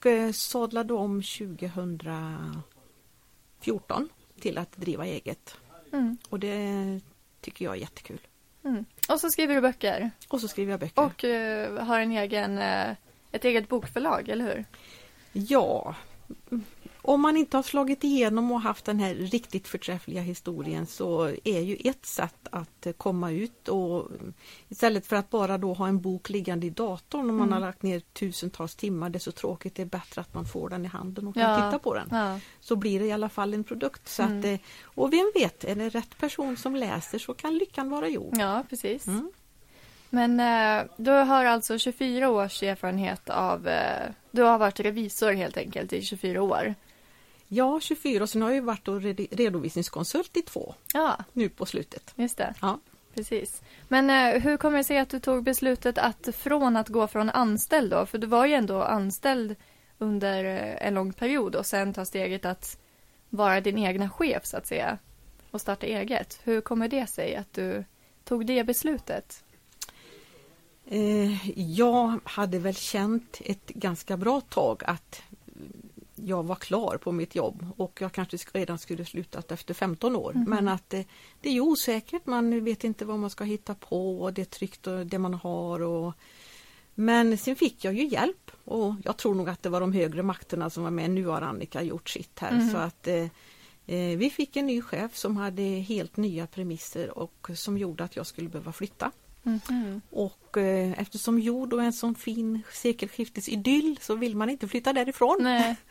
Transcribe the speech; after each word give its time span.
och 0.00 0.06
eh, 0.06 0.32
sadlade 0.32 0.94
om 0.94 1.22
2014 1.22 4.08
till 4.40 4.58
att 4.58 4.76
driva 4.76 5.06
eget. 5.06 5.56
Mm. 5.92 6.18
Och 6.28 6.40
det 6.40 7.00
tycker 7.40 7.64
jag 7.64 7.74
är 7.74 7.78
jättekul. 7.80 8.20
Mm. 8.64 8.84
Och 9.08 9.20
så 9.20 9.30
skriver 9.30 9.54
du 9.54 9.60
böcker. 9.60 10.10
Och 10.28 10.40
så 10.40 10.48
skriver 10.48 10.70
jag 10.70 10.80
böcker. 10.80 11.02
Och 11.02 11.24
uh, 11.24 11.78
har 11.84 12.00
en 12.00 12.12
egen, 12.12 12.58
uh, 12.58 12.94
ett 13.32 13.44
eget 13.44 13.68
bokförlag, 13.68 14.28
eller 14.28 14.44
hur? 14.44 14.64
Ja, 15.32 15.94
om 17.02 17.20
man 17.20 17.36
inte 17.36 17.56
har 17.56 17.62
slagit 17.62 18.04
igenom 18.04 18.52
och 18.52 18.60
haft 18.60 18.84
den 18.84 18.98
här 18.98 19.14
riktigt 19.14 19.68
förträffliga 19.68 20.22
historien 20.22 20.86
så 20.86 21.30
är 21.44 21.60
ju 21.60 21.76
ett 21.84 22.06
sätt 22.06 22.48
att 22.50 22.86
komma 22.96 23.30
ut 23.30 23.68
och 23.68 24.08
istället 24.68 25.06
för 25.06 25.16
att 25.16 25.30
bara 25.30 25.58
då 25.58 25.74
ha 25.74 25.88
en 25.88 26.00
bok 26.00 26.30
liggande 26.30 26.66
i 26.66 26.70
datorn 26.70 27.20
om 27.20 27.28
mm. 27.28 27.38
man 27.38 27.52
har 27.52 27.60
lagt 27.60 27.82
ner 27.82 28.00
tusentals 28.00 28.74
timmar, 28.74 29.10
det 29.10 29.16
är 29.16 29.20
så 29.20 29.32
tråkigt, 29.32 29.74
det 29.74 29.82
är 29.82 29.86
bättre 29.86 30.20
att 30.20 30.34
man 30.34 30.44
får 30.44 30.68
den 30.68 30.84
i 30.84 30.88
handen 30.88 31.28
och 31.28 31.34
kan 31.34 31.42
ja. 31.42 31.70
titta 31.70 31.78
på 31.78 31.94
den. 31.94 32.08
Ja. 32.10 32.40
Så 32.60 32.76
blir 32.76 33.00
det 33.00 33.06
i 33.06 33.12
alla 33.12 33.28
fall 33.28 33.54
en 33.54 33.64
produkt. 33.64 34.08
Så 34.08 34.22
mm. 34.22 34.38
att, 34.38 34.44
eh, 34.44 34.58
och 34.82 35.12
vem 35.12 35.32
vet, 35.34 35.64
är 35.64 35.74
det 35.74 35.88
rätt 35.88 36.18
person 36.18 36.56
som 36.56 36.76
läser 36.76 37.18
så 37.18 37.34
kan 37.34 37.58
lyckan 37.58 37.90
vara 37.90 38.08
gjord. 38.08 38.36
Ja, 38.38 38.64
precis. 38.68 39.06
Mm. 39.06 39.30
Men 40.10 40.40
eh, 40.40 40.86
du 40.96 41.10
har 41.10 41.44
alltså 41.44 41.78
24 41.78 42.30
års 42.30 42.62
erfarenhet 42.62 43.30
av, 43.30 43.68
eh, 43.68 44.10
du 44.30 44.42
har 44.42 44.58
varit 44.58 44.80
revisor 44.80 45.32
helt 45.32 45.56
enkelt 45.56 45.92
i 45.92 46.02
24 46.02 46.42
år. 46.42 46.74
Ja, 47.52 47.80
24 47.80 48.22
och 48.22 48.28
sen 48.28 48.42
har 48.42 48.50
jag 48.50 48.62
varit 48.62 48.88
och 48.88 49.02
redovisningskonsult 49.30 50.36
i 50.36 50.42
två 50.42 50.74
ja. 50.94 51.24
nu 51.32 51.48
på 51.48 51.66
slutet. 51.66 52.12
Just 52.16 52.36
det. 52.36 52.54
Ja. 52.60 52.78
Precis. 53.14 53.62
Men 53.88 54.10
eh, 54.10 54.42
hur 54.42 54.56
kommer 54.56 54.78
det 54.78 54.84
sig 54.84 54.98
att 54.98 55.10
du 55.10 55.20
tog 55.20 55.44
beslutet 55.44 55.98
att 55.98 56.28
från 56.32 56.76
att 56.76 56.88
gå 56.88 57.06
från 57.06 57.30
anställd 57.30 57.90
då, 57.90 58.06
för 58.06 58.18
du 58.18 58.26
var 58.26 58.46
ju 58.46 58.54
ändå 58.54 58.82
anställd 58.82 59.56
under 59.98 60.44
eh, 60.44 60.86
en 60.86 60.94
lång 60.94 61.12
period 61.12 61.56
och 61.56 61.66
sen 61.66 61.94
ta 61.94 62.04
steget 62.04 62.44
att 62.44 62.78
vara 63.28 63.60
din 63.60 63.78
egna 63.78 64.10
chef 64.10 64.46
så 64.46 64.56
att 64.56 64.66
säga 64.66 64.98
och 65.50 65.60
starta 65.60 65.86
eget. 65.86 66.40
Hur 66.44 66.60
kommer 66.60 66.88
det 66.88 67.06
sig 67.06 67.36
att 67.36 67.52
du 67.52 67.84
tog 68.24 68.46
det 68.46 68.64
beslutet? 68.64 69.44
Eh, 70.86 71.48
jag 71.76 72.20
hade 72.24 72.58
väl 72.58 72.74
känt 72.74 73.40
ett 73.44 73.68
ganska 73.68 74.16
bra 74.16 74.40
tag 74.40 74.82
att 74.86 75.22
jag 76.24 76.42
var 76.42 76.54
klar 76.56 76.96
på 76.96 77.12
mitt 77.12 77.34
jobb 77.34 77.66
och 77.76 77.98
jag 78.00 78.12
kanske 78.12 78.36
redan 78.52 78.78
skulle 78.78 79.04
slutat 79.04 79.52
efter 79.52 79.74
15 79.74 80.16
år. 80.16 80.32
Mm. 80.32 80.50
Men 80.50 80.68
att 80.68 80.90
det, 80.90 81.04
det, 81.40 81.56
är 81.56 81.60
osäkert, 81.60 82.26
man 82.26 82.64
vet 82.64 82.84
inte 82.84 83.04
vad 83.04 83.18
man 83.18 83.30
ska 83.30 83.44
hitta 83.44 83.74
på 83.74 84.22
och 84.22 84.32
det 84.32 84.42
är 84.42 84.44
tryggt 84.44 84.86
och 84.86 85.06
det 85.06 85.18
man 85.18 85.34
har. 85.34 85.82
Och, 85.82 86.12
men 86.94 87.38
sen 87.38 87.56
fick 87.56 87.84
jag 87.84 87.94
ju 87.94 88.06
hjälp 88.06 88.50
och 88.64 88.94
jag 89.04 89.16
tror 89.16 89.34
nog 89.34 89.48
att 89.48 89.62
det 89.62 89.68
var 89.68 89.80
de 89.80 89.92
högre 89.92 90.22
makterna 90.22 90.70
som 90.70 90.82
var 90.82 90.90
med. 90.90 91.10
Nu 91.10 91.26
har 91.26 91.42
Annika 91.42 91.82
gjort 91.82 92.08
sitt 92.08 92.38
här 92.38 92.52
mm. 92.52 92.70
så 92.70 92.76
att 92.76 93.06
eh, 93.06 93.26
eh, 93.86 94.16
vi 94.16 94.30
fick 94.30 94.56
en 94.56 94.66
ny 94.66 94.82
chef 94.82 95.16
som 95.16 95.36
hade 95.36 95.62
helt 95.62 96.16
nya 96.16 96.46
premisser 96.46 97.18
och 97.18 97.50
som 97.54 97.78
gjorde 97.78 98.04
att 98.04 98.16
jag 98.16 98.26
skulle 98.26 98.48
behöva 98.48 98.72
flytta. 98.72 99.10
Mm. 99.44 100.00
Och 100.10 100.56
eh, 100.56 101.00
eftersom 101.00 101.38
jord 101.38 101.72
är 101.72 101.78
en 101.78 101.92
sån 101.92 102.14
fin 102.14 102.62
sekelskiftesidyll 102.72 103.98
så 104.00 104.14
vill 104.14 104.36
man 104.36 104.50
inte 104.50 104.68
flytta 104.68 104.92
därifrån. 104.92 105.36
Nej. 105.40 105.76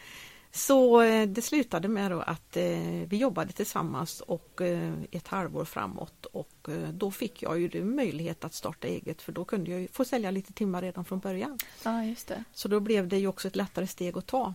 Så 0.52 1.02
eh, 1.02 1.28
det 1.28 1.42
slutade 1.42 1.88
med 1.88 2.12
att 2.12 2.58
eh, 2.58 2.64
vi 3.08 3.18
jobbade 3.18 3.52
tillsammans 3.52 4.22
och 4.22 4.62
eh, 4.62 4.94
ett 5.12 5.28
halvår 5.28 5.66
framåt 5.66 6.26
och 6.26 6.70
eh, 6.70 6.90
då 6.90 7.12
fick 7.12 7.44
jag 7.44 7.60
ju 7.60 7.84
möjlighet 7.84 8.46
att 8.46 8.54
starta 8.54 8.88
eget 8.88 9.22
för 9.22 9.32
då 9.32 9.46
kunde 9.46 9.72
jag 9.72 9.90
få 9.92 10.06
sälja 10.06 10.32
lite 10.32 10.54
timmar 10.54 10.82
redan 10.82 11.06
från 11.06 11.20
början. 11.20 11.60
Ja, 11.84 12.04
just 12.04 12.28
det. 12.28 12.44
Så 12.54 12.68
då 12.68 12.80
blev 12.80 13.08
det 13.08 13.18
ju 13.18 13.28
också 13.28 13.48
ett 13.48 13.56
lättare 13.56 13.88
steg 13.88 14.18
att 14.18 14.28
ta. 14.28 14.54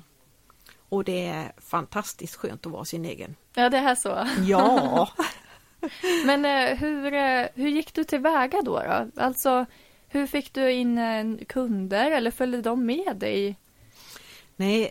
Och 0.89 1.05
det 1.05 1.27
är 1.27 1.53
fantastiskt 1.57 2.35
skönt 2.35 2.67
att 2.67 2.73
vara 2.73 2.85
sin 2.85 3.05
egen. 3.05 3.37
Ja, 3.55 3.71
det 3.71 3.79
är 3.79 3.95
så. 3.95 4.29
Ja! 4.47 5.09
Men 6.27 6.45
eh, 6.45 6.77
hur, 6.77 7.15
eh, 7.15 7.47
hur 7.55 7.69
gick 7.69 7.95
du 7.95 8.05
tillväga 8.05 8.63
då, 8.63 8.83
då? 8.83 9.23
Alltså, 9.23 9.67
hur 10.09 10.27
fick 10.27 10.55
du 10.55 10.73
in 10.73 10.99
eh, 10.99 11.47
kunder 11.49 12.11
eller 12.11 12.31
följde 12.31 12.63
de 12.63 12.87
med 12.87 13.17
dig? 13.17 13.57
Nej, 14.57 14.91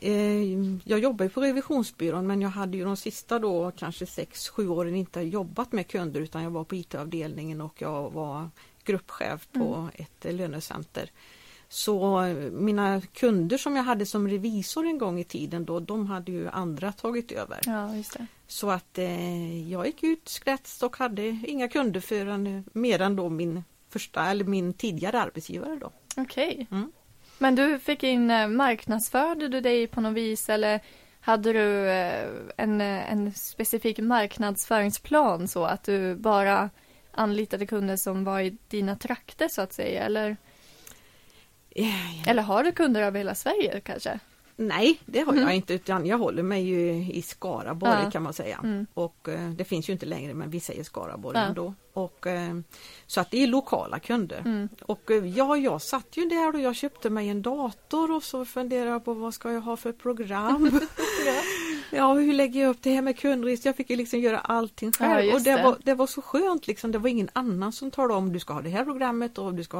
jag 0.83 0.99
jobbar 0.99 1.27
på 1.27 1.41
revisionsbyrån 1.41 2.27
men 2.27 2.41
jag 2.41 2.49
hade 2.49 2.77
ju 2.77 2.83
de 2.83 2.97
sista 2.97 3.39
då 3.39 3.71
kanske 3.71 4.05
6-7 4.05 4.67
åren 4.67 4.95
inte 4.95 5.21
jobbat 5.21 5.71
med 5.71 5.87
kunder 5.87 6.21
utan 6.21 6.43
jag 6.43 6.51
var 6.51 6.63
på 6.63 6.75
IT-avdelningen 6.75 7.61
och 7.61 7.81
jag 7.81 8.11
var 8.11 8.49
gruppchef 8.83 9.47
på 9.51 9.75
mm. 9.75 9.89
ett 9.95 10.33
lönecenter. 10.33 11.11
Så 11.73 12.21
mina 12.51 13.01
kunder 13.01 13.57
som 13.57 13.75
jag 13.75 13.83
hade 13.83 14.05
som 14.05 14.27
revisor 14.27 14.85
en 14.85 14.97
gång 14.97 15.19
i 15.19 15.23
tiden 15.23 15.65
då, 15.65 15.79
de 15.79 16.07
hade 16.07 16.31
ju 16.31 16.49
andra 16.49 16.91
tagit 16.91 17.31
över. 17.31 17.59
Ja, 17.65 17.95
just 17.95 18.13
det. 18.13 18.25
Så 18.47 18.69
att 18.69 18.97
eh, 18.97 19.71
jag 19.71 19.85
gick 19.85 20.03
ut 20.03 20.29
skrätts 20.29 20.83
och 20.83 20.97
hade 20.97 21.23
inga 21.27 21.67
kunder 21.67 21.99
förrän 21.99 22.63
mer 22.73 23.01
än 23.01 23.15
då 23.15 23.29
min 23.29 23.63
första 23.89 24.25
eller 24.25 24.45
min 24.45 24.73
tidigare 24.73 25.21
arbetsgivare 25.21 25.75
då. 25.75 25.91
Okej. 26.17 26.53
Okay. 26.53 26.65
Mm. 26.71 26.91
Men 27.37 27.55
du 27.55 27.79
fick 27.79 28.03
in, 28.03 28.31
eh, 28.31 28.47
marknadsförde 28.47 29.47
du 29.47 29.61
dig 29.61 29.87
på 29.87 30.01
något 30.01 30.13
vis 30.13 30.49
eller 30.49 30.79
hade 31.19 31.53
du 31.53 31.89
eh, 31.89 32.29
en, 32.57 32.81
eh, 32.81 33.11
en 33.11 33.33
specifik 33.33 33.99
marknadsföringsplan 33.99 35.47
så 35.47 35.65
att 35.65 35.83
du 35.83 36.15
bara 36.15 36.69
anlitade 37.11 37.65
kunder 37.65 37.97
som 37.97 38.23
var 38.23 38.39
i 38.39 38.57
dina 38.67 38.95
trakter 38.95 39.47
så 39.47 39.61
att 39.61 39.73
säga 39.73 40.03
eller? 40.03 40.37
Eller 42.27 42.41
har 42.41 42.63
du 42.63 42.71
kunder 42.71 43.01
över 43.01 43.17
hela 43.17 43.35
Sverige 43.35 43.79
kanske? 43.79 44.19
Nej, 44.55 44.99
det 45.05 45.19
har 45.19 45.33
jag 45.33 45.41
mm. 45.41 45.55
inte 45.55 45.73
utan 45.73 46.05
jag 46.05 46.17
håller 46.17 46.43
mig 46.43 46.63
ju 46.63 47.11
i 47.11 47.21
Skaraborg 47.21 48.01
ja. 48.03 48.11
kan 48.11 48.23
man 48.23 48.33
säga. 48.33 48.59
Mm. 48.63 48.87
Och 48.93 49.29
eh, 49.29 49.49
det 49.49 49.65
finns 49.65 49.89
ju 49.89 49.93
inte 49.93 50.05
längre 50.05 50.33
men 50.33 50.49
vi 50.49 50.59
säger 50.59 50.83
Skaraborg 50.83 51.37
ja. 51.37 51.43
ändå. 51.43 51.73
Och, 51.93 52.27
eh, 52.27 52.55
så 53.07 53.21
att 53.21 53.31
det 53.31 53.43
är 53.43 53.47
lokala 53.47 53.99
kunder. 53.99 54.39
Mm. 54.45 54.69
Och 54.81 55.11
eh, 55.11 55.27
ja, 55.27 55.57
jag 55.57 55.81
satt 55.81 56.17
ju 56.17 56.25
där 56.25 56.53
och 56.53 56.61
jag 56.61 56.75
köpte 56.75 57.09
mig 57.09 57.29
en 57.29 57.41
dator 57.41 58.11
och 58.11 58.23
så 58.23 58.45
funderade 58.45 58.91
jag 58.91 59.05
på 59.05 59.13
vad 59.13 59.33
ska 59.33 59.51
jag 59.51 59.61
ha 59.61 59.77
för 59.77 59.91
program. 59.91 60.71
ja. 61.25 61.33
Ja, 61.95 62.13
hur 62.13 62.33
lägger 62.33 62.61
jag 62.61 62.69
upp 62.69 62.81
det 62.81 62.93
här 62.93 63.01
med 63.01 63.19
kundregister? 63.19 63.69
Jag 63.69 63.75
fick 63.75 63.89
ju 63.89 63.95
liksom 63.95 64.19
göra 64.19 64.39
allting 64.39 64.91
själv 64.91 65.25
ja, 65.25 65.35
och 65.35 65.41
det, 65.41 65.55
det, 65.55 65.63
Var, 65.63 65.77
det 65.83 65.93
var 65.93 66.07
så 66.07 66.21
skönt 66.21 66.67
liksom. 66.67 66.91
Det 66.91 66.97
var 66.97 67.09
ingen 67.09 67.29
annan 67.33 67.71
som 67.71 67.91
talade 67.91 68.13
om 68.13 68.33
du 68.33 68.39
ska 68.39 68.53
ha 68.53 68.61
det 68.61 68.69
här 68.69 68.85
programmet 68.85 69.37
och 69.37 69.53
du 69.53 69.63
ska 69.63 69.77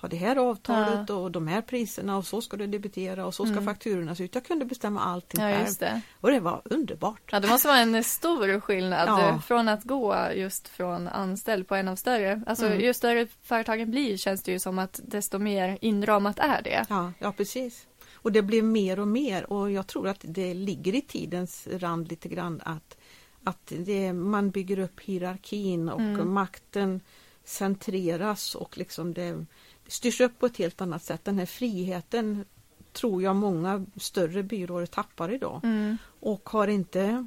ha 0.00 0.08
det 0.08 0.16
här 0.16 0.36
avtalet 0.36 1.10
och 1.10 1.30
de 1.30 1.48
här 1.48 1.62
priserna 1.62 2.16
och 2.16 2.26
så 2.26 2.40
ska 2.40 2.56
du 2.56 2.66
debitera 2.66 3.26
och 3.26 3.34
så 3.34 3.44
ska 3.44 3.52
mm. 3.52 3.64
fakturorna 3.64 4.14
se 4.14 4.24
ut. 4.24 4.34
Jag 4.34 4.44
kunde 4.44 4.64
bestämma 4.64 5.00
allting 5.00 5.40
själv. 5.40 5.66
Det. 5.78 6.00
Och 6.20 6.30
det 6.30 6.40
var 6.40 6.62
underbart. 6.64 7.22
Ja, 7.32 7.40
det 7.40 7.48
måste 7.48 7.68
vara 7.68 7.78
en 7.78 8.04
stor 8.04 8.60
skillnad 8.60 9.44
från 9.44 9.68
att 9.68 9.84
gå 9.84 10.16
just 10.34 10.68
från 10.68 11.08
anställd 11.08 11.68
på 11.68 11.74
en 11.74 11.88
av 11.88 11.96
större. 11.96 12.42
Alltså 12.46 12.66
mm. 12.66 12.80
ju 12.80 12.94
större 12.94 13.26
företagen 13.42 13.90
blir 13.90 14.16
känns 14.16 14.42
det 14.42 14.52
ju 14.52 14.58
som 14.58 14.78
att 14.78 15.00
desto 15.04 15.38
mer 15.38 15.78
inramat 15.80 16.38
är 16.38 16.62
det. 16.62 16.86
Ja, 16.88 17.12
ja 17.18 17.32
precis. 17.32 17.86
Och 18.22 18.32
det 18.32 18.42
blev 18.42 18.64
mer 18.64 18.98
och 19.00 19.08
mer 19.08 19.52
och 19.52 19.70
jag 19.70 19.86
tror 19.86 20.08
att 20.08 20.20
det 20.20 20.54
ligger 20.54 20.94
i 20.94 21.00
tidens 21.00 21.66
rand 21.70 22.08
lite 22.08 22.28
grann 22.28 22.60
att, 22.64 22.96
att 23.44 23.72
det, 23.78 24.12
man 24.12 24.50
bygger 24.50 24.78
upp 24.78 25.00
hierarkin 25.00 25.88
och 25.88 26.00
Mm. 26.00 26.32
makten 26.32 27.00
centreras 27.44 28.54
och 28.54 28.78
liksom 28.78 29.14
det 29.14 29.46
styrs 29.86 30.20
upp 30.20 30.38
på 30.38 30.46
ett 30.46 30.56
helt 30.56 30.80
annat 30.80 31.02
sätt. 31.02 31.24
Den 31.24 31.38
här 31.38 31.46
friheten 31.46 32.44
tror 32.92 33.22
jag 33.22 33.36
många 33.36 33.86
större 33.96 34.42
byråer 34.42 34.86
tappar 34.86 35.32
idag 35.34 35.60
Mm. 35.64 35.96
och 36.20 36.48
har 36.48 36.68
inte 36.68 37.26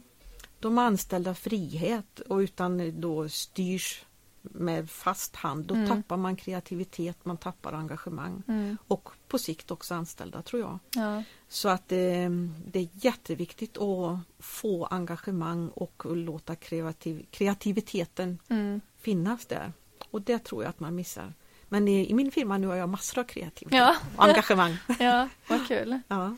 de 0.59 0.77
anställda 0.77 1.35
frihet 1.35 2.19
och 2.19 2.38
utan 2.38 3.01
då 3.01 3.29
styrs 3.29 4.05
med 4.41 4.89
fast 4.89 5.35
hand. 5.35 5.65
Då 5.65 5.75
Mm. 5.75 5.88
tappar 5.88 6.17
man 6.17 6.35
kreativitet, 6.35 7.25
man 7.25 7.38
tappar 7.38 7.73
engagemang 7.73 8.43
Mm. 8.47 8.77
och 8.88 9.09
på 9.27 9.39
sikt 9.39 9.71
också 9.71 9.93
anställda 9.95 10.41
tror 10.41 10.61
jag. 10.61 10.79
Ja. 10.95 11.23
Så 11.47 11.69
att 11.69 11.91
eh, 11.91 12.29
det 12.65 12.79
är 12.79 12.88
jätteviktigt 12.91 13.77
att 13.77 14.19
få 14.39 14.85
engagemang 14.85 15.69
och 15.69 16.03
låta 16.15 16.55
kreativ 16.55 17.25
kreativiteten 17.31 18.39
Mm. 18.47 18.81
finnas 19.01 19.45
där. 19.45 19.73
Och 20.11 20.21
det 20.21 20.39
tror 20.39 20.63
jag 20.63 20.69
att 20.69 20.79
man 20.79 20.95
missar. 20.95 21.33
Men 21.69 21.88
i, 21.88 22.09
i 22.09 22.13
min 22.13 22.31
firma 22.31 22.57
nu 22.57 22.67
har 22.67 22.75
jag 22.75 22.89
massor 22.89 23.19
av 23.21 23.23
kreativitet 23.25 23.77
Ja. 23.79 23.95
och 24.15 24.23
engagemang. 24.23 24.77
ja, 24.99 25.29
vad 25.49 25.67
kul. 25.67 25.99
Ja. 26.07 26.35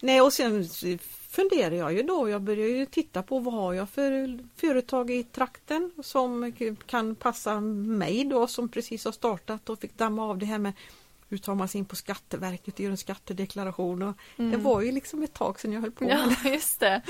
Nej, 0.00 0.20
och 0.20 0.32
sen 0.32 0.68
funderar 1.28 1.74
jag 1.74 1.92
ju 1.92 2.02
då, 2.02 2.28
jag 2.28 2.42
börjar 2.42 2.68
ju 2.68 2.86
titta 2.86 3.22
på 3.22 3.38
vad 3.38 3.54
har 3.54 3.74
jag 3.74 3.88
för 3.88 4.38
företag 4.56 5.10
i 5.10 5.24
trakten 5.24 5.92
som 6.02 6.52
kan 6.86 7.14
passa 7.14 7.60
mig 7.60 8.24
då 8.24 8.46
som 8.46 8.68
precis 8.68 9.04
har 9.04 9.12
startat 9.12 9.68
och 9.70 9.80
fick 9.80 9.98
damma 9.98 10.24
av 10.24 10.38
det 10.38 10.46
här 10.46 10.58
med 10.58 10.72
hur 11.28 11.38
tar 11.38 11.54
man 11.54 11.68
sig 11.68 11.78
in 11.78 11.84
på 11.84 11.96
Skatteverket 11.96 12.74
och 12.74 12.80
gör 12.80 12.90
en 12.90 12.96
skattedeklaration. 12.96 14.02
Och 14.02 14.14
Mm. 14.36 14.50
Det 14.50 14.56
var 14.56 14.80
ju 14.80 14.92
liksom 14.92 15.22
ett 15.22 15.34
tag 15.34 15.60
sedan 15.60 15.72
jag 15.72 15.80
höll 15.80 15.90
på 15.90 16.04
med. 16.04 16.36
Ja, 16.44 16.50
just 16.50 16.80
det. 16.80 17.02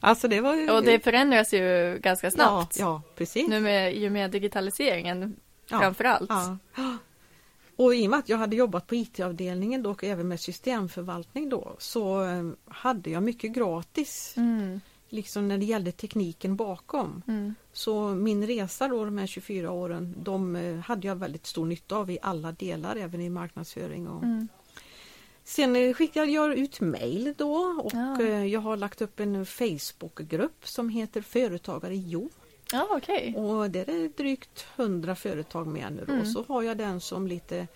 Alltså 0.00 0.28
det 0.28 0.40
var 0.40 0.54
ju... 0.54 0.70
Och 0.70 0.82
det 0.82 1.04
förändras 1.04 1.54
ju 1.54 1.98
ganska 2.02 2.30
snabbt. 2.30 2.78
Ja, 2.78 2.84
ja 2.84 3.02
precis. 3.16 3.48
Nu 3.48 3.60
med, 3.60 4.04
och 4.06 4.12
med 4.12 4.30
digitaliseringen 4.30 5.36
Ja, 5.70 5.80
framför 5.80 6.04
allt. 6.04 6.30
Ja. 6.30 6.98
Och 7.80 7.94
i 7.94 8.06
och 8.06 8.10
med 8.10 8.18
att 8.18 8.28
jag 8.28 8.38
hade 8.38 8.56
jobbat 8.56 8.86
på 8.86 8.94
IT-avdelningen 8.94 9.82
då 9.82 9.90
och 9.90 10.04
även 10.04 10.28
med 10.28 10.40
systemförvaltning 10.40 11.48
då 11.48 11.76
så 11.78 12.24
eh, 12.24 12.50
hade 12.68 13.10
jag 13.10 13.22
mycket 13.22 13.52
gratis 13.52 14.34
Mm. 14.36 14.80
liksom 15.08 15.48
när 15.48 15.58
det 15.58 15.64
gällde 15.64 15.92
tekniken 15.92 16.56
bakom. 16.56 17.22
Mm. 17.28 17.54
Så 17.72 18.08
min 18.08 18.46
resa 18.46 18.88
då 18.88 19.04
de 19.04 19.18
här 19.18 19.26
24 19.26 19.70
åren 19.70 20.14
de 20.22 20.56
eh, 20.56 20.78
hade 20.78 21.06
jag 21.06 21.16
väldigt 21.16 21.46
stor 21.46 21.66
nytta 21.66 21.96
av 21.96 22.10
i 22.10 22.18
alla 22.22 22.52
delar 22.52 22.96
även 22.96 23.20
i 23.20 23.30
marknadsföring. 23.30 24.08
Och... 24.08 24.22
Mm. 24.22 24.48
Sen 25.44 25.76
eh, 25.76 25.92
skickade 25.94 26.26
jag 26.32 26.54
ut 26.58 26.80
mail 26.80 27.34
då 27.38 27.54
och 27.82 27.92
Ja. 27.94 28.22
jag 28.44 28.60
har 28.60 28.76
lagt 28.76 29.02
upp 29.02 29.20
en 29.20 29.46
Facebookgrupp 29.46 30.68
som 30.68 30.88
heter 30.88 31.20
Företagare 31.22 31.94
i 31.94 32.04
Jo. 32.08 32.30
Ja, 32.72 32.88
okej. 32.90 33.34
Och 33.36 33.70
där 33.70 33.90
är 33.90 34.08
drygt 34.16 34.66
100 34.76 35.14
företag 35.14 35.66
med 35.66 35.92
nu. 35.92 36.04
Mm. 36.08 36.20
Och 36.20 36.26
så 36.26 36.44
har 36.48 36.62
jag 36.62 36.76
den 36.76 37.00
som 37.00 37.26
lite 37.26 37.66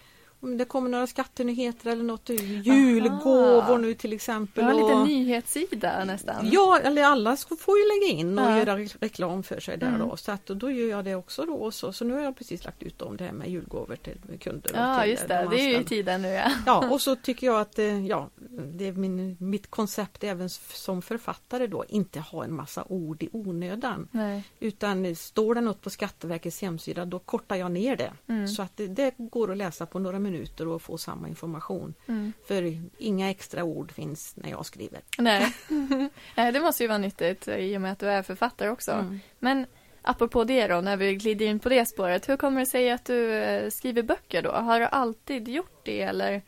om 0.44 0.56
det 0.58 0.64
kommer 0.64 0.90
några 0.90 1.06
skattenyheter 1.06 1.90
eller 1.90 2.04
något 2.04 2.30
julgåvor 2.30 3.78
nu 3.78 3.94
till 3.94 4.12
exempel. 4.12 4.64
har 4.64 4.70
en 4.70 4.78
och- 4.82 4.88
liten 4.88 5.02
nyhetssida 5.04 6.04
nästan. 6.04 6.48
Ja, 6.52 6.78
eller 6.82 7.02
alla 7.04 7.36
får 7.36 7.78
ju 7.78 7.84
lägga 7.88 8.20
in 8.20 8.38
och 8.38 8.44
Ja. 8.44 8.58
göra 8.58 8.78
re- 8.78 8.96
reklam 9.00 9.42
för 9.42 9.60
sig 9.60 9.78
där 9.78 9.86
Mm. 9.88 10.00
då. 10.08 10.16
Så 10.16 10.32
att, 10.32 10.46
då 10.46 10.70
gör 10.70 10.88
jag 10.90 11.04
det 11.04 11.14
också 11.14 11.42
då. 11.46 11.70
Så, 11.70 11.92
så 11.92 12.04
nu 12.04 12.14
har 12.14 12.20
jag 12.20 12.36
precis 12.36 12.64
lagt 12.64 12.82
ut 12.82 13.02
om 13.02 13.16
det 13.16 13.24
här 13.24 13.32
med 13.32 13.48
julgåvor 13.50 13.96
till 13.96 14.38
kunder. 14.40 14.70
Ja, 14.74 15.00
till 15.02 15.10
just 15.10 15.28
de 15.28 15.34
det. 15.34 15.48
Det 15.50 15.60
är 15.60 15.68
ju 15.68 15.80
i 15.80 15.84
tiden 15.84 16.22
nu 16.22 16.28
ja. 16.28 16.50
Ja, 16.66 16.88
och 16.90 17.00
så 17.00 17.16
tycker 17.22 17.46
jag 17.46 17.60
att 17.60 17.78
eh, 17.78 18.06
ja, 18.06 18.28
det 18.74 18.88
är 18.88 18.92
min, 18.92 19.36
mitt 19.40 19.70
koncept 19.70 20.24
även 20.24 20.48
som 20.50 21.02
författare 21.02 21.66
då, 21.66 21.84
inte 21.88 22.20
ha 22.20 22.44
en 22.44 22.54
massa 22.54 22.84
ord 22.88 23.22
i 23.22 23.28
onödan. 23.32 24.08
Nej. 24.10 24.42
Utan 24.60 25.16
står 25.16 25.54
det 25.54 25.60
något 25.60 25.80
på 25.80 25.90
Skatteverkets 25.90 26.62
hemsida 26.62 27.04
då 27.04 27.18
kortar 27.18 27.56
jag 27.56 27.70
ner 27.72 27.96
det. 27.96 28.12
Mm. 28.26 28.48
Så 28.48 28.62
att 28.62 28.76
det, 28.76 28.86
det 28.86 29.14
går 29.18 29.50
att 29.52 29.56
läsa 29.56 29.86
på 29.86 29.98
några 29.98 30.18
minuter 30.18 30.33
och 30.66 30.82
få 30.82 30.98
samma 30.98 31.28
information. 31.28 31.94
Mm. 32.06 32.32
För 32.46 32.80
inga 32.98 33.30
extra 33.30 33.64
ord 33.64 33.92
finns 33.92 34.36
när 34.36 34.50
jag 34.50 34.66
skriver. 34.66 35.00
Nej. 35.18 35.54
Nej, 36.36 36.52
det 36.52 36.60
måste 36.60 36.82
ju 36.82 36.88
vara 36.88 36.98
nyttigt 36.98 37.48
i 37.48 37.76
och 37.76 37.80
med 37.80 37.92
att 37.92 37.98
du 37.98 38.06
är 38.06 38.22
författare 38.22 38.68
också. 38.68 38.92
Mm. 38.92 39.20
Men 39.38 39.66
apropå 40.02 40.44
det 40.44 40.66
då, 40.66 40.80
när 40.80 40.96
vi 40.96 41.14
glider 41.14 41.46
in 41.46 41.58
på 41.58 41.68
det 41.68 41.86
spåret. 41.86 42.28
Hur 42.28 42.36
kommer 42.36 42.60
det 42.60 42.66
sig 42.66 42.90
att 42.90 43.04
du 43.04 43.32
eh, 43.32 43.70
skriver 43.70 44.02
böcker 44.02 44.42
då? 44.42 44.50
Har 44.50 44.80
du 44.80 44.86
alltid 44.86 45.48
gjort 45.48 45.80
det 45.84 46.02
eller? 46.02 46.42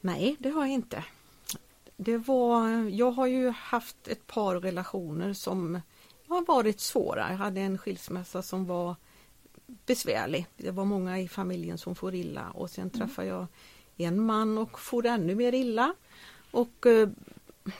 Nej, 0.00 0.36
det 0.38 0.50
har 0.50 0.62
jag 0.62 0.72
inte. 0.72 1.04
Det 1.96 2.16
var, 2.16 2.68
jag 2.90 3.10
har 3.10 3.26
ju 3.26 3.50
haft 3.50 4.08
ett 4.08 4.26
par 4.26 4.60
relationer 4.60 5.32
som 5.32 5.80
har 6.28 6.46
varit 6.46 6.80
svåra. 6.80 7.30
Jag 7.30 7.36
hade 7.36 7.60
en 7.60 7.78
skilsmässa 7.78 8.42
som 8.42 8.66
var 8.66 8.96
besvärlig. 9.86 10.46
Det 10.56 10.70
var 10.70 10.84
många 10.84 11.20
i 11.20 11.28
familjen 11.28 11.78
som 11.78 11.94
får 11.94 12.14
illa 12.14 12.50
och 12.50 12.70
sen 12.70 12.90
träffade 12.90 13.28
jag 13.28 13.46
en 13.96 14.20
man 14.20 14.58
och 14.58 14.80
får 14.80 15.06
ännu 15.06 15.34
mer 15.34 15.52
illa. 15.54 15.94
Och 16.50 16.86
eh, 16.86 17.08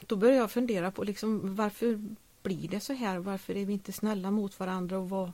då 0.07 0.17
började 0.17 0.39
jag 0.39 0.51
fundera 0.51 0.91
på 0.91 1.05
liksom, 1.05 1.57
varför 1.57 2.01
blir 2.43 2.69
det 2.69 2.81
så 2.81 2.93
här? 2.93 3.19
Varför 3.19 3.57
är 3.57 3.65
vi 3.65 3.73
inte 3.73 3.93
snälla 3.93 4.31
mot 4.31 4.61
varandra? 4.61 4.99
Och 4.99 5.09
vad, 5.09 5.33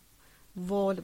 vad, 0.53 1.01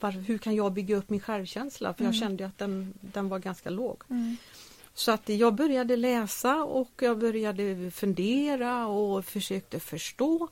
varför, 0.00 0.20
hur 0.20 0.38
kan 0.38 0.54
jag 0.54 0.72
bygga 0.72 0.96
upp 0.96 1.10
min 1.10 1.20
självkänsla? 1.20 1.94
För 1.94 2.04
jag 2.04 2.14
Mm. 2.14 2.20
kände 2.20 2.46
att 2.46 2.58
den, 2.58 2.94
den 3.00 3.28
var 3.28 3.38
ganska 3.38 3.70
låg. 3.70 4.02
Mm. 4.10 4.36
Så 4.94 5.12
att 5.12 5.28
jag 5.28 5.54
började 5.54 5.96
läsa 5.96 6.64
och 6.64 6.90
jag 7.02 7.18
började 7.18 7.90
fundera 7.90 8.86
och 8.86 9.24
försökte 9.24 9.80
förstå. 9.80 10.48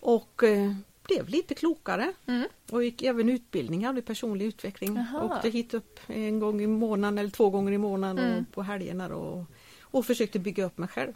Och 0.00 0.42
eh, 0.42 0.74
blev 1.08 1.28
lite 1.28 1.54
klokare 1.54 2.12
Mm. 2.26 2.48
och 2.70 2.84
gick 2.84 3.02
även 3.02 3.28
utbildningar 3.28 3.98
i 3.98 4.02
personlig 4.02 4.46
utveckling. 4.46 4.96
Jaha. 4.96 5.24
Åkte 5.24 5.48
hit 5.50 5.74
upp 5.74 6.00
en 6.06 6.38
gång 6.38 6.60
i 6.60 6.66
månaden 6.66 7.18
eller 7.18 7.30
två 7.30 7.50
gånger 7.50 7.72
i 7.72 7.78
månaden 7.78 8.24
Mm. 8.24 8.38
och 8.48 8.54
på 8.54 8.62
helgerna 8.62 9.16
och, 9.16 9.44
och 9.82 10.06
försökte 10.06 10.38
bygga 10.38 10.64
upp 10.64 10.78
mig 10.78 10.88
själv. 10.88 11.12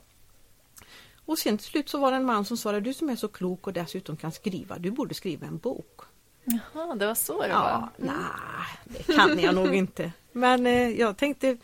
Och 1.24 1.38
sen 1.38 1.58
till 1.58 1.66
slut 1.66 1.88
så 1.88 1.98
var 1.98 2.10
det 2.10 2.16
en 2.16 2.24
man 2.24 2.44
som 2.44 2.56
sa 2.56 2.72
det, 2.72 2.80
du 2.80 2.94
som 2.94 3.08
är 3.10 3.16
så 3.16 3.28
klok 3.28 3.66
och 3.66 3.72
dessutom 3.72 4.16
kan 4.16 4.32
skriva, 4.32 4.78
du 4.78 4.90
borde 4.90 5.14
skriva 5.14 5.46
en 5.46 5.58
bok. 5.58 6.00
Jaha, 6.44 6.94
det 6.94 7.06
var 7.06 7.14
så 7.14 7.42
det 7.42 7.48
Ja, 7.48 7.90
var. 7.98 8.06
nej, 8.06 8.96
det 9.06 9.12
kan 9.14 9.38
jag 9.38 9.54
nog 9.54 9.74
inte. 9.74 10.12
Men 10.32 10.66
eh, 10.66 10.88
jag 10.88 11.16
tänkte, 11.16 11.56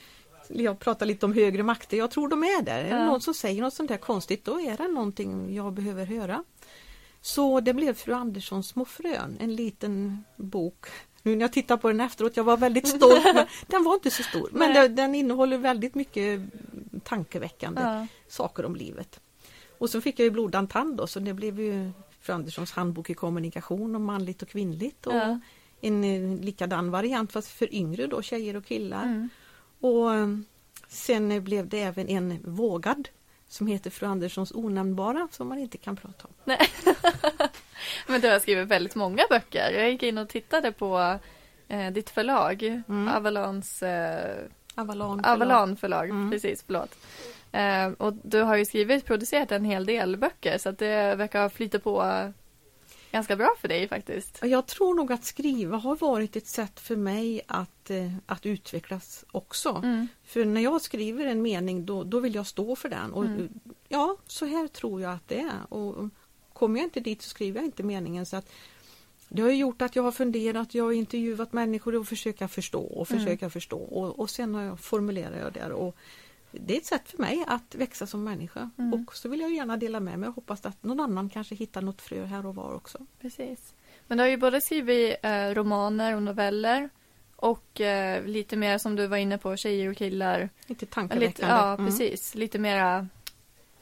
jag 0.49 0.79
pratar 0.79 1.07
lite 1.07 1.27
om 1.27 1.33
högre 1.33 1.63
makter, 1.63 1.97
jag 1.97 2.11
tror 2.11 2.29
de 2.29 2.43
är 2.45 2.63
där. 2.63 2.79
Är 2.79 2.83
det 2.85 2.89
Ja. 3.01 3.07
någon 3.07 3.21
som 3.21 3.35
säger 3.35 3.63
något 3.63 3.75
sånt 3.75 3.89
där 3.89 3.97
konstigt, 3.97 4.45
då 4.45 4.61
är 4.61 4.77
det 4.77 4.89
någonting 4.89 5.55
jag 5.55 5.73
behöver 5.73 6.05
höra. 6.07 6.45
Så 7.25 7.61
det 7.61 7.75
blev 7.75 7.95
Fru 7.95 8.13
Anderssons 8.13 8.69
små 8.69 8.85
frön, 8.85 9.37
en 9.41 9.55
liten 9.55 10.25
bok. 10.37 10.87
Nu 11.23 11.37
när 11.37 11.41
jag 11.43 11.53
tittar 11.53 11.77
på 11.77 11.89
den 11.89 12.01
efteråt, 12.01 12.37
jag 12.37 12.45
var 12.45 12.57
väldigt 12.57 12.89
stolt, 12.89 13.25
men 13.35 13.47
den 13.67 13.85
var 13.85 13.95
inte 13.95 14.11
så 14.11 14.23
stor. 14.23 14.49
Men 14.53 14.75
det, 14.75 14.89
den 14.89 15.15
innehåller 15.15 15.59
väldigt 15.59 15.95
mycket 15.95 16.41
tankeväckande 17.05 17.81
Ja. 17.83 18.07
saker 18.29 18.65
om 18.65 18.77
livet. 18.77 19.21
Och 19.79 19.91
så 19.91 20.01
fick 20.01 20.19
jag 20.19 20.25
ju 20.25 20.31
blodad 20.31 20.71
tand 20.71 20.97
då, 20.97 21.07
så 21.07 21.21
det 21.21 21.35
blev 21.35 21.61
ju 21.61 21.91
Fru 22.21 22.33
Anderssons 22.33 22.73
handbok 22.73 23.11
i 23.11 23.15
kommunikation 23.15 23.97
om 23.97 24.05
manligt 24.05 24.43
och 24.43 24.49
kvinnligt. 24.49 25.07
Och 25.07 25.15
Ja. 25.15 25.41
en 25.81 26.05
eh, 26.05 26.41
likadan 26.45 26.91
variant 26.91 27.33
fast 27.33 27.49
för 27.49 27.75
yngre 27.75 28.07
då, 28.07 28.23
tjejer 28.23 28.57
och 28.57 28.65
killar. 28.65 29.03
Mm. 29.05 29.29
Och 29.81 30.15
eh, 30.15 30.29
sen 30.89 31.45
blev 31.45 31.69
det 31.69 31.81
även 31.81 32.09
en 32.09 32.39
vågad 32.45 33.09
som 33.55 33.67
heter 33.67 33.91
Fru 33.91 34.07
Anderssons 34.07 34.53
onämnbara 34.55 35.29
som 35.31 35.49
man 35.49 35.59
inte 35.59 35.79
kan 35.79 35.97
prata 35.97 36.25
om. 36.29 36.35
Nej. 36.45 36.59
Men 38.07 38.21
du 38.21 38.29
har 38.29 38.39
skrivit 38.39 38.69
väldigt 38.69 38.95
många 38.95 39.23
böcker. 39.31 39.71
Jag 39.71 39.91
gick 39.91 40.03
in 40.03 40.19
och 40.19 40.29
tittade 40.29 40.73
på 40.73 41.19
eh, 41.69 41.91
ditt 41.91 42.11
förlag, 42.11 42.63
Mm. 42.89 43.09
Avalons 43.09 43.83
eh, 43.83 44.37
Avalon. 44.75 45.23
förlag. 45.23 45.33
Avalon 45.43 45.77
förlag, 45.77 46.11
Mm. 46.11 46.31
precis, 46.31 46.63
förlåt. 46.67 46.97
Eh, 47.53 47.89
och 47.99 48.13
du 48.23 48.41
har 48.43 48.57
ju 48.57 48.65
skrivit, 48.65 49.07
producerat 49.07 49.53
en 49.53 49.65
hel 49.65 49.87
del 49.87 50.17
böcker 50.17 50.59
så 50.59 50.69
att 50.69 50.79
det 50.79 51.15
verkar 51.15 51.43
ha 51.43 51.49
flyttat 51.49 51.85
på 51.85 52.03
ganska 53.15 53.37
bra 53.37 53.55
för 53.61 53.69
dig 53.69 53.89
faktiskt. 53.89 54.39
Jag 54.43 54.67
tror 54.67 54.95
nog 54.95 55.13
att 55.13 55.25
skriva 55.25 55.77
har 55.77 55.97
varit 55.97 56.37
ett 56.37 56.47
sätt 56.47 56.81
för 56.81 56.97
mig 56.97 57.41
att, 57.47 57.91
eh, 57.91 58.13
att 58.27 58.47
utvecklas 58.47 59.25
också. 59.31 59.81
Mm. 59.85 60.09
För 60.25 60.45
när 60.45 60.61
jag 60.61 60.83
skriver 60.83 61.27
en 61.27 61.43
mening 61.43 61.87
då, 61.87 62.05
då 62.05 62.21
vill 62.21 62.35
jag 62.35 62.47
stå 62.47 62.77
för 62.77 62.89
den. 62.89 63.13
Och, 63.13 63.25
Mm. 63.25 63.49
Ja, 63.89 64.17
så 64.27 64.47
här 64.47 64.69
tror 64.69 65.01
jag 65.01 65.13
att 65.13 65.29
det 65.29 65.41
är. 65.41 65.73
Och 65.75 66.09
kommer 66.53 66.81
jag 66.81 66.87
inte 66.87 67.01
dit 67.01 67.23
så 67.23 67.29
skriver 67.29 67.59
jag 67.59 67.65
inte 67.65 67.83
meningen. 67.83 68.27
Så 68.27 68.37
att 68.37 68.51
det 69.29 69.43
har 69.43 69.51
gjort 69.51 69.83
att 69.83 69.97
jag 69.97 70.03
har 70.03 70.13
funderat, 70.13 70.75
jag 70.75 70.85
har 70.85 70.93
intervjuat 70.93 71.53
människor 71.53 71.95
och 71.95 72.09
försöka 72.09 72.49
förstå 72.49 72.81
och 72.83 73.11
Mm. 73.11 73.25
försöka 73.25 73.51
förstå. 73.51 73.79
Och, 73.79 74.19
och 74.21 74.31
sen 74.31 74.55
har 74.55 74.63
jag, 74.63 74.81
formulerar 74.81 75.39
jag 75.39 75.53
där. 75.53 75.73
Och 75.73 75.97
det 76.61 76.75
är 76.75 76.79
ett 76.79 76.87
sätt 76.87 77.09
för 77.09 77.19
mig 77.19 77.45
att 77.47 77.75
växa 77.75 78.07
som 78.07 78.25
människa. 78.25 78.71
Mm. 78.79 78.95
Och 78.95 79.15
så 79.17 79.29
vill 79.29 79.41
jag 79.41 79.55
gärna 79.55 79.77
dela 79.77 80.01
med 80.01 80.19
mig 80.19 80.29
och 80.29 80.35
hoppas 80.35 80.67
att 80.67 80.83
någon 80.85 81.01
annan 81.01 81.29
kanske 81.31 81.55
hittar 81.55 81.83
något 81.83 82.03
frö 82.03 82.25
här 82.25 82.47
och 82.47 82.55
var 82.55 82.75
också. 82.75 82.99
Precis. 83.21 83.75
Men 84.07 84.19
du 84.19 84.25
har 84.25 84.29
ju 84.29 84.37
både 84.37 84.61
skrivit 84.61 85.17
eh, 85.23 85.49
romaner 85.55 86.17
och 86.17 86.23
noveller 86.23 86.89
Och 87.37 87.81
eh, 87.81 88.25
lite 88.25 88.57
mer 88.57 88.79
som 88.79 88.97
du 88.97 89.07
var 89.07 89.17
inne 89.17 89.39
på, 89.39 89.57
tjejer 89.57 89.91
och 89.91 89.97
killar. 89.97 90.51
Lite 90.67 90.87
tankeväckande. 90.87 91.55
ja, 91.55 91.75
Mm. 91.75 91.87
precis. 91.87 92.35
Lite 92.35 92.59
mera, 92.59 93.09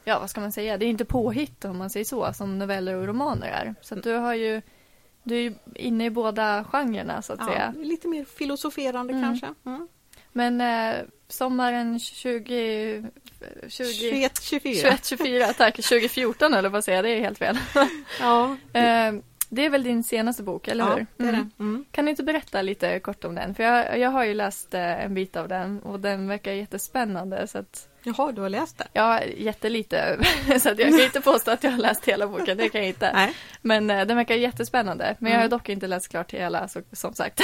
ja 0.03 0.19
vad 0.19 0.29
ska 0.29 0.41
man 0.41 0.51
säga, 0.51 0.77
det 0.77 0.85
är 0.85 0.89
inte 0.89 1.05
påhitt 1.05 1.65
om 1.65 1.77
man 1.77 1.89
säger 1.89 2.05
så, 2.05 2.33
som 2.33 2.59
noveller 2.59 2.95
och 2.95 3.07
romaner 3.07 3.47
är. 3.47 3.75
Så 3.81 3.95
du 3.95 4.13
har 4.13 4.33
ju, 4.33 4.61
du 5.23 5.35
är 5.35 5.39
ju 5.41 5.53
inne 5.75 6.05
i 6.05 6.09
båda 6.09 6.63
genrerna 6.63 7.21
så 7.21 7.33
att 7.33 7.39
Ja, 7.39 7.45
säga. 7.47 7.73
lite 7.77 8.07
mer 8.07 8.25
filosoferande 8.25 9.13
Mm. 9.13 9.23
kanske. 9.23 9.53
Mm. 9.65 9.87
Men 10.33 10.61
eh, 10.61 11.01
sommaren 11.27 11.99
20, 11.99 13.03
20 13.67 13.93
21, 13.93 14.41
24. 14.43 14.73
21, 14.81 15.05
24, 15.05 15.53
tack, 15.53 15.75
2014 15.75 16.53
eller 16.53 16.69
vad 16.69 16.83
säger 16.83 16.95
jag, 16.97 17.05
det 17.05 17.09
är 17.09 17.19
helt 17.19 17.37
fel. 17.37 17.57
Ja, 18.19 18.57
Eh, 18.73 19.13
det 19.49 19.65
är 19.65 19.69
väl 19.69 19.83
din 19.83 20.03
senaste 20.03 20.43
bok, 20.43 20.67
eller 20.67 20.83
ja 20.83 20.95
hur? 20.95 21.05
det 21.17 21.23
är 21.23 21.29
Mm. 21.29 21.51
det. 21.57 21.63
Mm. 21.63 21.85
Kan 21.91 22.05
du 22.05 22.11
inte 22.11 22.23
berätta 22.23 22.61
lite 22.61 22.99
kort 22.99 23.23
om 23.23 23.35
den? 23.35 23.55
För 23.55 23.63
jag, 23.63 23.99
jag 23.99 24.09
har 24.09 24.23
ju 24.23 24.33
läst 24.33 24.73
eh, 24.73 25.03
en 25.05 25.13
bit 25.13 25.35
av 25.35 25.47
den 25.47 25.79
och 25.79 25.99
den 25.99 26.27
verkar 26.27 26.51
jättespännande 26.51 27.47
så 27.47 27.57
att 27.57 27.87
Jaha, 28.03 28.31
du 28.31 28.41
har 28.41 28.49
läst 28.49 28.77
det? 28.77 28.87
Ja, 28.93 29.23
jättelite. 29.23 30.17
så 30.59 30.69
att 30.69 30.79
jag 30.79 30.89
kan 30.89 30.99
inte 31.01 31.21
påstå 31.21 31.51
att 31.51 31.63
jag 31.63 31.71
har 31.71 31.77
läst 31.77 32.05
hela 32.05 32.27
boken, 32.27 32.57
det 32.57 32.69
kan 32.69 32.81
jag 32.81 32.87
inte. 32.87 33.11
Nej. 33.13 33.33
Men 33.61 33.89
eh, 33.89 34.05
den 34.05 34.17
verkar 34.17 34.35
jättespännande. 34.35 35.15
Men 35.19 35.31
jag 35.31 35.37
har 35.39 35.43
Mm. 35.45 35.49
dock 35.49 35.69
inte 35.69 35.87
läst 35.87 36.07
klart 36.09 36.33
hela, 36.33 36.67
så, 36.67 36.81
som 36.91 37.13
sagt. 37.13 37.41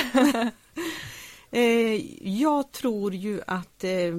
Eh, 1.52 2.28
jag 2.42 2.72
tror 2.72 3.14
ju 3.14 3.42
att 3.48 3.84
eh, 3.84 4.16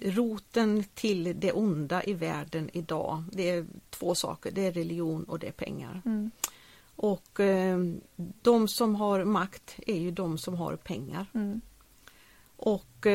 roten 0.00 0.84
till 0.94 1.40
det 1.40 1.52
onda 1.52 2.04
i 2.04 2.12
världen 2.12 2.70
idag, 2.72 3.24
det 3.32 3.50
är 3.50 3.66
två 3.90 4.14
saker. 4.14 4.50
Det 4.50 4.66
är 4.66 4.72
religion 4.72 5.24
och 5.24 5.38
det 5.38 5.48
är 5.48 5.52
pengar. 5.52 6.02
Mm. 6.04 6.30
Och 6.96 7.40
eh, 7.40 7.78
de 8.42 8.68
som 8.68 8.94
har 8.94 9.24
makt 9.24 9.74
är 9.86 9.98
ju 9.98 10.10
de 10.10 10.38
som 10.38 10.54
har 10.54 10.76
pengar. 10.76 11.26
Mm. 11.34 11.60
Och 12.62 13.06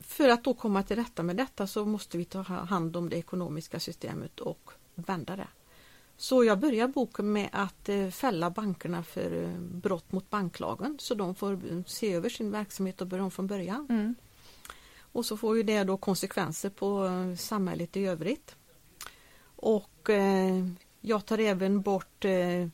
för 0.00 0.28
att 0.28 0.44
då 0.44 0.54
komma 0.54 0.82
till 0.82 0.96
rätta 0.96 1.22
med 1.22 1.36
detta 1.36 1.66
så 1.66 1.84
måste 1.84 2.18
vi 2.18 2.24
ta 2.24 2.42
hand 2.42 2.96
om 2.96 3.08
det 3.08 3.16
ekonomiska 3.16 3.80
systemet 3.80 4.40
och 4.40 4.70
vända 4.94 5.36
det. 5.36 5.48
Så 6.20 6.44
jag 6.44 6.58
börjar 6.58 6.88
boken 6.88 7.32
med 7.32 7.48
att 7.52 7.88
eh, 7.88 8.08
fälla 8.08 8.50
bankerna 8.50 9.02
för 9.02 9.42
eh, 9.42 9.58
brott 9.60 10.12
mot 10.12 10.30
banklagen 10.30 10.96
så 11.00 11.14
de 11.14 11.34
får 11.34 11.52
eh, 11.52 11.84
se 11.86 12.12
över 12.12 12.28
sin 12.28 12.50
verksamhet 12.50 13.00
och 13.00 13.06
börja 13.06 13.24
om 13.24 13.30
från 13.30 13.46
början. 13.46 13.86
Mm. 13.90 14.14
Och 15.00 15.26
så 15.26 15.36
får 15.36 15.56
ju 15.56 15.62
det 15.62 15.84
då 15.84 15.96
konsekvenser 15.96 16.70
på 16.70 17.08
samhället 17.38 17.96
i 17.96 18.06
övrigt. 18.06 18.56
Och 19.56 20.10
eh, 20.10 20.66
jag 21.00 21.26
tar 21.26 21.38
även 21.38 21.80
bort 21.82 22.24
eh, 22.24 22.68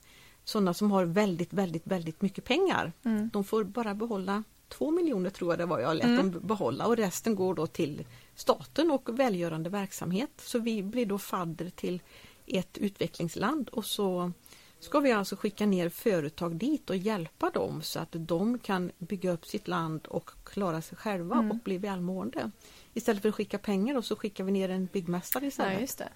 sådana 0.45 0.75
som 0.75 0.91
har 0.91 1.05
väldigt, 1.05 1.53
väldigt, 1.53 1.87
väldigt 1.87 2.23
mycket 2.23 2.45
pengar. 2.45 2.93
Mm. 3.03 3.31
De 3.33 3.45
får 3.45 3.65
bara 3.65 3.95
behålla 3.95 4.45
två 4.69 4.91
miljoner 4.91 5.31
tror 5.31 5.53
jag 5.53 5.59
det 5.59 5.67
var 5.67 5.81
jag 5.81 5.97
lät 5.97 6.05
Mm. 6.05 6.33
dem 6.33 6.41
behålla 6.47 6.87
och 6.87 6.97
resten 6.97 7.35
går 7.35 7.55
då 7.55 7.67
till 7.67 8.07
staten 8.35 8.91
och 8.91 9.19
välgörande 9.19 9.71
verksamhet. 9.71 10.31
Så 10.37 10.59
vi 10.59 10.83
blir 10.83 11.07
då 11.07 11.19
fadder 11.19 11.71
till 11.71 12.03
ett 12.47 12.79
utvecklingsland 12.79 13.69
och 13.69 13.85
så 13.85 14.33
ska 14.81 15.01
vi 15.01 15.13
alltså 15.13 15.37
skicka 15.37 15.67
ner 15.67 15.89
företag 15.89 16.57
dit 16.57 16.91
och 16.91 16.97
hjälpa 16.97 17.51
dem 17.51 17.83
så 17.83 17.99
att 18.01 18.09
de 18.13 18.59
kan 18.59 18.91
bygga 18.99 19.31
upp 19.33 19.47
sitt 19.47 19.69
land 19.69 20.07
och 20.07 20.31
klara 20.45 20.83
sig 20.83 20.99
själva 20.99 21.35
Mm. 21.37 21.51
och 21.51 21.57
bli 21.57 21.79
välmående. 21.79 22.51
Istället 22.95 23.23
för 23.23 23.29
att 23.29 23.35
skicka 23.35 23.59
pengar 23.59 23.97
och 23.97 24.05
så 24.05 24.17
skickar 24.17 24.45
vi 24.45 24.53
ner 24.53 24.69
en 24.69 24.87
byggmästare 24.93 25.45
Ja, 25.45 25.49
istället. 25.49 25.81
just 25.81 25.99
det. 25.99 26.09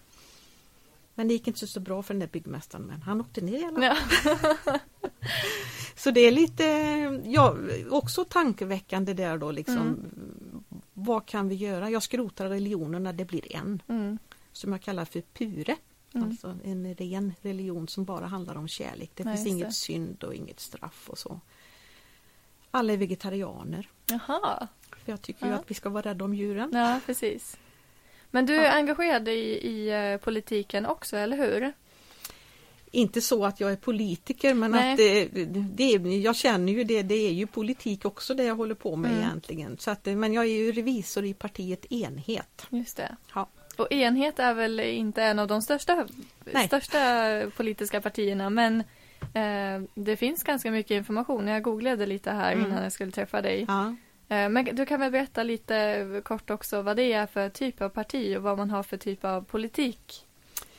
Men 1.14 1.28
det 1.28 1.35
gick 1.35 1.49
inte 1.49 1.66
så 1.66 1.80
bra 1.80 2.02
för 2.02 2.14
den 2.14 2.20
där 2.20 2.26
byggmästaren 2.28 2.85
men 2.85 3.02
han 3.02 3.20
åkte 3.20 3.40
ner 3.40 3.58
i 3.58 3.64
alla 3.64 3.94
fall. 3.94 4.37
Ja. 4.64 4.78
Så 5.97 6.11
det 6.11 6.20
är 6.20 6.32
lite, 6.32 6.64
ja, 7.25 7.56
också 7.90 8.25
tankeväckande 8.25 9.12
där 9.14 9.38
då 9.38 9.50
liksom. 9.50 9.76
Mm. 9.78 10.64
Vad 10.92 11.26
kan 11.26 11.49
vi 11.49 11.54
göra? 11.54 11.90
Jag 11.90 12.02
skrotar 12.02 12.49
religionen 12.49 13.02
när 13.02 13.12
det 13.12 13.25
blir 13.25 13.56
en. 13.56 13.82
Mm. 13.88 14.18
Som 14.52 14.73
jag 14.73 14.82
kallar 14.82 15.04
för 15.04 15.20
pure. 15.20 15.76
Mm. 16.15 16.29
Alltså 16.29 16.59
en 16.65 16.95
ren 16.95 17.35
religion 17.43 17.88
som 17.88 18.05
bara 18.05 18.27
handlar 18.27 18.57
om 18.57 18.69
kärlek. 18.69 19.11
Det 19.15 19.23
Ja, 19.23 19.31
finns 19.35 19.47
inget 19.47 19.69
det. 19.69 19.73
synd 19.73 20.25
och 20.25 20.35
inget 20.35 20.61
straff 20.61 21.09
och 21.11 21.19
så. 21.19 21.41
Alla 22.71 22.93
är 22.93 22.97
vegetarianer. 22.97 23.88
Jaha, 24.07 24.69
För 25.05 25.12
jag 25.12 25.23
tycker 25.23 25.47
ju 25.47 25.53
Ja. 25.53 25.59
att 25.59 25.71
vi 25.71 25.75
ska 25.75 25.88
vara 25.88 26.03
rädda 26.11 26.25
om 26.25 26.35
djuren. 26.35 26.71
ja 26.75 27.00
precis. 27.07 27.57
Men 28.31 28.47
du 28.47 28.55
Ja. 28.55 28.62
är 28.62 28.77
engagerad 28.79 29.29
i, 29.29 29.33
i 29.69 29.88
eh, 30.12 30.17
politiken 30.17 30.87
också, 30.87 31.17
eller 31.17 31.37
hur? 31.37 31.73
Inte 32.91 33.21
så 33.21 33.45
att 33.45 33.61
jag 33.61 33.73
är 33.73 33.77
politiker 33.77 34.55
men 34.55 34.71
Nej. 34.71 34.91
att 34.93 34.97
det, 34.99 35.25
det, 35.55 35.85
är- 35.95 36.21
jag 36.21 36.37
känner 36.37 36.73
ju 36.73 36.85
det, 36.85 37.03
det 37.03 37.15
är 37.15 37.33
ju 37.33 37.47
politik 37.47 38.05
också 38.05 38.35
det 38.35 38.45
jag 38.45 38.57
håller 38.57 38.75
på 38.75 38.97
med 38.97 39.11
Mm. 39.11 39.23
egentligen. 39.25 39.79
Så 39.79 39.91
att, 39.91 40.07
men 40.07 40.33
jag 40.33 40.45
är 40.45 40.49
ju 40.49 40.73
revisor 40.73 41.25
i 41.25 41.35
partiet 41.35 41.93
Enhet. 41.93 42.67
Just 42.71 42.97
det. 42.97 43.17
Ja. 43.35 43.49
Och 43.78 43.92
enhet 43.92 44.38
är 44.38 44.54
väl 44.54 44.80
inte 44.80 45.23
en 45.23 45.38
av 45.38 45.47
de 45.49 45.62
största, 45.62 46.06
Nej. 46.44 46.66
största 46.66 46.99
politiska 47.56 48.00
partierna, 48.00 48.50
men 48.50 48.80
eh, 49.35 49.88
det 49.94 50.16
finns 50.16 50.42
ganska 50.42 50.70
mycket 50.70 50.90
information. 50.90 51.47
Jag 51.49 51.62
googlade 51.62 52.06
lite 52.06 52.30
här 52.30 52.52
Mm. 52.52 52.66
innan 52.66 52.82
jag 52.82 52.92
skulle 52.92 53.12
träffa 53.12 53.42
dig. 53.42 53.64
Ja. 53.68 53.87
Eh, 54.37 54.49
men 54.49 54.64
du 54.64 54.87
kan 54.87 55.00
väl 55.00 55.12
berätta 55.12 55.42
lite 55.42 56.06
kort 56.25 56.50
också 56.50 56.82
vad 56.82 56.97
det 56.97 57.12
är 57.12 57.26
för 57.26 57.49
typ 57.49 57.80
av 57.82 57.88
parti 57.88 58.37
och 58.37 58.42
vad 58.42 58.58
man 58.58 58.70
har 58.70 58.82
för 58.82 58.97
typ 58.97 59.25
av 59.25 59.42
politik 59.44 60.25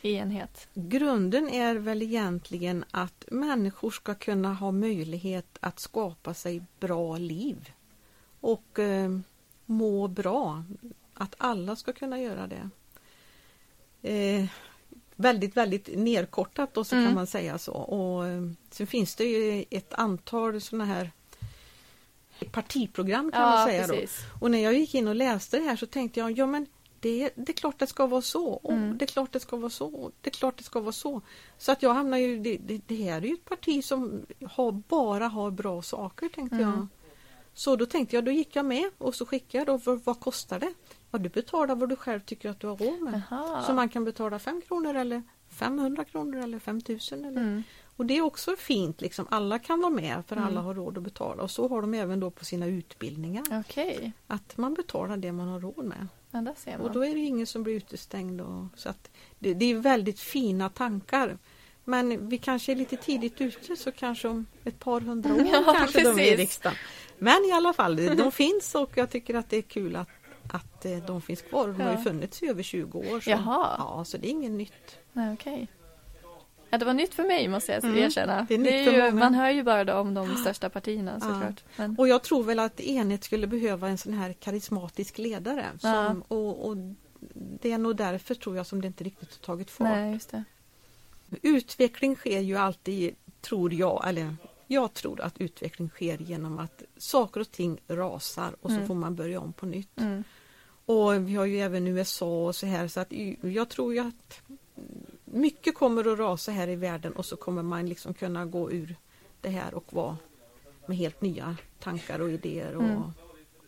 i 0.02 0.14
enhet. 0.14 0.68
Grunden 0.74 1.50
är 1.50 1.76
väl 1.76 2.02
egentligen 2.02 2.86
att 2.92 3.26
människor 3.32 3.92
ska 3.92 4.16
kunna 4.16 4.54
ha 4.54 4.72
möjlighet 4.72 5.58
att 5.60 5.80
skapa 5.80 6.34
sig 6.34 6.62
bra 6.80 7.18
liv 7.18 7.70
och 8.40 8.80
eh, 8.80 9.10
må 9.66 10.08
bra. 10.08 10.64
Att 11.14 11.36
alla 11.38 11.76
ska 11.76 11.94
kunna 11.94 12.20
göra 12.20 12.48
det. 12.48 12.70
Eh, 14.02 14.46
väldigt, 15.16 15.58
väldigt 15.58 15.90
nerkortat 15.98 16.74
då 16.74 16.84
så 16.84 16.96
Mm. 16.96 17.08
kan 17.08 17.16
man 17.16 17.28
säga 17.28 17.58
så. 17.58 17.74
Och 17.74 18.28
eh, 18.28 18.42
sen 18.72 18.88
finns 18.88 19.16
det 19.16 19.24
ju 19.26 19.66
ett 19.70 19.94
antal 19.94 20.62
sådana 20.62 20.86
här 20.86 21.12
partiprogram 22.52 23.32
kan 23.32 23.42
man 23.42 23.68
säga 23.68 23.88
då. 23.88 23.94
Och 24.42 24.52
när 24.52 24.60
jag 24.64 24.74
gick 24.74 24.96
in 24.96 25.08
och 25.08 25.16
läste 25.16 25.58
det 25.60 25.64
här 25.64 25.76
så 25.76 25.86
tänkte 25.86 26.20
jag, 26.20 26.32
ja 26.38 26.46
men 26.46 26.66
det, 27.00 27.30
det 27.36 27.52
är 27.52 27.54
klart 27.54 27.80
det 27.80 27.88
ska 27.88 28.08
vara 28.08 28.22
så. 28.22 28.48
Och 28.48 28.74
Mm. 28.74 28.98
Det 28.98 29.06
är 29.06 29.08
klart 29.08 29.32
det 29.34 29.40
ska 29.40 29.58
vara 29.58 29.70
så. 29.70 29.88
och 29.88 30.12
Det 30.22 30.30
är 30.30 30.32
klart 30.34 30.58
det 30.58 30.64
ska 30.64 30.80
vara 30.80 30.92
så. 30.92 31.22
Så 31.58 31.72
att 31.72 31.84
jag 31.84 31.94
hamnar 31.94 32.18
ju, 32.18 32.40
det, 32.40 32.58
det, 32.58 32.82
det 32.88 32.96
här 33.04 33.18
är 33.22 33.26
ju 33.26 33.34
ett 33.34 33.46
parti 33.46 33.84
som 33.84 34.26
har, 34.46 34.72
bara 34.72 35.28
har 35.28 35.52
bra 35.52 35.82
saker 35.82 36.30
tänkte 36.30 36.56
Mm. 36.56 36.70
jag. 36.70 36.88
Så 37.54 37.76
då 37.76 37.86
tänkte 37.86 38.16
jag, 38.16 38.26
då 38.26 38.32
gick 38.32 38.56
jag 38.56 38.66
med 38.66 38.90
och 38.98 39.16
så 39.16 39.26
skickade 39.26 39.58
jag 39.58 39.68
då, 39.68 39.78
vad, 39.78 40.02
vad 40.04 40.20
kostar 40.20 40.60
det? 40.60 40.74
Ja, 41.12 41.20
du 41.20 41.30
betalar 41.30 41.76
vad 41.76 41.90
du 41.90 41.96
själv 41.96 42.20
tycker 42.20 42.50
att 42.50 42.60
du 42.60 42.68
har 42.68 42.78
råd 42.78 43.02
med. 43.02 43.22
Jaha. 43.32 43.64
Så 43.64 43.74
man 43.74 43.90
kan 43.90 44.06
betala 44.06 44.40
5 44.40 44.62
kronor 44.68 44.96
eller 44.96 45.24
500 45.50 46.04
kronor 46.04 46.40
eller 46.44 46.60
5000 46.60 47.26
eller 47.26 47.42
Mm. 47.42 47.64
och 47.96 48.06
det 48.06 48.18
är 48.18 48.22
också 48.22 48.56
fint, 48.56 49.02
liksom. 49.02 49.28
alla 49.30 49.60
kan 49.60 49.82
vara 49.82 49.90
med 49.94 50.24
för 50.28 50.36
Mm. 50.36 50.48
alla 50.48 50.62
har 50.62 50.74
råd 50.74 50.98
att 50.98 51.04
betala. 51.04 51.44
Och 51.44 51.52
så 51.52 51.68
har 51.68 51.82
de 51.82 51.94
även 51.94 52.20
då 52.20 52.32
på 52.32 52.46
sina 52.46 52.66
utbildningar. 52.66 53.44
Okej, 53.52 54.12
Att 54.28 54.58
man 54.58 54.74
betalar 54.74 55.18
det 55.18 55.32
man 55.32 55.48
har 55.48 55.60
råd 55.60 55.86
med. 55.86 56.08
ja. 56.66 56.78
Och 56.80 56.92
då 56.92 57.06
är 57.06 57.14
det 57.14 57.20
ingen 57.20 57.48
som 57.48 57.64
blir 57.64 57.74
utestängd. 57.74 58.42
Och, 58.42 58.66
så 58.76 58.90
att 58.90 59.10
det, 59.40 59.54
det 59.54 59.66
är 59.66 59.76
väldigt 59.76 60.20
fina 60.20 60.70
tankar. 60.70 61.38
Men 61.86 62.30
vi 62.30 62.38
kanske 62.38 62.72
är 62.72 62.76
lite 62.76 62.98
tidigt 62.98 63.42
ute 63.42 63.76
så 63.76 63.92
kanske 63.92 64.28
om 64.28 64.46
ett 64.64 64.80
par 64.80 65.02
hundra 65.02 65.34
år 65.36 65.48
Ja, 65.52 65.74
kanske 65.78 66.00
de 66.04 66.08
är 66.08 66.12
i 66.12 66.16
precis. 66.16 66.38
riksdagen. 66.40 66.78
Men 67.18 67.46
i 67.46 67.52
alla 67.52 67.74
fall, 67.74 67.96
de 67.96 68.32
finns 68.44 68.76
och 68.76 68.92
jag 68.98 69.10
tycker 69.10 69.36
att 69.36 69.50
det 69.50 69.58
är 69.58 69.62
kul 69.62 69.96
att, 69.96 70.08
att 70.50 70.86
eh, 70.86 70.98
de 71.08 71.22
finns 71.22 71.42
kvar. 71.42 71.68
De 71.68 71.82
har 71.82 71.92
Ja. 71.92 71.98
ju 71.98 72.04
funnits 72.04 72.44
i 72.44 72.48
över 72.48 72.64
20 72.64 73.00
år. 73.00 73.20
Så, 73.20 73.30
Jaha. 73.30 73.76
Ja, 73.78 74.04
så 74.06 74.18
det 74.18 74.28
är 74.28 74.32
inget 74.32 74.52
nytt. 74.52 74.98
Nej, 75.14 75.34
okej. 75.34 75.68
Ja, 76.72 76.78
det 76.78 76.86
var 76.86 76.94
nytt 76.94 77.14
för 77.14 77.24
mig 77.24 77.48
måste 77.48 77.72
jag 77.72 77.84
Mm, 77.84 77.98
erkänna. 77.98 78.46
det 78.50 78.54
är 78.54 78.58
nytt 78.58 78.86
för 78.86 79.06
ju, 79.08 79.12
man 79.12 79.34
hör 79.34 79.50
ju 79.50 79.64
bara 79.64 80.00
om 80.00 80.14
de 80.14 80.36
största 80.36 80.70
partierna 80.70 81.12
Ja. 81.22 81.28
såklart. 81.28 81.64
Men, 81.76 81.96
Och 82.00 82.08
jag 82.08 82.24
tror 82.24 82.44
väl 82.44 82.60
att 82.60 82.80
enhet 82.80 83.24
skulle 83.24 83.48
behöva 83.48 83.90
en 83.90 83.98
sån 83.98 84.14
här 84.14 84.34
karismatisk 84.34 85.18
ledare. 85.18 85.66
Som, 85.80 85.90
Ja. 85.90 86.16
och, 86.28 86.68
och 86.68 86.78
det 87.62 87.72
är 87.72 87.78
nog 87.78 87.96
därför 87.96 88.36
tror 88.36 88.56
jag 88.58 88.66
som 88.68 88.82
det 88.82 88.88
inte 88.88 89.04
riktigt 89.04 89.30
har 89.30 89.38
tagit 89.46 89.72
fart. 89.72 89.88
nej, 89.88 90.20
det. 90.32 90.44
Utveckling 91.42 92.16
sker 92.16 92.40
ju 92.40 92.58
alltid, 92.58 93.16
tror 93.42 93.74
jag, 93.74 94.08
eller 94.08 94.36
jag 94.72 94.94
tror 94.94 95.22
att 95.22 95.38
utveckling 95.42 95.90
sker 95.90 96.18
genom 96.18 96.60
att 96.60 96.84
saker 96.98 97.42
och 97.42 97.52
ting 97.52 97.80
rasar 97.88 98.56
och 98.62 98.70
så 98.70 98.76
Mm. 98.76 98.88
får 98.88 98.96
man 98.96 99.16
börja 99.16 99.40
om 99.40 99.54
på 99.54 99.66
nytt. 99.66 100.00
Mm. 100.00 100.24
Och 100.86 101.28
vi 101.28 101.36
har 101.36 101.46
ju 101.46 101.60
även 101.60 101.88
USA 101.88 102.46
och 102.48 102.56
så 102.56 102.66
här 102.66 102.88
så 102.88 103.00
att 103.00 103.12
jag 103.42 103.70
tror 103.70 103.94
ju 103.94 104.00
att 104.00 104.42
mycket 105.26 105.76
kommer 105.76 106.12
att 106.14 106.20
rasa 106.20 106.52
här 106.52 106.68
i 106.68 106.76
världen 106.76 107.14
och 107.14 107.26
så 107.26 107.36
kommer 107.36 107.64
man 107.64 107.90
liksom 107.90 108.14
kunna 108.14 108.46
gå 108.46 108.72
ur 108.72 108.96
det 109.42 109.50
här 109.50 109.74
och 109.74 109.94
vara 109.94 110.18
med 110.86 110.98
helt 110.98 111.22
nya 111.22 111.58
tankar 111.80 112.20
och 112.20 112.32
idéer 112.32 112.76
och 112.76 112.84
Mm. 112.84 113.02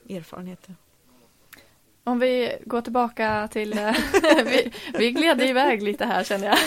erfarenheter. 0.09 0.75
Om 2.03 2.19
vi 2.19 2.57
går 2.65 2.81
tillbaka 2.81 3.47
till, 3.51 3.77
eh, 3.77 3.95
vi, 4.45 4.71
vi 4.97 5.11
gled 5.11 5.41
iväg 5.41 5.83
lite 5.83 6.05
här 6.05 6.23
känner 6.23 6.47
jag. 6.47 6.57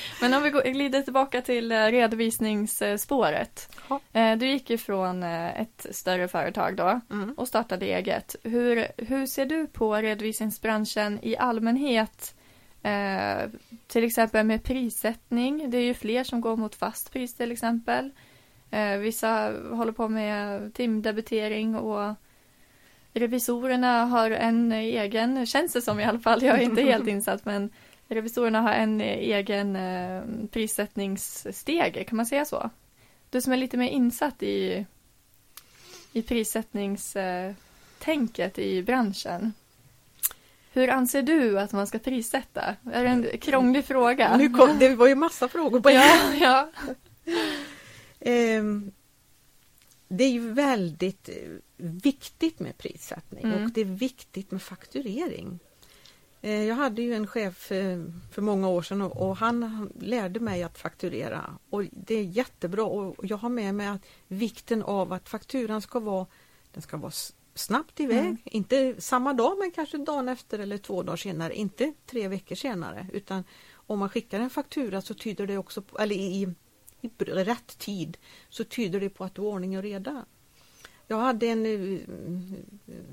Men 0.20 0.34
om 0.34 0.42
vi 0.42 0.50
går, 0.50 0.62
glider 0.62 1.02
tillbaka 1.02 1.40
till 1.42 1.72
eh, 1.72 1.84
redovisningsspåret. 1.86 3.76
Ja. 3.88 4.00
Eh, 4.12 4.36
Du 4.38 4.46
gick 4.50 4.70
ifrån 4.70 5.22
ett 5.22 5.86
större 5.90 6.28
företag 6.28 6.76
då 6.76 7.00
Mm. 7.10 7.32
och 7.36 7.48
startade 7.48 7.86
eget. 7.86 8.36
Hur, 8.42 8.86
hur 8.96 9.26
ser 9.26 9.46
du 9.46 9.66
på 9.66 9.94
redovisningsbranschen 9.94 11.18
i 11.22 11.36
allmänhet? 11.36 12.34
Eh, 12.82 13.48
till 13.86 14.04
exempel 14.04 14.46
med 14.46 14.62
prissättning. 14.62 15.70
Det 15.70 15.78
är 15.78 15.82
ju 15.82 15.94
fler 15.94 16.24
som 16.24 16.40
går 16.40 16.56
mot 16.56 16.74
fast 16.74 17.12
pris 17.12 17.34
till 17.34 17.52
exempel. 17.52 18.10
Eh, 18.70 18.96
vissa 18.96 19.52
håller 19.72 19.92
på 19.92 20.08
med 20.08 20.74
timdebitering 20.74 21.76
och 21.76 22.14
revisorerna 23.12 24.04
har 24.04 24.30
en 24.30 24.72
egen, 24.72 25.46
känns 25.46 25.72
det 25.72 25.82
som 25.82 26.00
i 26.00 26.04
alla 26.04 26.18
fall, 26.18 26.42
jag 26.42 26.58
är 26.58 26.62
inte 26.62 26.82
helt 26.82 27.08
insatt, 27.16 27.44
men 27.44 27.70
revisorerna 28.08 28.60
har 28.60 28.72
en 28.72 29.00
egen 29.00 29.76
eh, 29.76 30.22
prissättningsstege, 30.50 32.04
kan 32.04 32.16
man 32.16 32.26
säga 32.26 32.44
så? 32.44 32.70
Du 33.30 33.40
som 33.40 33.52
är 33.52 33.56
lite 33.56 33.76
mer 33.76 33.88
insatt 33.88 34.42
i, 34.42 34.86
i 36.12 36.22
prissättningstänket 36.22 38.58
i 38.58 38.82
branschen. 38.82 39.52
Hur 40.72 40.90
anser 40.90 41.22
du 41.22 41.58
att 41.58 41.72
man 41.72 41.86
ska 41.86 41.98
prissätta? 41.98 42.76
Är 42.92 43.04
det 43.04 43.08
en 43.08 43.26
krånglig 43.40 43.84
fråga? 43.84 44.36
Nu 44.36 44.50
kom, 44.50 44.78
det 44.78 44.94
var 44.94 45.08
ju 45.08 45.14
massa 45.14 45.48
frågor 45.48 45.80
på 45.80 45.88
en 45.88 45.94
Ja, 45.94 46.18
ja. 46.40 46.70
Ehm, 48.20 48.92
Det 50.12 50.24
är 50.24 50.30
ju 50.30 50.52
väldigt 50.52 51.28
eh, 51.28 51.34
viktigt 51.76 52.60
med 52.60 52.78
prissättning 52.78 53.44
Mm. 53.44 53.64
och 53.64 53.70
det 53.70 53.80
är 53.80 53.84
viktigt 53.84 54.50
med 54.50 54.62
fakturering. 54.62 55.58
Eh, 56.40 56.62
Jag 56.64 56.74
hade 56.74 57.02
ju 57.02 57.14
en 57.14 57.26
chef 57.26 57.72
eh, 57.72 58.02
för 58.32 58.42
många 58.42 58.68
år 58.68 58.82
sedan 58.82 59.02
och 59.02 59.36
han 59.36 59.90
lärde 60.00 60.40
mig 60.40 60.62
att 60.62 60.78
fakturera 60.78 61.58
och 61.70 61.84
det 61.90 62.14
är 62.14 62.22
jättebra 62.22 62.84
och 62.84 63.16
jag 63.26 63.36
har 63.36 63.48
med 63.48 63.74
mig 63.74 63.86
att 63.86 64.02
vikten 64.28 64.82
av 64.82 65.12
att 65.12 65.28
fakturan 65.28 65.82
ska 65.82 66.00
vara 66.00 66.26
den 66.72 66.82
ska 66.82 66.96
vara 66.96 67.12
snabbt 67.54 68.00
iväg, 68.00 68.18
Mm. 68.18 68.36
inte 68.44 68.94
samma 68.98 69.32
dag 69.32 69.58
men 69.58 69.70
kanske 69.70 69.98
dagen 69.98 70.28
efter 70.28 70.58
eller 70.58 70.78
två 70.78 71.02
dagar 71.02 71.16
senare, 71.16 71.54
inte 71.54 71.92
tre 72.06 72.28
veckor 72.28 72.54
senare 72.56 73.06
utan 73.12 73.44
om 73.72 73.98
man 73.98 74.08
skickar 74.08 74.40
en 74.40 74.50
faktura 74.50 75.02
så 75.02 75.14
tyder 75.14 75.46
det 75.46 75.58
också 75.58 75.82
på, 75.82 75.98
eller 75.98 76.14
i, 76.16 76.54
i 77.02 77.08
rätt 77.44 77.78
tid 77.78 78.16
så 78.48 78.64
tyder 78.64 79.00
det 79.00 79.10
på 79.10 79.24
att 79.24 79.34
det 79.34 79.40
är 79.40 79.44
ordning 79.44 79.76
och 79.76 79.82
reda. 79.82 80.24
Jag 81.06 81.16
hade 81.18 81.46
en 81.46 81.66
eh, 81.66 82.00
eh, 82.96 83.04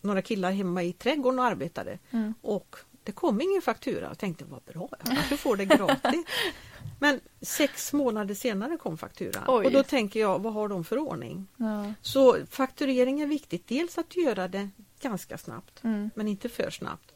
några 0.00 0.22
killar 0.22 0.50
hemma 0.52 0.82
i 0.82 0.92
trädgården 0.92 1.38
och 1.38 1.44
arbetade 1.44 1.98
Mm. 2.10 2.34
och 2.42 2.76
det 3.04 3.12
kom 3.12 3.40
ingen 3.40 3.62
faktura. 3.62 4.00
Jag 4.06 4.18
tänkte 4.18 4.44
vad 4.44 4.62
bra, 4.62 4.88
kanske 5.04 5.36
får 5.36 5.56
det 5.56 5.64
gratis. 5.64 6.24
Men 7.00 7.20
sex 7.40 7.92
månader 7.92 8.34
senare 8.34 8.76
kom 8.76 8.98
fakturan 8.98 9.44
Oj. 9.48 9.66
och 9.66 9.72
då 9.72 9.82
tänker 9.82 10.20
jag, 10.20 10.38
vad 10.38 10.52
har 10.52 10.68
de 10.68 10.84
för 10.84 10.98
ordning? 10.98 11.46
ja. 11.56 11.92
Så 12.02 12.36
fakturering 12.50 13.20
är 13.20 13.26
viktigt, 13.26 13.68
dels 13.68 13.98
att 13.98 14.16
göra 14.16 14.48
det 14.48 14.68
ganska 15.00 15.38
snabbt 15.38 15.84
Mm. 15.84 16.10
men 16.14 16.28
inte 16.28 16.48
för 16.48 16.70
snabbt. 16.70 17.07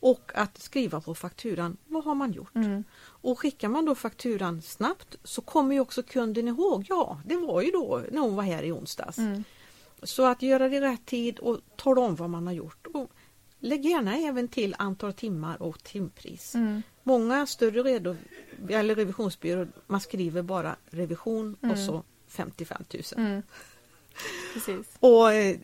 Och 0.00 0.30
att 0.34 0.58
skriva 0.58 1.00
på 1.00 1.14
fakturan, 1.14 1.76
vad 1.86 2.04
har 2.04 2.14
man 2.14 2.32
gjort? 2.32 2.54
Mm. 2.54 2.84
Och 3.00 3.38
skickar 3.38 3.68
man 3.68 3.84
då 3.84 3.94
fakturan 3.94 4.62
snabbt 4.62 5.16
så 5.24 5.40
kommer 5.40 5.74
ju 5.74 5.80
också 5.80 6.02
kunden 6.02 6.48
ihåg, 6.48 6.86
ja 6.88 7.20
det 7.24 7.36
var 7.36 7.62
ju 7.62 7.70
då 7.70 8.02
när 8.10 8.20
hon 8.20 8.36
var 8.36 8.42
här 8.42 8.62
i 8.62 8.72
onsdags. 8.72 9.18
Mm. 9.18 9.44
Så 10.02 10.26
att 10.26 10.42
göra 10.42 10.68
det 10.68 10.76
i 10.76 10.80
rätt 10.80 11.06
tid 11.06 11.38
och 11.38 11.60
tala 11.76 12.00
om 12.00 12.14
vad 12.16 12.30
man 12.30 12.46
har 12.46 12.54
gjort. 12.54 12.86
Och 12.94 13.10
lägg 13.60 13.84
gärna 13.84 14.16
även 14.16 14.48
till 14.48 14.74
antal 14.78 15.12
timmar 15.12 15.62
och 15.62 15.84
timpris. 15.84 16.54
Mm. 16.54 16.82
Många 17.02 17.46
större 17.46 17.82
redo, 17.82 18.16
eller 18.68 18.94
revisionsbyråer, 18.94 19.68
man 19.86 20.00
skriver 20.00 20.42
bara 20.42 20.76
revision 20.90 21.54
och 21.60 21.64
Mm. 21.64 21.86
så 21.86 22.02
55 22.28 22.84
000. 22.94 23.02
Mm. 23.16 23.42
Och 25.00 25.32
eh, 25.32 25.56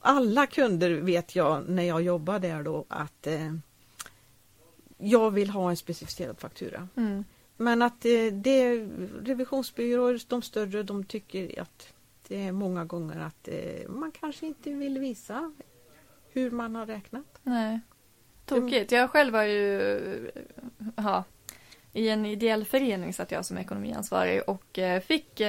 alla 0.00 0.46
kunder 0.46 0.90
vet 0.90 1.36
jag 1.36 1.68
när 1.68 1.82
jag 1.82 2.02
jobbar 2.02 2.38
där 2.38 2.62
då 2.62 2.84
att 2.88 3.26
eh, 3.26 3.54
jag 4.98 5.30
vill 5.30 5.50
ha 5.50 5.70
en 5.70 5.76
specificerad 5.76 6.40
faktura. 6.40 6.88
Mm. 6.96 7.24
Men 7.56 7.82
att 7.82 8.04
eh, 8.04 8.26
det 8.32 8.74
revisionsbyråer, 9.22 10.20
de 10.28 10.42
större, 10.42 10.82
de 10.82 11.04
tycker 11.04 11.60
att 11.60 11.92
det 12.28 12.42
är 12.42 12.52
många 12.52 12.84
gånger 12.84 13.20
att 13.20 13.48
eh, 13.48 13.88
man 13.88 14.12
kanske 14.12 14.46
inte 14.46 14.70
vill 14.70 14.98
visa 14.98 15.52
hur 16.32 16.50
man 16.50 16.74
har 16.74 16.86
räknat. 16.86 17.38
Nej. 17.42 17.80
Tokigt. 18.44 18.92
Jag 18.92 19.10
själv 19.10 19.32
var 19.32 19.42
ju 19.42 20.30
ja, 20.96 21.24
i 21.92 22.08
en 22.08 22.26
ideell 22.26 22.64
förening 22.64 23.12
satt 23.12 23.30
jag 23.30 23.44
som 23.44 23.58
ekonomiansvarig 23.58 24.42
och 24.46 24.78
eh, 24.78 25.00
fick 25.00 25.40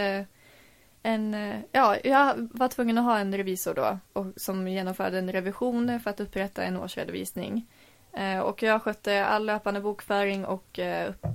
en, 1.03 1.33
ja, 1.71 1.97
jag 2.03 2.49
var 2.53 2.67
tvungen 2.67 2.97
att 2.97 3.03
ha 3.03 3.19
en 3.19 3.37
revisor 3.37 3.73
då 3.73 3.99
och, 4.13 4.25
som 4.35 4.67
genomförde 4.67 5.17
en 5.17 5.31
revision 5.31 5.99
för 5.99 6.09
att 6.09 6.19
upprätta 6.19 6.63
en 6.63 6.77
årsredovisning. 6.77 7.67
Eh, 8.13 8.39
och 8.39 8.63
jag 8.63 8.81
skötte 8.81 9.25
all 9.25 9.45
löpande 9.45 9.81
bokföring 9.81 10.45
och 10.45 10.79
eh, 10.79 11.09
upp, 11.09 11.25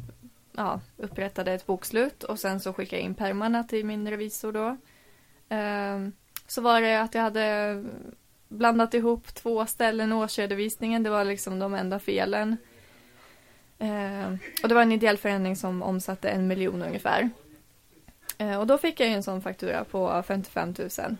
ja, 0.52 0.80
upprättade 0.96 1.52
ett 1.52 1.66
bokslut 1.66 2.24
och 2.24 2.38
sen 2.38 2.60
så 2.60 2.72
skickade 2.72 3.02
jag 3.02 3.06
in 3.06 3.14
permarna 3.14 3.64
till 3.64 3.86
min 3.86 4.10
revisor 4.10 4.52
då. 4.52 4.76
Ehm, 5.48 6.12
så 6.46 6.60
var 6.60 6.80
det 6.80 7.00
att 7.00 7.14
jag 7.14 7.22
hade 7.22 7.84
blandat 8.48 8.94
ihop 8.94 9.34
två 9.34 9.66
ställen 9.66 10.12
i 10.12 10.14
årsredovisningen. 10.14 11.02
Det 11.02 11.10
var 11.10 11.24
liksom 11.24 11.58
de 11.58 11.74
enda 11.74 11.98
felen. 11.98 12.56
Ehm, 13.78 14.38
och 14.62 14.68
det 14.68 14.74
var 14.74 14.82
en 14.82 14.92
ideell 14.92 15.18
förening 15.18 15.56
som 15.56 15.82
omsatte 15.82 16.28
en 16.28 16.46
miljon 16.46 16.82
ungefär. 16.82 17.30
Eh, 18.38 18.60
och 18.60 18.66
då 18.66 18.78
fick 18.78 19.00
jag 19.00 19.08
ju 19.08 19.14
en 19.14 19.22
sån 19.22 19.42
faktura 19.42 19.84
på 19.84 20.22
55 20.26 20.74
000. 20.78 21.16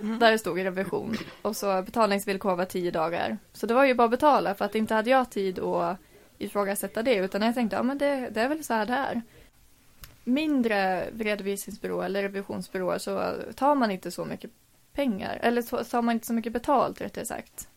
Mm. 0.00 0.18
Där 0.18 0.32
det 0.32 0.38
stod 0.38 0.58
revision. 0.58 1.16
Och 1.42 1.56
så 1.56 1.82
betalningsvillkor 1.82 2.56
var 2.56 2.64
10 2.64 2.90
dagar. 2.90 3.38
Så 3.52 3.66
det 3.66 3.74
var 3.74 3.84
ju 3.84 3.94
bara 3.94 4.04
att 4.04 4.10
betala 4.10 4.54
för 4.54 4.64
att 4.64 4.74
inte 4.74 4.94
hade 4.94 5.10
jag 5.10 5.30
tid 5.30 5.58
att 5.58 5.98
ifrågasätta 6.38 7.02
det. 7.02 7.14
Utan 7.14 7.42
jag 7.42 7.54
tänkte, 7.54 7.76
ja 7.76 7.82
men 7.82 7.98
det, 7.98 8.30
det 8.30 8.40
är 8.40 8.48
väl 8.48 8.64
så 8.64 8.74
här 8.74 8.86
det 8.86 8.92
är. 8.92 9.22
Mindre 10.24 11.10
redovisningsbyrå 11.10 12.02
eller 12.02 12.22
revisionsbyråer 12.22 12.98
så 12.98 13.34
tar 13.54 13.74
man 13.74 13.90
inte 13.90 14.10
så 14.10 14.24
mycket 14.24 14.50
pengar. 14.92 15.38
Eller 15.42 15.62
så 15.62 15.84
tar 15.84 16.02
man 16.02 16.12
inte 16.14 16.26
så 16.26 16.32
mycket 16.32 16.52
betalt 16.52 17.00
rättare 17.00 17.24
sagt. 17.26 17.68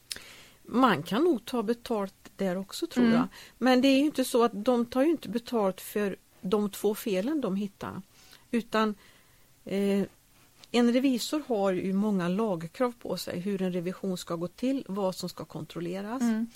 Man 0.64 1.04
kan 1.04 1.24
nog 1.24 1.46
ta 1.46 1.64
betalt 1.64 2.14
där 2.36 2.58
också 2.58 2.88
tror 2.88 3.04
Mm. 3.06 3.16
jag. 3.16 3.28
Men 3.58 3.82
det 3.82 3.88
är 3.88 3.98
ju 4.00 4.06
inte 4.06 4.26
så 4.26 4.44
att 4.44 4.66
de 4.66 4.86
tar 4.86 5.02
ju 5.02 5.10
inte 5.10 5.30
betalt 5.30 5.82
för 5.82 6.16
de 6.42 6.70
två 6.70 6.96
felen 6.96 7.42
de 7.42 7.56
hittar. 7.56 8.02
Utan 8.52 8.96
eh, 9.66 10.04
en 10.72 10.94
revisor 10.94 11.44
har 11.48 11.72
ju 11.72 11.94
många 11.94 12.28
lagkrav 12.28 12.94
på 13.00 13.18
sig 13.18 13.40
hur 13.40 13.62
en 13.62 13.74
revision 13.74 14.18
ska 14.18 14.36
gå 14.36 14.48
till, 14.48 14.86
vad 14.88 15.16
som 15.16 15.30
ska 15.30 15.46
kontrolleras. 15.46 16.22
Mm. 16.22 16.48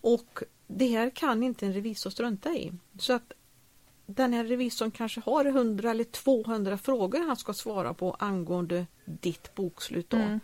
Och 0.00 0.42
det 0.66 0.86
här 0.86 1.10
kan 1.10 1.42
inte 1.42 1.66
en 1.66 1.72
revisor 1.72 2.10
strunta 2.10 2.50
i. 2.54 2.72
Så 2.98 3.12
att 3.12 3.32
den 4.06 4.32
här 4.32 4.44
revisorn 4.44 4.90
kanske 4.90 5.20
har 5.20 5.44
100 5.44 5.90
eller 5.90 6.04
200 6.04 6.78
frågor 6.78 7.26
han 7.26 7.36
ska 7.36 7.52
svara 7.52 7.94
på 7.94 8.16
angående 8.18 8.86
ditt 9.04 9.54
bokslut. 9.54 10.10
Då. 10.10 10.16
Mm. 10.16 10.40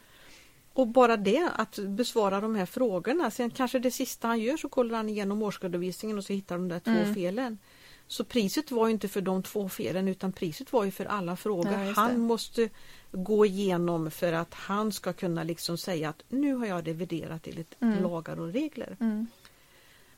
Och 0.72 0.86
bara 0.86 1.16
det, 1.16 1.50
att 1.56 1.78
besvara 1.78 2.40
de 2.40 2.54
här 2.54 2.66
frågorna. 2.66 3.30
Sen 3.30 3.50
kanske 3.50 3.78
det 3.78 3.90
sista 3.90 4.28
han 4.28 4.40
gör 4.40 4.56
så 4.56 4.68
kollar 4.68 4.96
han 4.96 5.08
igenom 5.08 5.42
årsredovisningen 5.42 6.18
och 6.18 6.24
så 6.24 6.32
hittar 6.32 6.58
de 6.58 6.68
där 6.68 6.80
två 6.80 6.90
Mm. 6.90 7.14
felen. 7.14 7.58
Så 8.06 8.24
priset 8.24 8.70
var 8.70 8.88
inte 8.88 9.08
för 9.08 9.20
de 9.20 9.42
två 9.42 9.68
felen 9.68 10.08
utan 10.08 10.32
priset 10.32 10.72
var 10.72 10.84
ju 10.84 10.90
för 10.90 11.04
alla 11.04 11.36
frågor 11.36 11.72
Ja, 11.72 11.92
han 11.96 12.20
måste 12.20 12.68
gå 13.12 13.46
igenom 13.46 14.10
för 14.10 14.32
att 14.32 14.54
han 14.54 14.92
ska 14.92 15.12
kunna 15.12 15.42
liksom 15.42 15.78
säga 15.78 16.08
att 16.08 16.22
nu 16.28 16.54
har 16.54 16.66
jag 16.66 16.88
reviderat 16.88 17.46
enligt 17.46 17.74
Mm. 17.80 18.02
lagar 18.02 18.40
och 18.40 18.52
regler. 18.52 18.96
Mm. 19.00 19.26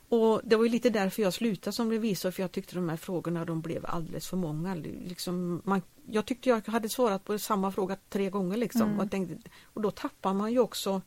Och 0.09 0.41
Det 0.45 0.57
var 0.57 0.65
ju 0.65 0.71
lite 0.71 0.91
därför 0.91 1.23
jag 1.23 1.33
slutade 1.35 1.73
som 1.73 1.91
revisor 1.91 2.31
för 2.31 2.43
jag 2.43 2.53
tyckte 2.53 2.75
de 2.75 2.89
här 2.89 2.97
frågorna 2.97 3.45
de 3.45 3.61
blev 3.61 3.87
alldeles 3.87 4.29
för 4.29 4.37
många. 4.37 4.75
Liksom 4.75 5.63
man, 5.65 5.83
jag 6.11 6.27
tyckte 6.27 6.49
jag 6.49 6.67
hade 6.69 6.89
svarat 6.89 7.25
på 7.25 7.39
samma 7.39 7.73
fråga 7.73 7.97
tre 8.09 8.31
gånger 8.31 8.57
liksom. 8.57 8.83
Mm. 8.83 9.01
Och, 9.01 9.11
tänkte, 9.11 9.51
och 9.65 9.81
då 9.83 9.91
tappar 9.91 10.35
man 10.35 10.53
ju 10.53 10.59
också 10.59 11.03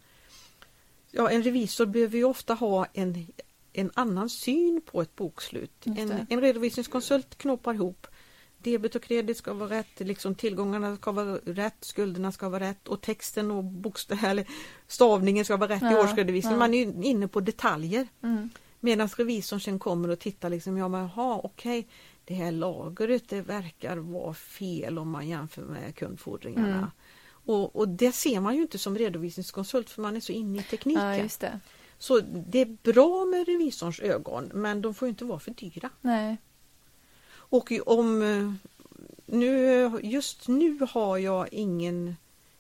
Ja, 1.12 1.30
en 1.30 1.44
revisor 1.44 1.86
behöver 1.86 2.18
ju 2.18 2.24
ofta 2.24 2.54
ha 2.54 2.86
en, 2.94 3.28
en 3.74 3.92
annan 3.94 4.30
syn 4.30 4.82
på 4.86 5.02
ett 5.02 5.16
bokslut. 5.16 5.72
En, 5.86 6.26
en 6.30 6.42
redovisningskonsult 6.42 7.38
knoppar 7.38 7.74
ihop 7.74 8.08
Debet 8.64 8.96
och 8.96 9.04
kredit 9.04 9.38
ska 9.38 9.54
vara 9.54 9.70
rätt, 9.70 10.00
liksom 10.00 10.36
tillgångarna 10.36 10.96
ska 10.96 11.12
vara 11.12 11.36
rätt, 11.36 11.78
skulderna 11.80 12.32
ska 12.32 12.50
vara 12.50 12.64
rätt 12.64 12.88
och 12.88 13.02
texten 13.02 13.52
och 13.52 13.64
bokstav, 13.64 14.26
eller 14.26 14.46
stavningen 14.88 15.46
ska 15.46 15.58
vara 15.58 15.70
rätt 15.70 15.82
i 15.82 15.86
Ja, 15.86 16.04
årsredovisningen. 16.04 16.60
ja. 16.60 16.68
Man 16.68 16.74
är 16.74 17.04
inne 17.04 17.28
på 17.28 17.40
detaljer. 17.40 18.08
Mm. 18.24 18.50
Medan 18.80 19.08
revisorn 19.08 19.60
sen 19.60 19.80
kommer 19.80 20.10
och 20.10 20.20
tittar 20.20 20.50
liksom, 20.50 20.78
ja 20.78 20.88
men 20.88 21.02
jaha, 21.02 21.42
okej, 21.44 21.88
det 22.26 22.34
här 22.34 22.52
lagret 22.52 23.30
det 23.30 23.42
verkar 23.42 23.98
vara 23.98 24.34
fel 24.34 25.00
om 25.00 25.10
man 25.10 25.28
jämför 25.28 25.62
med 25.62 25.96
kundfordringarna. 25.96 26.78
Mm. 26.78 26.90
Och, 27.30 27.76
och 27.76 27.88
det 27.90 28.12
ser 28.12 28.40
man 28.40 28.56
ju 28.56 28.62
inte 28.62 28.78
som 28.78 28.98
redovisningskonsult 28.98 29.90
för 29.90 30.02
man 30.02 30.16
är 30.16 30.20
så 30.20 30.32
inne 30.32 30.60
i 30.60 30.64
tekniken. 30.64 31.30
Ja. 31.42 31.50
Så 32.02 32.20
det 32.20 32.60
är 32.60 32.78
bra 32.94 33.26
med 33.26 33.48
revisorns 33.48 34.00
ögon 34.00 34.52
men 34.54 34.82
de 34.82 34.94
får 34.94 35.08
inte 35.08 35.26
vara 35.26 35.40
för 35.40 35.52
dyra. 35.52 35.90
Nej. 36.02 36.38
Och 37.32 37.72
om 37.86 38.22
eh, 38.22 38.54
nu, 39.26 39.90
just 40.04 40.48
nu 40.48 40.80
har 40.92 41.18
jag 41.18 41.54
ingen 41.54 42.16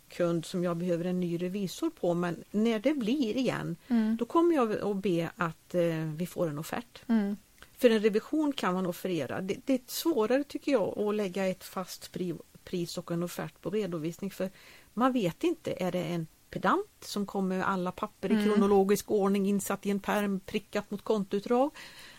kund 0.09 0.45
som 0.45 0.63
jag 0.63 0.77
behöver 0.77 1.05
en 1.05 1.19
ny 1.19 1.37
revisor 1.37 1.89
på 1.89 2.13
men 2.13 2.43
när 2.51 2.79
det 2.79 2.93
blir 2.93 3.37
igen 3.37 3.75
Mm. 3.87 4.17
då 4.17 4.25
kommer 4.25 4.55
jag 4.55 4.71
att 4.81 4.97
be 4.97 5.29
att 5.35 5.75
eh, 5.75 6.05
vi 6.15 6.25
får 6.25 6.47
en 6.49 6.59
offert. 6.59 7.01
Mm. 7.07 7.37
För 7.77 7.89
en 7.89 7.99
revision 7.99 8.53
kan 8.53 8.73
man 8.73 8.85
offerera. 8.85 9.41
Det, 9.41 9.57
det 9.65 9.73
är 9.73 9.79
svårare 9.87 10.43
tycker 10.43 10.71
jag 10.71 10.99
att 10.99 11.15
lägga 11.15 11.45
ett 11.47 11.63
fast 11.63 12.11
pri- 12.13 12.41
pris 12.63 12.97
och 12.97 13.11
en 13.11 13.23
offert 13.23 13.61
på 13.61 13.69
redovisning 13.69 14.31
för 14.31 14.49
man 14.93 15.13
vet 15.13 15.43
inte, 15.43 15.73
är 15.83 15.91
det 15.91 16.03
en 16.03 16.27
pedant 16.49 16.87
som 17.01 17.25
kommer 17.25 17.57
med 17.57 17.69
alla 17.69 17.91
papper 17.91 18.31
i 18.31 18.33
Mm. 18.33 18.45
kronologisk 18.45 19.11
ordning 19.11 19.47
insatt 19.49 19.85
i 19.85 19.89
en 19.89 19.99
perm 19.99 20.39
prickat 20.39 20.91
mot 20.91 21.03
kontoutdrag 21.03 21.71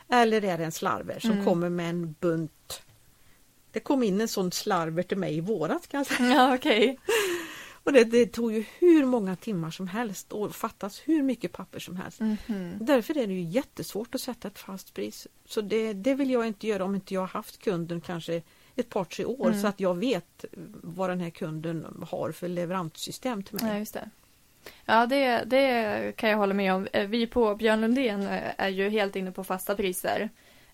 eller 0.09 0.45
är 0.45 0.59
det 0.59 0.65
en 0.65 0.73
slarver 0.73 1.19
som 1.21 1.31
Mm. 1.33 1.45
kommer 1.45 1.69
med 1.69 1.91
en 1.91 2.15
bunt 2.21 2.83
det 3.73 3.81
kom 3.81 4.03
in 4.03 4.21
en 4.21 4.29
sån 4.29 4.53
slarver 4.53 5.03
till 5.03 5.19
mig 5.19 5.37
i 5.37 5.41
våras 5.41 5.87
kan 5.87 5.99
jag 5.99 6.07
säga. 6.07 6.29
Ja, 6.35 6.55
okej. 6.55 6.99
Och 7.85 7.93
det, 7.93 8.05
det 8.05 8.27
tog 8.27 8.53
ju 8.53 8.65
hur 8.79 9.05
många 9.05 9.37
timmar 9.37 9.71
som 9.71 9.89
helst 9.89 10.33
och 10.33 10.55
fattas 10.55 11.01
hur 11.05 11.23
mycket 11.23 11.53
papper 11.53 11.79
som 11.79 11.97
helst. 11.97 12.21
Mhm. 12.21 12.73
Därför 12.81 13.19
är 13.19 13.27
det 13.27 13.33
ju 13.33 13.43
jättesvårt 13.43 14.15
att 14.15 14.21
sätta 14.21 14.49
ett 14.49 14.59
fast 14.59 14.95
pris. 14.95 15.27
Så 15.47 15.61
det, 15.61 15.93
det 15.93 16.15
vill 16.15 16.31
jag 16.31 16.47
inte 16.47 16.67
göra 16.67 16.85
om 16.85 16.95
inte 16.95 17.15
jag 17.15 17.21
har 17.21 17.29
haft 17.29 17.59
kunden 17.59 18.01
kanske 18.01 18.43
ett 18.77 18.89
par 18.89 19.05
tre 19.05 19.25
år 19.25 19.47
Mm. 19.49 19.61
så 19.61 19.67
att 19.67 19.81
jag 19.81 19.95
vet 19.95 20.45
vad 20.83 21.11
den 21.11 21.21
här 21.21 21.31
kunden 21.31 22.05
har 22.11 22.33
för 22.33 22.49
leveranssystem 22.49 23.43
till 23.43 23.55
mig. 23.63 23.73
Ja, 23.73 23.79
just 23.79 23.95
det. 23.95 24.11
Ja, 24.85 25.07
det, 25.07 25.43
det 25.47 26.13
kan 26.17 26.31
jag 26.31 26.37
hålla 26.39 26.55
med 26.55 26.75
om. 26.75 26.89
Eh, 26.93 27.07
Vi 27.07 27.27
på 27.27 27.55
Björn 27.55 27.81
Lundén 27.81 28.23
eh, 28.23 28.43
är 28.57 28.69
ju 28.69 28.89
helt 28.89 29.17
inne 29.17 29.33
på 29.33 29.45
fasta 29.45 29.75
priser. 29.75 30.29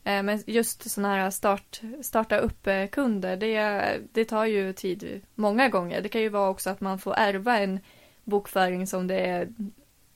Eh, 0.04 0.22
Men 0.22 0.42
just 0.46 0.90
sådana 0.90 1.14
här 1.14 1.30
start, 1.30 1.80
starta 2.02 2.38
upp-kunder, 2.38 3.36
det, 3.36 4.00
det 4.12 4.24
tar 4.24 4.44
ju 4.44 4.72
tid 4.72 5.20
många 5.34 5.68
gånger. 5.68 6.00
Det 6.00 6.08
kan 6.08 6.20
ju 6.20 6.28
vara 6.28 6.48
också 6.50 6.70
att 6.70 6.80
man 6.80 6.98
får 6.98 7.14
ärva 7.16 7.58
en 7.58 7.80
bokföring 8.24 8.86
som 8.86 9.06
det 9.06 9.20
är 9.20 9.48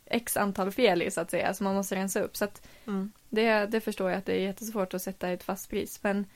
x 0.06 0.36
antal 0.36 0.70
fel 0.72 1.02
i 1.02 1.10
så 1.10 1.20
att 1.20 1.30
säga, 1.30 1.54
så 1.54 1.64
man 1.64 1.74
måste 1.74 1.94
rensa 1.94 2.20
upp. 2.20 2.36
Så 2.36 2.44
att 2.44 2.66
Mm. 2.86 3.12
det, 3.28 3.66
det 3.66 3.80
förstår 3.80 4.10
jag 4.10 4.18
att 4.18 4.26
det 4.26 4.32
är 4.32 4.40
jättesvårt 4.40 4.94
att 4.94 5.02
sätta 5.02 5.28
ett 5.28 5.42
fast 5.42 5.70
pris. 5.70 6.00
Men 6.02 6.26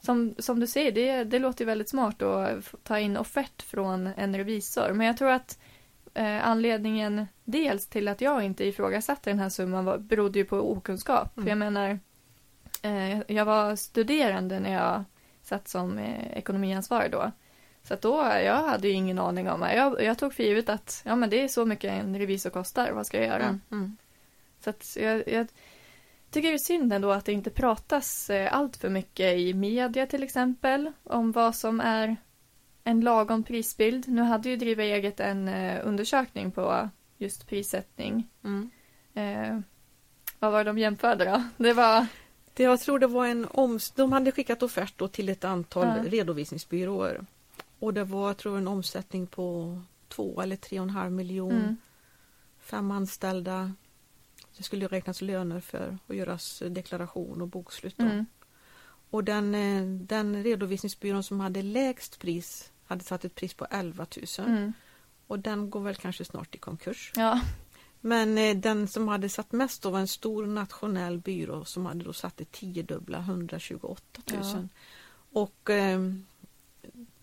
som, 0.00 0.34
som 0.38 0.60
du 0.60 0.66
säger, 0.66 0.92
det, 0.92 1.24
det 1.24 1.38
låter 1.38 1.60
ju 1.64 1.66
väldigt 1.66 1.88
smart 1.88 2.22
att 2.22 2.74
ta 2.82 2.98
in 2.98 3.16
offert 3.16 3.62
från 3.62 4.06
en 4.16 4.36
revisor. 4.36 4.92
Men 4.92 5.06
jag 5.06 5.16
tror 5.16 5.30
att 5.30 5.58
eh, 6.14 6.48
anledningen 6.48 7.26
dels 7.44 7.86
till 7.86 8.08
att 8.08 8.20
jag 8.20 8.42
inte 8.42 8.64
ifrågasatte 8.64 9.30
den 9.30 9.38
här 9.38 9.48
summan 9.48 9.84
var, 9.84 9.98
berodde 9.98 10.38
ju 10.38 10.44
på 10.44 10.72
okunskap. 10.72 11.36
Mm. 11.36 11.44
För 11.44 11.50
jag 11.50 11.58
menar, 11.58 11.98
eh, 12.82 13.20
jag 13.26 13.44
var 13.44 13.76
studerande 13.76 14.60
när 14.60 14.72
jag 14.72 15.04
satt 15.42 15.68
som 15.68 15.98
eh, 15.98 16.38
ekonomiansvarig 16.38 17.12
då. 17.12 17.32
Så 17.82 17.94
att 17.94 18.02
då, 18.02 18.16
jag 18.44 18.62
hade 18.62 18.88
ju 18.88 18.94
ingen 18.94 19.18
aning 19.18 19.50
om 19.50 19.60
det. 19.60 19.74
Jag, 19.74 20.02
jag 20.02 20.18
tog 20.18 20.34
för 20.34 20.42
givet 20.42 20.68
att 20.68 21.02
ja, 21.04 21.16
men 21.16 21.30
det 21.30 21.40
är 21.40 21.48
så 21.48 21.66
mycket 21.66 21.92
en 21.92 22.18
revisor 22.18 22.50
kostar, 22.50 22.92
vad 22.92 23.06
ska 23.06 23.16
jag 23.16 23.26
göra? 23.26 23.44
Mm. 23.44 23.60
Mm. 23.70 23.96
Så 24.64 24.70
att 24.70 24.96
jag, 25.00 25.28
jag 25.28 25.46
tycker 26.30 26.48
det 26.48 26.54
är 26.54 26.58
synd 26.58 26.92
ändå 26.92 27.10
att 27.10 27.24
det 27.24 27.32
inte 27.32 27.50
pratas 27.50 28.30
eh, 28.30 28.56
allt 28.56 28.76
för 28.76 28.88
mycket 28.88 29.38
i 29.38 29.54
media 29.54 30.06
till 30.06 30.22
exempel 30.22 30.92
om 31.04 31.32
vad 31.32 31.54
som 31.54 31.80
är 31.80 32.16
en 32.84 33.00
lagom 33.00 33.42
prisbild. 33.42 34.08
Nu 34.08 34.22
hade 34.22 34.48
ju 34.48 34.56
Driva 34.56 34.82
eget 34.82 35.20
en 35.20 35.48
eh, 35.48 35.80
undersökning 35.86 36.50
på 36.52 36.88
just 37.18 37.46
prissättning. 37.46 38.28
Mm. 38.44 38.70
Eh, 39.14 39.60
vad 40.38 40.52
var 40.52 40.64
det 40.64 40.70
de 40.70 40.78
jämförde 40.78 41.24
då? 41.24 41.42
Det 41.64 41.72
var... 41.72 42.06
Det, 42.54 42.62
jag 42.62 42.80
tror 42.80 42.98
det 42.98 43.06
var 43.06 43.26
en 43.26 43.46
oms 43.50 43.90
de 43.90 44.12
hade 44.12 44.32
skickat 44.32 44.62
offert 44.62 44.92
då 44.96 45.08
till 45.08 45.28
ett 45.28 45.44
antal 45.44 45.86
Ja. 45.86 46.04
redovisningsbyråer. 46.10 47.24
Och 47.78 47.94
det 47.94 48.04
var 48.04 48.26
jag 48.26 48.36
tror 48.36 48.58
en 48.58 48.68
omsättning 48.68 49.26
på 49.26 49.78
två 50.08 50.40
eller 50.42 50.56
tre 50.56 50.78
och 50.80 50.84
en 50.84 50.90
halv 50.90 51.12
miljon. 51.12 51.52
Mm, 51.52 51.76
Fem 52.60 52.90
anställda. 52.90 53.72
Det 54.56 54.62
skulle 54.62 54.82
ju 54.84 54.88
räknas 54.88 55.20
löner 55.22 55.60
för 55.60 55.98
och 56.06 56.14
göras 56.14 56.62
deklaration 56.66 57.42
och 57.42 57.48
bokslut. 57.48 57.98
Mm, 57.98 58.26
Och 59.10 59.24
den, 59.24 59.54
eh, 59.54 59.82
den 59.86 60.42
redovisningsbyrån 60.44 61.22
som 61.22 61.40
hade 61.40 61.62
lägst 61.62 62.18
pris 62.18 62.72
hade 62.84 63.04
satt 63.04 63.24
ett 63.24 63.34
pris 63.34 63.54
på 63.54 63.66
11 63.70 64.06
000 64.38 64.48
mm. 64.48 64.72
och 65.26 65.38
den 65.38 65.70
går 65.70 65.80
väl 65.80 65.94
kanske 65.94 66.24
snart 66.24 66.54
i 66.54 66.58
konkurs. 66.58 67.12
Ja, 67.16 67.40
Men 68.00 68.38
eh, 68.38 68.56
den 68.56 68.88
som 68.88 69.08
hade 69.08 69.28
satt 69.28 69.52
mest 69.52 69.82
då 69.82 69.90
var 69.90 70.00
en 70.00 70.08
stor 70.08 70.46
nationell 70.46 71.18
byrå 71.18 71.64
som 71.64 71.86
hade 71.86 72.04
då 72.04 72.12
satt 72.12 72.36
det 72.36 72.52
tiodubbla 72.52 73.18
128 73.18 74.22
000. 74.32 74.40
Ja. 74.42 74.62
Och 75.32 75.70
eh, 75.70 76.00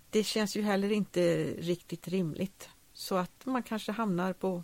det 0.10 0.24
känns 0.24 0.58
ju 0.58 0.62
heller 0.62 0.92
inte 0.92 1.44
riktigt 1.44 2.08
rimligt. 2.08 2.70
Så 2.94 3.16
att 3.16 3.46
man 3.46 3.64
kanske 3.64 3.92
hamnar 3.92 4.34
på 4.34 4.64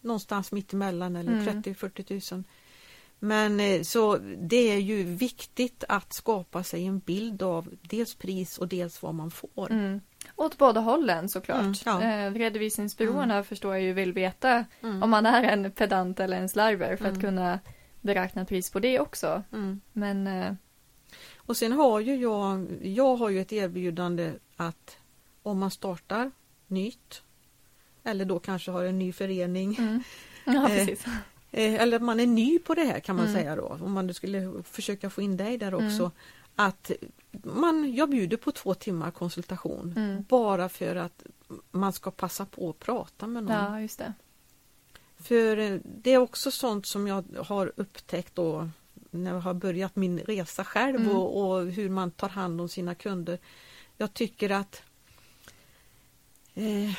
någonstans 0.00 0.52
mitt 0.52 0.72
emellan 0.72 1.16
eller 1.16 1.32
Mm. 1.32 1.62
30-40 1.62 2.34
000. 2.34 2.44
Men 3.24 3.60
eh, 3.60 3.82
så 3.82 4.16
det 4.38 4.70
är 4.72 4.78
ju 4.78 5.02
viktigt 5.02 5.84
att 5.88 6.12
skapa 6.12 6.62
sig 6.62 6.86
en 6.86 6.98
bild 6.98 7.42
av 7.42 7.68
dels 7.82 8.14
pris 8.14 8.58
och 8.58 8.68
dels 8.68 9.02
vad 9.02 9.14
man 9.14 9.30
får. 9.30 9.70
mm. 9.72 10.00
Åt 10.36 10.58
båda 10.58 10.80
hållen 10.80 11.28
såklart. 11.28 11.60
Mm, 11.60 11.74
ja. 11.84 12.02
eh, 12.02 12.32
redovisningsbyråerna 12.32 13.44
förstår 13.44 13.74
jag 13.74 13.82
ju 13.82 13.92
vill 13.92 14.12
veta 14.12 14.64
Mm. 14.82 15.02
om 15.02 15.10
man 15.10 15.26
är 15.26 15.42
en 15.42 15.72
pedant 15.72 16.20
eller 16.20 16.36
en 16.36 16.48
slarver 16.48 16.96
för 16.96 17.04
att 17.04 17.10
Mm. 17.10 17.20
kunna 17.20 17.58
beräkna 18.00 18.44
pris 18.44 18.70
på 18.70 18.78
det 18.80 19.00
också. 19.00 19.42
Mm. 19.52 19.80
Men 19.92 20.26
eh, 20.26 20.52
Och 21.36 21.56
sen 21.56 21.72
har 21.72 22.00
ju 22.00 22.16
jag, 22.16 22.66
jag 22.82 23.16
har 23.16 23.28
ju 23.30 23.40
ett 23.40 23.52
erbjudande 23.52 24.32
att 24.56 24.96
om 25.42 25.58
man 25.58 25.70
startar 25.70 26.30
nytt 26.66 27.22
eller 28.04 28.24
då 28.24 28.38
kanske 28.38 28.70
har 28.70 28.84
en 28.84 28.98
ny 28.98 29.12
förening 29.12 29.76
mm. 29.78 30.02
ja, 30.44 30.66
precis. 30.68 31.06
eh, 31.06 31.12
eller 31.52 31.96
att 31.96 32.02
man 32.02 32.20
är 32.20 32.26
ny 32.26 32.58
på 32.58 32.74
det 32.74 32.84
här 32.84 33.00
kan 33.00 33.16
man 33.16 33.26
Mm. 33.28 33.40
säga 33.40 33.56
då 33.56 33.78
om 33.80 33.92
man 33.92 34.14
skulle 34.14 34.62
försöka 34.64 35.10
få 35.10 35.22
in 35.22 35.36
dig 35.36 35.58
där 35.58 35.74
också 35.74 36.02
Mm. 36.02 36.10
att 36.56 36.90
man, 37.44 37.94
jag 37.94 38.10
bjuder 38.10 38.36
på 38.36 38.52
två 38.52 38.74
timmar 38.74 39.10
konsultation 39.10 39.94
Mm. 39.96 40.24
bara 40.28 40.68
för 40.68 40.96
att 40.96 41.22
man 41.70 41.92
ska 41.92 42.10
passa 42.10 42.46
på 42.46 42.70
att 42.70 42.78
prata 42.78 43.26
med 43.26 43.44
någon. 43.44 43.56
Ja, 43.56 43.80
just 43.80 43.98
det. 43.98 44.12
För 45.18 45.56
eh, 45.56 45.78
det 45.84 46.10
är 46.10 46.18
också 46.18 46.50
sånt 46.50 46.86
som 46.86 47.06
jag 47.06 47.24
har 47.46 47.72
upptäckt 47.76 48.34
då 48.34 48.68
när 49.10 49.32
jag 49.34 49.40
har 49.40 49.54
börjat 49.54 49.96
min 49.96 50.18
resa 50.18 50.64
själv 50.64 50.96
Mm. 50.96 51.16
och, 51.16 51.50
och 51.52 51.66
hur 51.66 51.88
man 51.88 52.10
tar 52.10 52.28
hand 52.28 52.60
om 52.60 52.68
sina 52.68 52.94
kunder. 52.94 53.38
Jag 53.96 54.14
tycker 54.14 54.50
att 54.50 54.82
eh, 56.54 56.90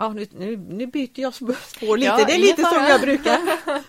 Ja, 0.00 0.12
nu, 0.12 0.26
nu, 0.32 0.56
nu 0.56 0.86
byter 0.86 1.20
jag 1.20 1.34
spår 1.34 1.96
lite. 1.96 2.06
Ja, 2.10 2.24
det 2.26 2.32
är 2.34 2.38
lite 2.38 2.62
som 2.62 2.84
jag 2.84 3.00
brukar. 3.00 3.38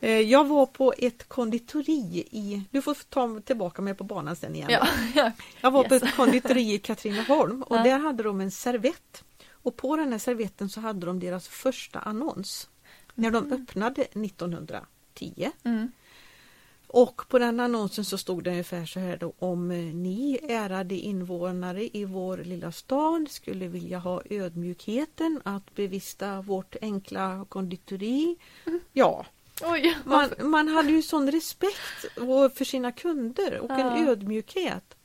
Eh, 0.00 0.20
jag 0.20 0.44
var 0.44 0.66
på 0.66 0.94
ett 0.98 1.28
konditori 1.28 2.28
i... 2.30 2.62
Du 2.70 2.82
får 2.82 2.94
ta 3.08 3.40
tillbaka 3.40 3.82
mig 3.82 3.94
på 3.94 4.04
banan 4.04 4.36
sen 4.36 4.54
igen. 4.54 4.70
Ja, 4.70 4.86
ja. 5.14 5.32
Jag 5.60 5.70
var 5.70 5.84
på 5.84 5.94
Yes. 5.94 6.02
ett 6.02 6.16
konditori 6.16 6.72
i 6.74 6.78
Katrineholm 6.78 7.62
och 7.62 7.76
där 7.76 7.98
hade 7.98 8.22
de 8.22 8.40
en 8.40 8.50
servett. 8.50 9.24
Och 9.52 9.76
på 9.76 9.96
den 9.96 10.12
här 10.12 10.18
servetten 10.18 10.68
så 10.68 10.80
hade 10.80 11.06
de 11.06 11.20
deras 11.20 11.48
första 11.48 11.98
annons. 11.98 12.68
När 13.14 13.30
de 13.30 13.52
öppnade 13.52 14.02
1910. 14.02 15.50
Mm. 15.64 15.92
Och 16.96 17.28
på 17.28 17.38
den 17.38 17.60
annonsen 17.60 18.04
så 18.04 18.18
stod 18.18 18.44
det 18.44 18.50
ungefär 18.50 18.86
så 18.86 19.00
här 19.00 19.16
då 19.16 19.32
om 19.38 19.70
eh, 19.70 19.76
ni 19.78 20.38
ärade 20.48 20.94
invånare 20.94 21.96
i 21.96 22.04
vår 22.04 22.36
lilla 22.38 22.72
stad 22.72 23.26
skulle 23.30 23.68
vilja 23.68 23.98
ha 23.98 24.22
ödmjukheten 24.30 25.40
att 25.44 25.74
bevista 25.74 26.42
vårt 26.42 26.76
enkla 26.82 27.46
konditori. 27.48 28.36
Ja, 28.92 29.26
Oj, 29.62 29.96
man, 30.04 30.30
man 30.40 30.68
hade 30.68 30.90
ju 30.90 31.02
sån 31.02 31.30
respekt 31.32 32.04
för 32.54 32.64
sina 32.64 32.92
kunder 32.92 33.58
och 33.60 33.70
en 33.70 33.78
Ja. 33.78 34.08
ödmjukhet. 34.10 34.96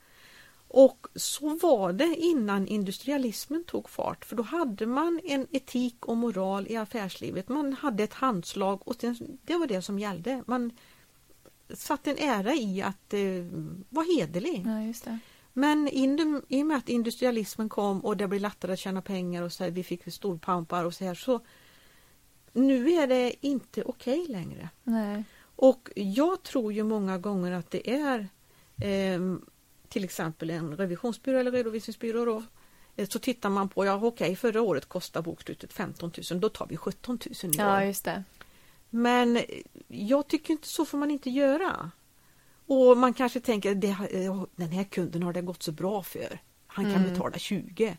Och 0.67 1.07
så 1.15 1.49
var 1.49 1.93
det 1.93 2.15
innan 2.15 2.67
industrialismen 2.67 3.63
tog 3.63 3.89
fart 3.89 4.25
för 4.25 4.35
då 4.35 4.43
hade 4.43 4.85
man 4.85 5.19
en 5.23 5.47
etik 5.51 6.05
och 6.05 6.17
moral 6.17 6.67
i 6.69 6.75
affärslivet. 6.75 7.49
Man 7.49 7.73
hade 7.73 8.03
ett 8.03 8.13
handslag 8.13 8.87
och 8.87 8.95
det 9.45 9.55
var 9.57 9.67
det 9.67 9.81
som 9.81 9.99
gällde. 9.99 10.43
Man 10.47 10.71
satte 11.73 12.11
en 12.11 12.17
ära 12.17 12.53
i 12.53 12.81
att 12.81 13.13
eh, 13.13 13.19
vara 13.89 14.05
hederlig. 14.05 14.65
Ja. 15.05 15.17
Men 15.53 15.87
in, 15.87 16.41
i 16.47 16.61
och 16.63 16.67
med 16.67 16.77
att 16.77 16.89
industrialismen 16.89 17.69
kom 17.69 17.99
och 17.99 18.17
det 18.17 18.27
blev 18.27 18.41
lättare 18.41 18.73
att 18.73 18.79
tjäna 18.79 19.01
pengar 19.01 19.43
och 19.43 19.53
så 19.53 19.63
här, 19.63 19.71
vi 19.71 19.83
fick 19.83 20.13
storpampar 20.13 20.85
och 20.85 20.93
så 20.93 21.05
här 21.05 21.15
så 21.15 21.39
nu 22.53 22.91
är 22.91 23.07
det 23.07 23.47
inte 23.47 23.83
okej 23.83 24.25
längre. 24.29 24.69
Nej. 24.83 25.23
Och 25.55 25.89
jag 25.95 26.43
tror 26.43 26.73
ju 26.73 26.83
många 26.83 27.17
gånger 27.17 27.51
att 27.51 27.71
det 27.71 27.89
är 27.89 28.27
ehm, 28.77 29.45
till 29.89 30.03
exempel 30.03 30.49
en 30.49 30.77
revisionsbyrå 30.77 31.37
eller 31.37 31.51
redovisningsbyrå 31.51 32.25
då, 32.25 32.43
Eh, 32.99 33.07
Så 33.07 33.19
tittar 33.19 33.49
man 33.49 33.69
på, 33.69 33.85
ja 33.85 33.99
okej 34.03 34.35
förra 34.35 34.61
året 34.61 34.85
kostade 34.85 35.23
bokslutet 35.23 35.73
15 35.73 36.11
000, 36.31 36.39
då 36.39 36.49
tar 36.49 36.67
vi 36.67 36.77
17 36.77 37.19
000 37.25 37.35
i 37.43 37.47
år. 37.47 37.65
Ja, 37.67 37.85
just 37.85 38.05
det. 38.05 38.23
Men 38.89 39.39
jag 39.87 40.27
tycker 40.27 40.51
inte 40.53 40.67
så 40.67 40.85
får 40.85 40.97
man 40.97 41.11
inte 41.11 41.29
göra. 41.29 41.91
Och 42.67 42.97
man 42.97 43.13
kanske 43.13 43.39
tänker, 43.39 43.75
det, 43.75 43.87
eh, 44.11 44.43
den 44.55 44.69
här 44.71 44.83
kunden 44.83 45.23
har 45.23 45.33
det 45.33 45.41
gått 45.41 45.63
så 45.63 45.71
bra 45.71 46.03
för. 46.03 46.39
Han 46.67 46.85
kan 46.85 46.95
Mm. 46.95 47.09
betala 47.13 47.37
20. 47.37 47.97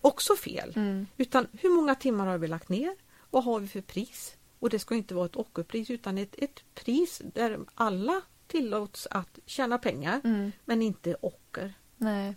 Också 0.00 0.36
fel. 0.36 0.72
Mm. 0.76 1.06
Utan 1.16 1.46
hur 1.60 1.70
många 1.70 1.94
timmar 1.94 2.26
har 2.26 2.38
vi 2.38 2.48
lagt 2.48 2.68
ner? 2.68 2.96
Vad 3.30 3.44
har 3.44 3.60
vi 3.60 3.68
för 3.68 3.80
pris? 3.80 4.36
Och 4.58 4.70
det 4.70 4.78
ska 4.78 4.94
inte 4.94 5.14
vara 5.14 5.26
ett 5.26 5.36
ockerpris 5.36 5.90
utan 5.90 6.18
ett, 6.18 6.34
ett 6.38 6.64
pris 6.74 7.22
där 7.34 7.58
alla 7.74 8.20
tillåts 8.46 9.08
att 9.10 9.38
tjäna 9.46 9.78
pengar 9.78 10.20
Mm. 10.24 10.52
men 10.64 10.82
inte 10.82 11.16
ocker. 11.20 11.74
Nej. 11.96 12.34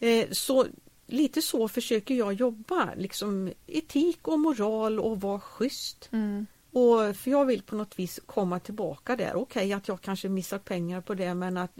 Eh, 0.00 0.28
så 0.30 0.66
lite 1.06 1.42
så 1.42 1.68
försöker 1.68 2.14
jag 2.14 2.32
jobba, 2.32 2.94
liksom 2.96 3.52
etik 3.66 4.28
och 4.28 4.38
moral 4.40 5.00
och 5.00 5.20
vara 5.20 5.40
schysst. 5.40 6.08
Mm. 6.12 6.46
Och 6.74 7.16
för 7.16 7.30
jag 7.30 7.44
vill 7.44 7.62
på 7.62 7.76
något 7.76 7.98
vis 7.98 8.20
komma 8.26 8.58
tillbaka 8.60 9.16
där. 9.16 9.34
Okej 9.36 9.72
att 9.72 9.88
jag 9.88 10.00
kanske 10.00 10.28
missar 10.28 10.58
pengar 10.58 11.00
på 11.00 11.14
det 11.14 11.34
men 11.34 11.56
att 11.56 11.70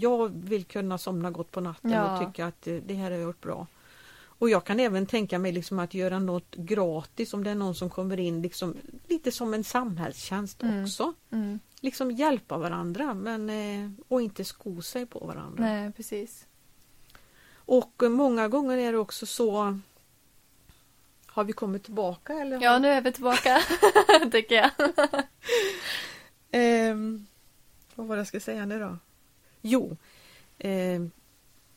jag 0.00 0.28
vill 0.44 0.64
kunna 0.64 0.98
somna 0.98 1.30
gott 1.30 1.50
på 1.50 1.60
natten 1.60 1.90
Ja. 1.90 2.18
och 2.20 2.26
tycka 2.26 2.46
att 2.46 2.66
eh, 2.66 2.74
det 2.86 2.94
här 2.94 3.04
har 3.04 3.10
jag 3.10 3.22
gjort 3.22 3.40
bra. 3.40 3.66
Och 4.22 4.50
jag 4.50 4.64
kan 4.64 4.80
även 4.80 5.06
tänka 5.06 5.38
mig 5.38 5.52
liksom 5.52 5.78
att 5.78 5.94
göra 5.94 6.18
något 6.18 6.54
gratis 6.56 7.34
om 7.34 7.44
det 7.44 7.50
är 7.50 7.54
någon 7.54 7.74
som 7.74 7.90
kommer 7.90 8.20
in 8.20 8.42
liksom 8.42 8.76
lite 9.08 9.32
som 9.32 9.54
en 9.54 9.64
samhällstjänst 9.64 10.62
Mm. 10.62 10.82
också. 10.84 11.12
Mm. 11.30 11.60
Liksom 11.80 12.10
hjälpa 12.10 12.58
varandra 12.58 13.14
men 13.14 13.50
eh, 13.50 13.90
och 14.08 14.22
inte 14.22 14.44
sko 14.44 14.82
sig 14.82 15.06
på 15.06 15.18
varandra. 15.18 15.62
Nej, 15.64 15.92
precis. 15.92 16.46
Och 17.54 18.02
eh, 18.02 18.08
många 18.08 18.48
gånger 18.48 18.76
är 18.78 18.92
det 18.92 18.98
också 18.98 19.26
så 19.26 19.78
Har 21.32 21.44
vi 21.44 21.52
kommit 21.52 21.84
tillbaka 21.84 22.32
eller? 22.32 22.56
har- 22.56 22.64
Ja, 22.64 22.78
nu 22.78 22.88
är 22.88 23.00
vi 23.00 23.12
tillbaka, 23.12 23.60
tycker 24.32 24.54
jag. 24.54 24.70
Ehm, 26.50 27.26
vad 27.94 28.06
var 28.06 28.16
det 28.16 28.20
jag 28.20 28.26
ska 28.26 28.40
säga 28.40 28.66
nu 28.66 28.78
då? 28.78 28.96
Jo, 29.62 29.96
ehm, 30.58 31.10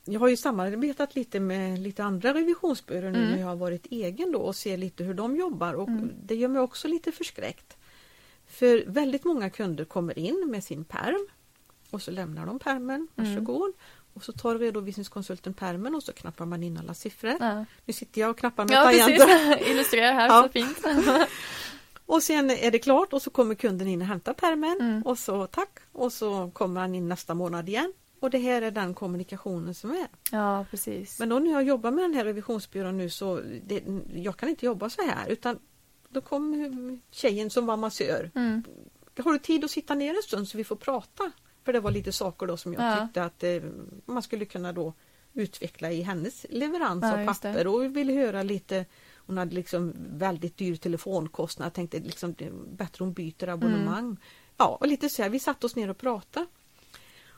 jag 0.06 0.20
har 0.20 0.28
ju 0.28 0.38
samarbetat 0.38 1.16
lite 1.16 1.40
med 1.40 1.80
lite 1.80 2.04
andra 2.04 2.34
revisionsbyråer 2.34 3.12
nu 3.12 3.18
Mm. 3.20 3.32
när 3.32 3.40
jag 3.40 3.48
har 3.48 3.56
varit 3.56 3.86
egen 3.90 4.32
då 4.32 4.40
och 4.40 4.56
ser 4.56 4.78
lite 4.78 5.04
hur 5.04 5.14
de 5.14 5.36
jobbar 5.36 5.74
och 5.74 5.88
Mm. 5.88 6.12
det 6.26 6.36
gör 6.36 6.48
mig 6.48 6.62
också 6.62 6.88
lite 6.88 7.12
förskräckt. 7.12 7.78
För 8.48 8.84
väldigt 8.88 9.24
många 9.26 9.50
kunder 9.50 9.86
kommer 9.86 10.20
in 10.20 10.48
med 10.52 10.64
sin 10.64 10.84
perm 10.84 11.28
och 11.90 12.02
så 12.02 12.12
lämnar 12.12 12.46
de 12.46 12.60
permen, 12.60 13.08
Mm. 13.16 13.34
Och 14.14 14.24
så 14.24 14.32
tar 14.34 14.58
redovisningskonsulten 14.60 15.54
permen 15.54 15.96
och 15.96 16.04
så 16.04 16.14
knappar 16.14 16.46
man 16.46 16.64
in 16.64 16.78
alla 16.78 16.94
siffror. 16.94 17.36
Ja, 17.40 17.66
Nu 17.86 17.94
sitter 17.94 18.22
jag 18.22 18.30
och 18.30 18.38
knappar 18.38 18.66
med 18.66 18.74
ja 18.78 18.84
tangenter. 18.84 19.70
Illustrerar 19.72 20.14
här 20.14 20.28
Ja. 20.28 20.44
så 20.44 20.50
fint. 20.50 20.78
Och 22.06 22.24
sen 22.24 22.50
är 22.50 22.72
det 22.72 22.80
klart 22.80 23.14
och 23.14 23.22
så 23.22 23.30
kommer 23.30 23.56
kunden 23.56 23.88
in 23.88 24.02
och 24.02 24.08
hämtar 24.08 24.34
permen 24.34 24.78
Mm. 24.82 25.02
och 25.04 25.18
så 25.18 25.48
tack 25.48 25.80
och 25.92 26.14
så 26.14 26.52
kommer 26.54 26.82
han 26.82 26.96
in 26.96 27.10
nästa 27.10 27.34
månad 27.34 27.70
igen. 27.70 27.94
Och 28.20 28.30
det 28.30 28.38
här 28.38 28.62
är 28.62 28.72
den 28.72 28.94
kommunikationen 28.94 29.74
som 29.76 29.92
är. 29.92 30.08
Ja, 30.32 30.66
precis. 30.72 31.20
Men 31.20 31.30
då 31.30 31.40
när 31.40 31.52
jag 31.52 31.64
jobbar 31.64 31.92
med 31.92 32.04
den 32.04 32.14
här 32.14 32.26
revisionsbyrån 32.26 32.98
nu 32.98 33.10
så 33.10 33.42
det, 33.68 33.84
jag 34.14 34.38
kan 34.38 34.50
inte 34.50 34.66
jobba 34.66 34.90
så 34.90 35.02
här 35.02 35.30
utan 35.30 35.60
då 36.10 36.22
kom 36.22 37.02
tjejen 37.12 37.50
som 37.50 37.66
var 37.66 37.78
massör. 37.78 38.32
Mm. 38.36 38.64
Har 39.24 39.34
du 39.34 39.40
tid 39.40 39.64
att 39.66 39.72
sitta 39.72 39.96
ner 39.96 40.16
en 40.16 40.22
stund 40.24 40.48
så 40.48 40.58
vi 40.58 40.64
får 40.64 40.76
prata? 40.76 41.32
För 41.64 41.74
det 41.74 41.80
var 41.80 41.92
lite 41.92 42.12
saker 42.12 42.46
då 42.48 42.58
som 42.58 42.74
jag 42.74 42.84
Ja. 42.84 43.06
tyckte 43.06 43.24
att 43.24 43.44
eh, 43.44 43.62
man 44.06 44.24
skulle 44.24 44.46
kunna 44.46 44.74
då 44.74 44.94
utveckla 45.34 45.92
i 45.92 46.02
hennes 46.02 46.46
leverans 46.50 47.04
Ja, 47.04 47.22
av 47.22 47.26
papper 47.26 47.68
och 47.68 47.98
ville 47.98 48.14
höra 48.14 48.44
lite 48.44 48.86
hon 49.26 49.38
hade 49.38 49.56
liksom 49.56 49.94
väldigt 49.98 50.58
dyr 50.58 50.76
telefonkostnad. 50.76 51.66
Jag 51.66 51.74
tänkte 51.74 52.00
liksom 52.00 52.34
det 52.34 52.46
är 52.46 52.52
bättre 52.52 53.04
hon 53.06 53.14
byter 53.14 53.48
abonnemang. 53.50 54.04
Mm. 54.06 54.18
Ja, 54.58 54.78
och 54.80 54.88
lite 54.88 55.10
så 55.10 55.22
här, 55.24 55.30
vi 55.30 55.40
satte 55.40 55.66
oss 55.66 55.76
ner 55.76 55.90
och 55.90 55.98
pratade. 55.98 56.46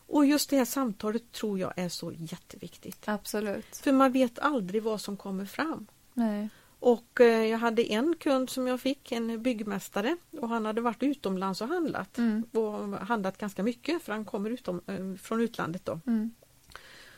Och 0.08 0.26
just 0.26 0.50
det 0.50 0.58
här 0.58 0.66
samtalet 0.66 1.32
tror 1.32 1.60
jag 1.60 1.74
är 1.76 1.90
så 1.90 2.12
jätteviktigt. 2.12 3.08
Absolut. 3.08 3.78
För 3.78 3.92
man 3.92 4.12
vet 4.12 4.40
aldrig 4.40 4.84
vad 4.84 5.02
som 5.02 5.18
kommer 5.18 5.46
fram. 5.46 5.88
Nej. 6.14 6.50
Och 6.86 7.22
eh, 7.22 7.46
jag 7.46 7.58
hade 7.58 7.92
en 7.92 8.16
kund 8.16 8.50
som 8.50 8.68
jag 8.68 8.82
fick, 8.82 9.12
en 9.12 9.44
byggmästare 9.44 10.18
och 10.42 10.50
han 10.50 10.66
hade 10.66 10.82
varit 10.82 11.04
utomlands 11.04 11.62
och 11.62 11.68
handlat. 11.68 12.18
Mm. 12.18 12.44
Och 12.54 12.98
handlat 13.08 13.38
ganska 13.38 13.64
mycket 13.64 14.04
för 14.04 14.12
han 14.14 14.26
kommer 14.26 14.50
utom, 14.50 14.82
eh, 14.88 15.16
från 15.22 15.42
utlandet 15.42 15.86
då. 15.86 16.00
Mm. 16.08 16.32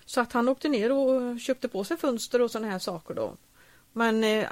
Så 0.06 0.22
att 0.22 0.34
han 0.34 0.50
åkte 0.50 0.70
ner 0.70 0.92
och 0.92 1.40
köpte 1.40 1.68
på 1.68 1.84
sig 1.84 1.98
fönster 1.98 2.42
och 2.42 2.52
sådana 2.52 2.72
här 2.72 2.80
saker 2.80 3.14
då. 3.14 3.36
Men 3.94 4.24
eh, 4.24 4.48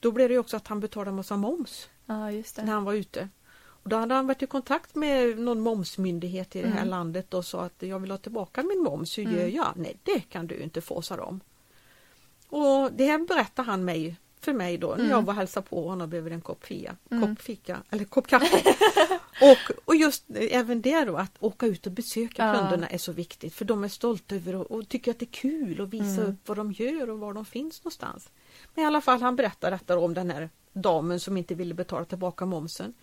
då 0.00 0.12
blev 0.12 0.28
det 0.28 0.38
också 0.38 0.56
att 0.56 0.68
han 0.68 0.80
betalade 0.80 1.16
massa 1.16 1.36
moms 1.36 1.88
just 2.32 2.56
när 2.56 2.72
han 2.72 2.84
var 2.84 2.94
ute. 2.94 3.28
Och 3.82 3.88
då 3.88 3.96
hade 3.96 4.14
han 4.14 4.26
varit 4.26 4.42
i 4.42 4.46
kontakt 4.46 4.94
med 4.94 5.38
någon 5.38 5.60
momsmyndighet 5.60 6.56
i 6.56 6.62
det 6.62 6.68
här 6.68 6.76
Mm. 6.76 6.88
landet 6.88 7.34
och 7.34 7.44
sa 7.44 7.64
att 7.64 7.82
jag 7.82 7.98
vill 7.98 8.10
ha 8.10 8.18
tillbaka 8.18 8.62
min 8.62 8.82
moms, 8.82 9.18
hur 9.18 9.24
Mm. 9.26 9.36
gör 9.38 9.46
jag? 9.46 9.72
Nej, 9.76 9.98
det 10.02 10.20
kan 10.20 10.46
du 10.46 10.56
inte 10.58 10.80
få, 10.80 11.02
sa 11.02 11.16
de. 11.16 11.40
Och 12.48 12.92
det 12.92 13.06
här 13.06 13.18
berättade 13.18 13.70
han 13.70 13.84
mig 13.84 14.16
för 14.40 14.52
mig 14.52 14.78
då 14.78 14.88
när 14.88 14.94
Mm. 14.94 15.10
jag 15.10 15.22
var 15.22 15.32
och 15.32 15.36
hälsade 15.38 15.66
på 15.66 15.88
honom 15.88 16.10
bredvid 16.10 16.32
en 16.32 16.40
kopp 16.40 16.64
fia, 16.64 16.96
Mm. 17.10 17.22
kopp 17.36 17.42
fika 17.44 17.82
eller 17.90 18.04
kopp 18.04 18.26
kaffe. 18.26 18.74
och, 19.42 19.72
och 19.84 19.96
just 19.96 20.24
även 20.50 20.82
det 20.82 21.04
då 21.04 21.16
att 21.16 21.32
åka 21.40 21.66
ut 21.66 21.86
och 21.86 21.92
besöka 21.92 22.46
Ja. 22.46 22.54
kunderna 22.54 22.88
är 22.88 22.98
så 22.98 23.12
viktigt 23.12 23.54
för 23.54 23.64
de 23.64 23.84
är 23.84 23.88
stolta 23.88 24.34
över 24.34 24.54
och, 24.54 24.70
och 24.70 24.88
tycker 24.88 25.10
att 25.10 25.18
det 25.18 25.24
är 25.24 25.32
kul 25.32 25.80
att 25.80 25.88
visa 25.88 26.20
Mm. 26.22 26.26
upp 26.32 26.48
vad 26.48 26.56
de 26.56 26.72
gör 26.72 27.10
och 27.10 27.18
var 27.18 27.32
de 27.32 27.44
finns 27.44 27.80
någonstans. 27.84 28.30
Men 28.74 28.84
i 28.84 28.86
alla 28.86 29.00
fall 29.00 29.20
han 29.22 29.36
berättar 29.36 29.70
detta 29.70 29.98
om 29.98 30.14
den 30.14 30.30
här 30.30 30.50
damen 30.72 31.20
som 31.20 31.36
inte 31.36 31.54
ville 31.54 31.74
betala 31.74 32.04
tillbaka 32.04 32.46
momsen. 32.46 32.94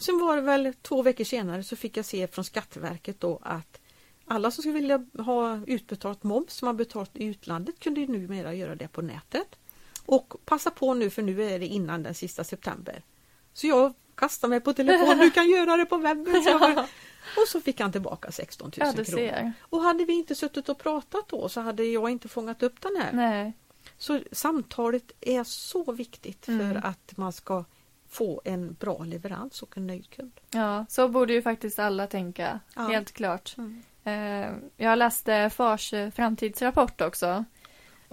Sen 0.00 0.18
var 0.18 0.36
det 0.36 0.42
väl 0.42 0.74
två 0.82 1.02
veckor 1.02 1.24
senare 1.24 1.62
så 1.64 1.76
fick 1.76 1.96
jag 1.96 2.04
se 2.04 2.26
från 2.26 2.44
Skatteverket 2.44 3.20
då 3.20 3.38
att 3.42 3.80
alla 4.26 4.50
som 4.50 4.62
skulle 4.62 4.74
vilja 4.74 5.06
ha 5.18 5.60
utbetalt 5.66 6.22
moms 6.22 6.52
som 6.54 6.66
har 6.66 6.72
betalat 6.74 7.10
i 7.16 7.24
utlandet 7.24 7.78
kunde 7.80 8.00
ju 8.00 8.06
numera 8.06 8.54
göra 8.54 8.74
det 8.74 8.88
på 8.88 9.02
nätet. 9.02 9.46
Och 10.06 10.34
passa 10.44 10.70
på 10.70 10.94
nu 10.94 11.10
för 11.10 11.22
nu 11.22 11.42
är 11.42 11.58
det 11.58 11.66
innan 11.66 12.02
den 12.02 12.14
sista 12.14 12.44
september. 12.44 13.02
Så 13.52 13.66
jag 13.66 13.94
kastade 14.14 14.48
mig 14.50 14.60
på 14.60 14.72
telefon, 14.72 15.18
du 15.18 15.30
kan 15.30 15.50
göra 15.50 15.76
det 15.76 15.86
på 15.86 15.96
webben. 15.96 16.42
Så 16.44 16.58
var, 16.58 16.70
och 17.42 17.48
så 17.48 17.60
fick 17.60 17.80
han 17.80 17.92
tillbaka 17.92 18.32
16 18.32 18.70
000 18.76 18.88
Ja, 18.96 19.04
kronor. 19.04 19.52
Och 19.60 19.80
hade 19.80 20.04
vi 20.04 20.12
inte 20.12 20.34
suttit 20.34 20.68
och 20.68 20.78
pratat 20.78 21.28
då 21.28 21.48
så 21.48 21.60
hade 21.60 21.84
jag 21.84 22.10
inte 22.10 22.28
fångat 22.28 22.62
upp 22.62 22.80
den 22.80 22.96
här. 22.96 23.12
Nej. 23.12 23.52
Så 23.98 24.20
samtalet 24.32 25.12
är 25.20 25.44
så 25.44 25.92
viktigt 25.92 26.48
Mm. 26.48 26.72
för 26.72 26.88
att 26.88 27.16
man 27.16 27.32
ska 27.32 27.64
få 28.08 28.40
en 28.44 28.74
bra 28.80 29.04
leverans 29.04 29.62
och 29.62 29.76
en 29.76 29.86
nöjd 29.86 30.10
kund. 30.10 30.32
Ja, 30.50 30.86
så 30.88 31.08
borde 31.08 31.32
ju 31.32 31.42
faktiskt 31.42 31.78
alla 31.78 32.06
tänka. 32.06 32.60
Ja. 32.76 32.82
Helt 32.82 33.12
klart. 33.12 33.54
Mm. 33.58 33.82
Eh, 34.04 34.50
jag 34.76 34.98
läste 34.98 35.50
Fars 35.50 35.94
framtidsrapport 36.14 37.00
också. 37.00 37.44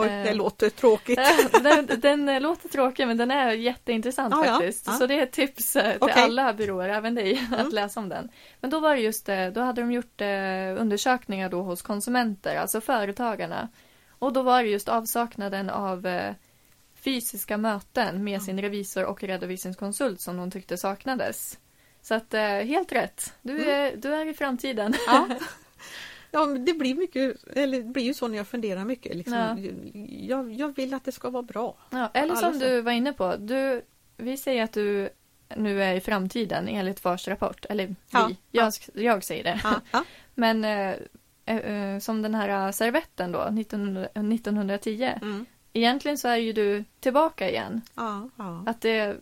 Oj, 0.01 0.07
Eh. 0.07 0.23
det 0.23 0.33
låter 0.33 0.69
tråkigt. 0.69 1.19
den, 1.63 1.89
den 2.01 2.29
eh, 2.29 2.41
låter 2.41 2.69
tråkig 2.69 3.07
men 3.07 3.17
den 3.17 3.31
är 3.31 3.51
jätteintressant 3.51 4.33
ja. 4.37 4.43
faktiskt. 4.43 4.87
Ja. 4.87 4.93
Så 4.93 5.07
det 5.07 5.19
är 5.19 5.23
ett 5.23 5.31
tips 5.31 5.75
eh, 5.75 5.91
till 5.91 5.97
Okej. 6.01 6.23
alla 6.23 6.53
byråer, 6.53 6.89
även 6.89 7.15
dig, 7.15 7.37
Mm. 7.51 7.67
att 7.67 7.73
läsa 7.73 7.99
om 7.99 8.09
den. 8.09 8.29
Men 8.59 8.69
då 8.69 8.79
var 8.79 8.95
det 8.95 9.01
just 9.01 9.25
det, 9.25 9.49
då 9.51 9.61
hade 9.61 9.81
de 9.81 9.91
gjort 9.91 10.21
eh, 10.21 10.27
undersökningar 10.81 11.49
då 11.49 11.61
hos 11.61 11.81
konsumenter, 11.81 12.55
alltså 12.55 12.81
företagarna. 12.81 13.69
Och 14.19 14.33
då 14.33 14.41
var 14.41 14.63
det 14.63 14.69
just 14.69 14.89
avsaknaden 14.89 15.69
av 15.69 16.05
eh, 16.07 16.33
fysiska 17.03 17.57
möten 17.57 18.23
med 18.23 18.41
sin 18.41 18.61
revisor 18.61 19.05
och 19.05 19.23
redovisningskonsult 19.23 20.21
som 20.21 20.37
de 20.37 20.51
tyckte 20.51 20.77
saknades. 20.77 21.59
Så 22.01 22.13
att 22.15 22.33
eh, 22.33 22.41
helt 22.41 22.91
rätt, 22.91 23.33
du 23.41 23.53
Mm. 23.55 23.69
är, 23.69 23.95
du 23.95 24.13
är 24.15 24.25
i 24.25 24.33
framtiden. 24.33 24.93
Ja. 25.07 25.27
Ja, 26.31 26.45
det 26.45 26.73
blir 26.73 26.95
mycket, 26.95 27.43
eller 27.55 27.77
det 27.77 27.83
blir 27.89 28.03
ju 28.03 28.13
så 28.13 28.27
när 28.27 28.37
jag 28.37 28.47
funderar 28.47 28.85
mycket. 28.85 29.15
Liksom. 29.15 29.33
Ja. 29.37 29.57
Jag, 30.09 30.53
jag 30.53 30.75
vill 30.75 30.93
att 30.93 31.03
det 31.05 31.11
ska 31.11 31.29
vara 31.29 31.43
bra. 31.43 31.77
Ja, 31.89 32.09
eller 32.13 32.35
som 32.35 32.51
sätt. 32.53 32.61
du 32.61 32.81
var 32.81 32.91
inne 32.91 33.13
på, 33.13 33.35
du, 33.35 33.81
vi 34.17 34.37
säger 34.37 34.63
att 34.63 34.73
du 34.73 35.09
nu 35.57 35.83
är 35.83 35.93
i 35.95 35.99
framtiden 36.01 36.67
enligt 36.67 36.99
Fars 36.99 37.27
rapport. 37.27 37.65
Eller 37.69 37.87
vi, 37.87 37.95
Ja, 38.11 38.29
jag, 38.51 38.73
ja. 38.93 39.01
jag 39.01 39.23
säger 39.23 39.43
det. 39.43 39.61
Men 40.35 40.65
eh, 40.65 40.95
eh, 41.45 41.57
eh, 41.57 41.99
som 41.99 42.21
den 42.21 42.35
här 42.35 42.71
servetten 42.71 43.31
då, 43.31 43.41
1900, 43.41 44.05
1910. 44.05 45.03
Mm. 45.21 45.45
Egentligen 45.73 46.17
så 46.17 46.27
är 46.27 46.35
ju 46.37 46.53
du 46.53 46.83
tillbaka 46.99 47.49
igen. 47.49 47.81
Att 48.67 48.81
det, 48.81 49.17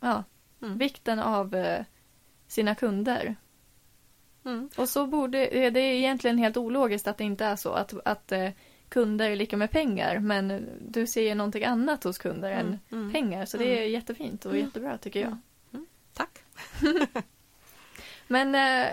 ja, 0.00 0.24
Mm. 0.62 0.78
vikten 0.78 1.18
av 1.18 1.54
eh, 1.54 1.84
sina 2.48 2.74
kunder. 2.74 3.36
Mm. 4.44 4.68
Och 4.76 4.88
så 4.88 5.06
borde, 5.06 5.46
eh, 5.46 5.72
det 5.72 5.80
är 5.80 5.94
egentligen 5.94 6.38
helt 6.38 6.56
ologiskt 6.56 7.08
att 7.08 7.18
det 7.18 7.24
inte 7.24 7.44
är 7.44 7.56
så. 7.56 7.72
Att, 7.72 7.94
att 8.04 8.32
eh, 8.32 8.50
kunder 8.88 9.30
är 9.30 9.36
lika 9.36 9.56
med 9.56 9.70
pengar. 9.70 10.18
Men 10.18 10.68
du 10.88 11.06
ser 11.06 11.34
någonting 11.34 11.64
annat 11.64 12.04
hos 12.04 12.18
kunder 12.18 12.50
än 12.50 12.66
Mm. 12.66 12.78
Mm. 12.92 13.12
pengar. 13.12 13.44
Så 13.44 13.56
det 13.56 13.78
är 13.82 13.86
jättefint 13.86 14.44
och 14.44 14.52
Mm. 14.52 14.64
jättebra 14.64 14.98
tycker 14.98 15.20
jag. 15.20 15.38
Mm. 15.72 15.86
Tack. 16.14 16.38
Men 18.26 18.54
eh, 18.54 18.92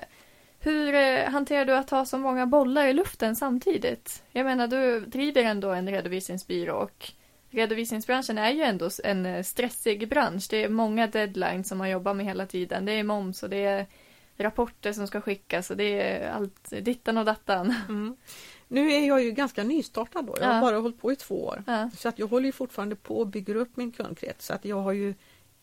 Hur 0.64 0.94
hanterar 1.26 1.66
du 1.66 1.76
att 1.76 1.90
ha 1.90 2.06
så 2.06 2.18
många 2.18 2.46
bollar 2.46 2.88
i 2.88 2.94
luften 2.94 3.36
samtidigt? 3.36 4.24
Jag 4.32 4.46
menar, 4.46 4.68
du 4.68 5.00
driver 5.00 5.44
ändå 5.44 5.70
en 5.70 5.90
redovisningsbyrå 5.90 6.76
och 6.76 7.12
redovisningsbranschen 7.50 8.38
är 8.38 8.52
ju 8.52 8.62
ändå 8.62 8.90
en 9.04 9.44
stressig 9.44 10.10
bransch. 10.10 10.48
Det 10.50 10.64
är 10.64 10.70
många 10.70 11.08
deadlines 11.08 11.68
som 11.68 11.78
man 11.78 11.90
jobbar 11.90 12.14
med 12.14 12.26
hela 12.26 12.46
tiden. 12.46 12.86
Det 12.86 12.92
är 12.92 13.04
moms 13.04 13.44
och 13.44 13.50
det 13.50 13.66
är 13.66 13.86
rapporter 14.44 14.94
som 14.94 15.08
ska 15.08 15.22
skickas 15.22 15.70
och 15.72 15.78
det 15.78 16.02
är 16.02 16.32
allt 16.32 16.70
dittan 16.82 17.18
och 17.18 17.26
dattan. 17.26 17.74
Mm. 17.90 18.16
Nu 18.68 18.92
är 18.92 19.08
jag 19.08 19.24
ju 19.24 19.32
ganska 19.32 19.64
nystartad 19.64 20.26
då. 20.26 20.36
Jag 20.42 20.48
har 20.48 20.54
Ja. 20.56 20.62
bara 20.62 20.78
hållit 20.78 21.02
på 21.02 21.12
i 21.12 21.16
två 21.16 21.46
år. 21.46 21.64
Ja. 21.68 21.90
Så 21.98 22.10
att 22.10 22.20
jag 22.20 22.28
håller 22.28 22.46
ju 22.46 22.52
fortfarande 22.52 22.96
på 22.96 23.18
och 23.20 23.28
bygger 23.28 23.56
upp 23.56 23.78
min 23.78 23.92
kundkrets. 23.92 24.46
Så 24.46 24.54
att 24.54 24.66
jag 24.66 24.82
har 24.82 24.92
ju 24.92 25.14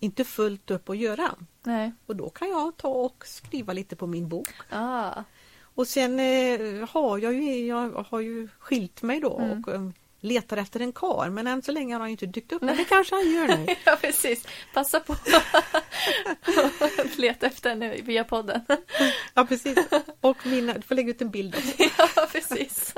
inte 0.00 0.24
fullt 0.24 0.70
upp 0.70 0.88
att 0.88 0.96
göra. 0.96 1.34
Nej. 1.62 1.92
Och 2.06 2.16
då 2.16 2.28
kan 2.30 2.48
jag 2.48 2.76
ta 2.76 2.88
och 2.88 3.24
skriva 3.26 3.72
lite 3.72 3.96
på 3.96 4.06
min 4.06 4.28
bok. 4.28 4.48
Ah. 4.70 5.22
Och 5.60 5.86
sen 5.88 6.20
eh, 6.20 6.88
har 6.88 7.18
jag 7.18 7.34
ju, 7.34 7.66
jag 7.66 7.90
har 7.90 8.20
ju 8.20 8.48
skilt 8.58 9.02
mig 9.02 9.20
då 9.20 9.38
Mm. 9.38 9.64
och 9.66 9.74
eh, 9.74 9.88
letar 10.20 10.56
efter 10.56 10.80
en 10.80 10.92
kar 10.92 11.30
men 11.30 11.46
än 11.46 11.62
så 11.62 11.72
länge 11.72 11.94
har 11.94 12.00
han 12.00 12.08
inte 12.10 12.26
dykt 12.26 12.52
upp. 12.52 12.62
Men 12.62 12.76
det 12.76 12.84
kanske 12.84 13.14
han 13.14 13.30
gör 13.32 13.48
nu. 13.48 13.66
Ja, 13.84 13.96
precis. 14.00 14.46
Passa 14.74 15.00
på 15.00 15.12
att 15.12 17.16
leta 17.18 17.46
efter 17.46 17.70
henne 17.70 17.96
via 18.02 18.24
podden. 18.24 18.60
Ja 19.34 19.44
precis. 19.46 19.78
Och 20.20 20.46
mina, 20.46 20.72
du 20.74 20.82
får 20.82 20.94
lägga 20.94 21.10
ut 21.10 21.22
en 21.22 21.30
bild 21.30 21.54
också. 21.56 21.84
ja, 22.16 22.28
precis. 22.32 22.94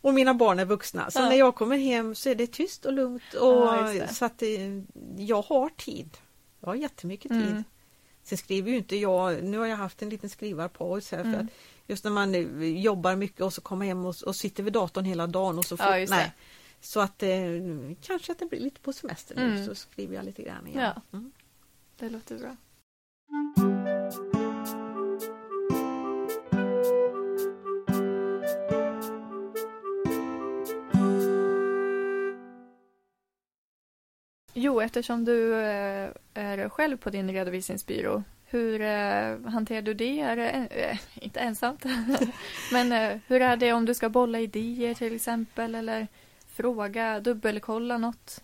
Och 0.00 0.14
mina 0.14 0.34
barn 0.34 0.58
är 0.58 0.64
vuxna. 0.64 1.10
Så 1.10 1.18
Ja. 1.20 1.28
när 1.28 1.36
jag 1.36 1.54
kommer 1.54 1.76
hem 1.76 2.14
så 2.14 2.28
är 2.28 2.34
det 2.34 2.46
tyst 2.46 2.86
och 2.86 2.92
lugnt. 2.92 3.34
Och, 3.34 3.52
Ja, 3.66 3.82
det. 3.92 4.14
så 4.14 4.24
att 4.24 4.42
eh, 4.42 4.48
jag 5.16 5.42
har 5.42 5.68
tid. 5.68 6.16
Jag 6.60 6.68
har 6.68 6.74
jättemycket 6.74 7.30
tid. 7.30 7.42
Mm. 7.50 7.64
Sen 8.24 8.38
skriver 8.38 8.70
ju 8.70 8.76
inte 8.76 8.96
jag, 8.96 9.42
nu 9.44 9.58
har 9.58 9.66
jag 9.66 9.76
haft 9.76 10.02
en 10.02 10.08
liten 10.08 10.30
skrivarpaus 10.30 11.10
här 11.12 11.20
Mm. 11.20 11.32
för 11.32 11.40
att 11.40 11.46
just 11.86 12.04
när 12.04 12.10
man 12.10 12.34
eh, 12.34 12.64
jobbar 12.80 13.16
mycket 13.16 13.40
och 13.40 13.52
så 13.52 13.60
kommer 13.60 13.86
hem 13.86 14.04
och, 14.06 14.14
och 14.26 14.36
sitter 14.36 14.62
vid 14.62 14.72
datorn 14.72 15.04
hela 15.04 15.26
dagen 15.26 15.58
och 15.58 15.64
så 15.64 15.76
får, 15.76 15.96
Ja, 15.96 16.06
nej. 16.10 16.32
Så 16.80 17.00
att 17.00 17.22
eh, 17.22 17.28
kanske 18.00 18.32
att 18.32 18.38
det 18.38 18.46
blir 18.46 18.60
lite 18.60 18.80
på 18.80 18.92
semester 18.92 19.34
nu 19.36 19.42
Mm. 19.42 19.66
så 19.66 19.74
skriver 19.74 20.14
jag 20.14 20.24
lite 20.24 20.42
grann 20.42 20.66
igen. 20.66 20.82
Ja. 20.94 21.02
Mm. 21.18 21.32
Det 21.96 22.08
låter 22.10 22.38
bra. 22.38 22.56
Jo, 34.54 34.80
eftersom 34.80 35.24
du 35.24 35.54
eh, 35.54 36.10
är 36.34 36.68
själv 36.68 36.96
på 36.96 37.10
din 37.10 37.32
redovisningsbyrå, 37.32 38.22
hur 38.52 38.80
eh, 38.80 39.50
hanterar 39.52 39.82
du 39.82 39.94
det? 39.94 40.20
Är 40.20 40.38
eh, 40.70 40.98
inte 41.14 41.40
ensamt, 41.40 41.84
men 42.72 42.92
eh, 42.92 43.18
hur 43.26 43.42
är 43.42 43.56
det 43.56 43.72
om 43.72 43.84
du 43.84 43.94
ska 43.94 44.08
bolla 44.08 44.40
idéer 44.40 44.94
till 44.94 45.14
exempel 45.14 45.74
eller 45.74 46.08
fråga, 46.48 47.20
dubbelkolla 47.20 47.98
något? 47.98 48.40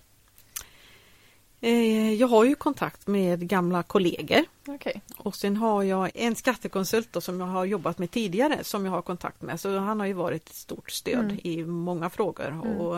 Eh, 1.61 2.13
jag 2.15 2.29
har 2.29 2.45
ju 2.45 2.55
kontakt 2.55 3.07
med 3.07 3.49
gamla 3.49 3.83
kollegor 3.83 4.45
Okej. 4.67 5.01
och 5.17 5.37
sen 5.37 5.57
har 5.57 5.83
jag 5.83 6.11
en 6.15 6.35
skattekonsult 6.37 7.17
som 7.23 7.41
jag 7.41 7.47
har 7.47 7.65
jobbat 7.65 7.99
med 7.99 8.11
tidigare 8.11 8.65
som 8.65 8.85
jag 8.85 8.93
har 8.93 9.03
kontakt 9.03 9.43
med. 9.43 9.61
Så 9.61 9.79
han 9.79 10.01
har 10.01 10.07
ju 10.07 10.13
varit 10.13 10.49
ett 10.49 10.55
stort 10.55 10.91
stöd 10.91 11.25
Mm. 11.25 11.39
i 11.43 11.65
många 11.65 12.11
frågor. 12.11 12.49
Mm. 12.49 12.61
Och, 12.61 12.97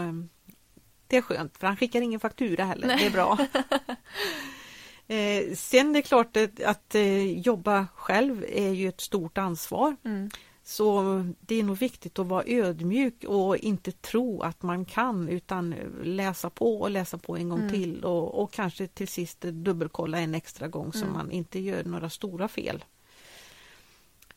det 1.06 1.16
är 1.16 1.22
skönt 1.22 1.56
för 1.58 1.66
han 1.66 1.76
skickar 1.76 2.00
ingen 2.00 2.20
faktura 2.20 2.64
heller, 2.64 2.86
Nej. 2.86 2.96
det 2.98 3.06
är 3.06 3.10
bra. 3.10 3.38
eh, 5.14 5.54
sen 5.54 5.90
är 5.90 5.94
det 5.94 6.02
klart 6.02 6.36
att, 6.36 6.60
att 6.62 6.94
eh, 6.94 7.38
jobba 7.40 7.86
själv 7.94 8.44
är 8.52 8.70
ju 8.70 8.88
ett 8.88 9.00
stort 9.00 9.38
ansvar. 9.38 9.96
Mm. 10.04 10.30
Så 10.64 11.02
det 11.40 11.54
är 11.54 11.62
nog 11.62 11.76
viktigt 11.78 12.18
att 12.18 12.26
vara 12.26 12.44
ödmjuk 12.46 13.24
och 13.24 13.56
inte 13.56 13.92
tro 13.92 14.42
att 14.42 14.62
man 14.62 14.84
kan 14.84 15.28
utan 15.28 15.74
läsa 16.04 16.50
på 16.50 16.80
och 16.80 16.90
läsa 16.90 17.18
på 17.18 17.36
en 17.36 17.48
gång 17.48 17.58
Mm. 17.58 17.72
till 17.72 18.04
och, 18.04 18.42
och 18.42 18.52
kanske 18.52 18.86
till 18.86 19.08
sist 19.08 19.40
dubbelkolla 19.40 20.18
en 20.18 20.34
extra 20.34 20.68
gång 20.68 20.92
så 20.92 21.02
Mm. 21.02 21.12
man 21.12 21.30
inte 21.30 21.58
gör 21.58 21.84
några 21.84 22.10
stora 22.10 22.48
fel. 22.48 22.84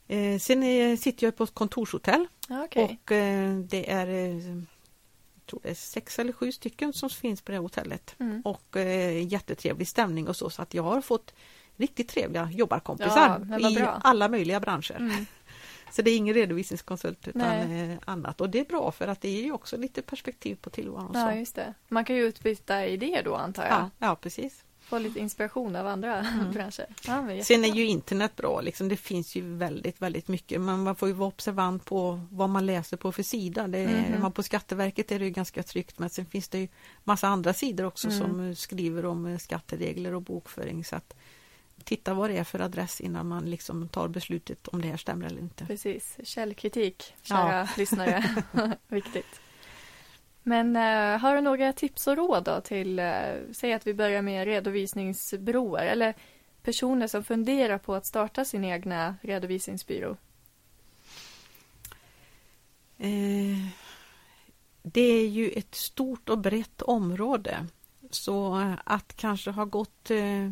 Eh, 0.07 0.39
sen 0.39 0.63
är, 0.63 0.95
sitter 0.95 1.27
jag 1.27 1.35
på 1.35 1.43
ett 1.43 1.53
kontorshotell 1.53 2.27
Okej. 2.49 2.83
och 3.03 3.11
eh, 3.11 3.57
det 3.57 3.91
är 3.91 4.07
eh, 4.07 4.61
tror 5.45 5.59
det 5.63 5.69
är 5.69 5.73
sex 5.75 6.19
eller 6.19 6.33
sju 6.33 6.51
stycken 6.51 6.93
som 6.93 7.09
finns 7.09 7.41
på 7.41 7.51
det 7.51 7.57
hotellet 7.57 8.15
Mm. 8.19 8.41
och 8.41 8.77
eh, 8.77 9.27
jättetrevlig 9.27 9.87
stämning 9.87 10.27
och 10.27 10.35
så 10.35 10.49
så 10.49 10.61
att 10.61 10.73
jag 10.73 10.83
har 10.83 11.01
fått 11.01 11.33
riktigt 11.75 12.09
trevliga 12.09 12.41
Ja, 12.51 12.57
jobbarkompisar 12.57 13.39
vad 13.39 13.71
i 13.71 13.85
alla 14.03 14.29
möjliga 14.29 14.59
branscher. 14.59 14.95
Mm. 14.95 15.25
Så 15.91 16.01
det 16.01 16.11
är 16.11 16.17
ingen 16.17 16.33
redovisningskonsult 16.33 17.27
utan 17.27 17.41
Nej. 17.67 17.91
eh, 17.91 17.97
annat 18.05 18.41
och 18.41 18.49
det 18.49 18.59
är 18.59 18.65
bra 18.65 18.91
för 18.91 19.07
att 19.07 19.21
det 19.21 19.29
ger 19.29 19.43
ju 19.43 19.51
också 19.51 19.77
lite 19.77 20.01
perspektiv 20.01 20.55
på 20.55 20.69
tillvaron. 20.69 21.11
Ja, 21.13 21.35
just 21.35 21.55
det. 21.55 21.73
Man 21.87 22.05
kan 22.05 22.15
ju 22.15 22.21
utbyta 22.23 22.85
idéer 22.85 23.23
då 23.23 23.35
antar 23.35 23.63
jag. 23.63 23.71
Ja, 23.73 23.89
ja, 23.99 24.15
precis. 24.15 24.63
Få 24.93 24.99
lite 24.99 25.19
inspiration 25.19 25.75
av 25.75 25.87
andra 25.87 26.25
branscher. 26.53 26.85
Ja, 27.07 27.17
Mm. 27.19 27.43
Sen 27.43 27.65
är 27.65 27.69
ju 27.73 27.85
internet 27.85 28.35
bra, 28.35 28.61
liksom. 28.61 28.87
det 28.89 28.97
finns 28.97 29.35
ju 29.35 29.55
väldigt, 29.55 30.01
väldigt 30.01 30.27
mycket 30.27 30.61
men 30.61 30.83
man 30.83 30.95
får 30.95 31.07
ju 31.07 31.13
vara 31.13 31.27
observant 31.27 31.85
på 31.85 32.21
vad 32.31 32.49
man 32.49 32.65
läser 32.65 32.97
på 32.97 33.11
för 33.11 33.23
sida. 33.23 33.67
Det 33.67 33.77
är, 33.79 34.09
Mhm. 34.11 34.21
man 34.21 34.31
på 34.31 34.43
Skatteverket 34.43 35.11
är 35.11 35.19
det 35.19 35.25
ju 35.25 35.31
ganska 35.31 35.63
tryggt 35.63 35.99
men 35.99 36.09
sen 36.09 36.25
finns 36.25 36.49
det 36.49 36.59
ju 36.59 36.67
massa 37.03 37.27
andra 37.27 37.53
sidor 37.53 37.85
också 37.85 38.07
Mm. 38.07 38.19
som 38.19 38.49
eh, 38.49 38.55
skriver 38.55 39.05
om 39.05 39.25
eh, 39.25 39.37
skatteregler 39.37 40.13
och 40.13 40.21
bokföring 40.21 40.83
så 40.85 40.95
att 40.95 41.15
titta 41.83 42.13
vad 42.13 42.29
det 42.29 42.37
är 42.37 42.43
för 42.43 42.59
adress 42.59 43.01
innan 43.01 43.27
man 43.27 43.45
liksom 43.51 43.87
tar 43.89 44.07
beslutet 44.07 44.67
om 44.67 44.81
det 44.81 44.87
här 44.87 44.97
stämmer 44.97 45.25
eller 45.25 45.41
inte. 45.41 45.65
Precis. 45.65 46.17
Källkritik, 46.23 47.13
kära 47.21 47.69
lyssnare. 47.77 48.35
Viktigt. 48.87 49.25
Men 50.43 50.75
eh, 50.75 51.19
har 51.19 51.35
du 51.35 51.41
några 51.41 51.73
tips 51.73 52.07
och 52.07 52.17
råd 52.17 52.43
då 52.43 52.61
till, 52.61 52.99
eh, 52.99 53.33
säg 53.51 53.73
att 53.73 53.87
vi 53.87 53.93
börjar 53.93 54.21
med 54.21 54.45
redovisningsbyråer 54.45 55.85
eller 55.85 56.13
personer 56.61 57.07
som 57.07 57.23
funderar 57.23 57.77
på 57.77 57.95
att 57.95 58.05
starta 58.05 58.45
sin 58.45 58.63
egna 58.63 59.15
redovisningsbyrå? 59.21 60.17
Eh, 62.97 63.67
det 64.83 65.01
är 65.01 65.27
ju 65.27 65.49
ett 65.49 65.75
stort 65.75 66.29
och 66.29 66.37
brett 66.37 66.81
område. 66.81 67.67
Så 68.09 68.55
att 68.83 69.15
kanske 69.15 69.51
ha 69.51 69.65
gått 69.65 70.11
eh, 70.11 70.49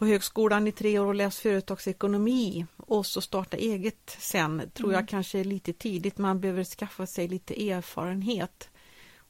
på 0.00 0.06
högskolan 0.06 0.66
i 0.68 0.72
tre 0.72 0.98
år 0.98 1.06
och 1.06 1.14
läst 1.14 1.38
företagsekonomi 1.38 2.66
och 2.76 3.06
så 3.06 3.20
starta 3.20 3.56
eget 3.56 4.16
sen 4.18 4.70
tror 4.74 4.88
Mm. 4.88 5.00
jag 5.00 5.08
kanske 5.08 5.38
är 5.38 5.44
lite 5.44 5.72
tidigt. 5.72 6.18
Man 6.18 6.40
behöver 6.40 6.64
skaffa 6.64 7.06
sig 7.06 7.28
lite 7.28 7.70
erfarenhet. 7.70 8.68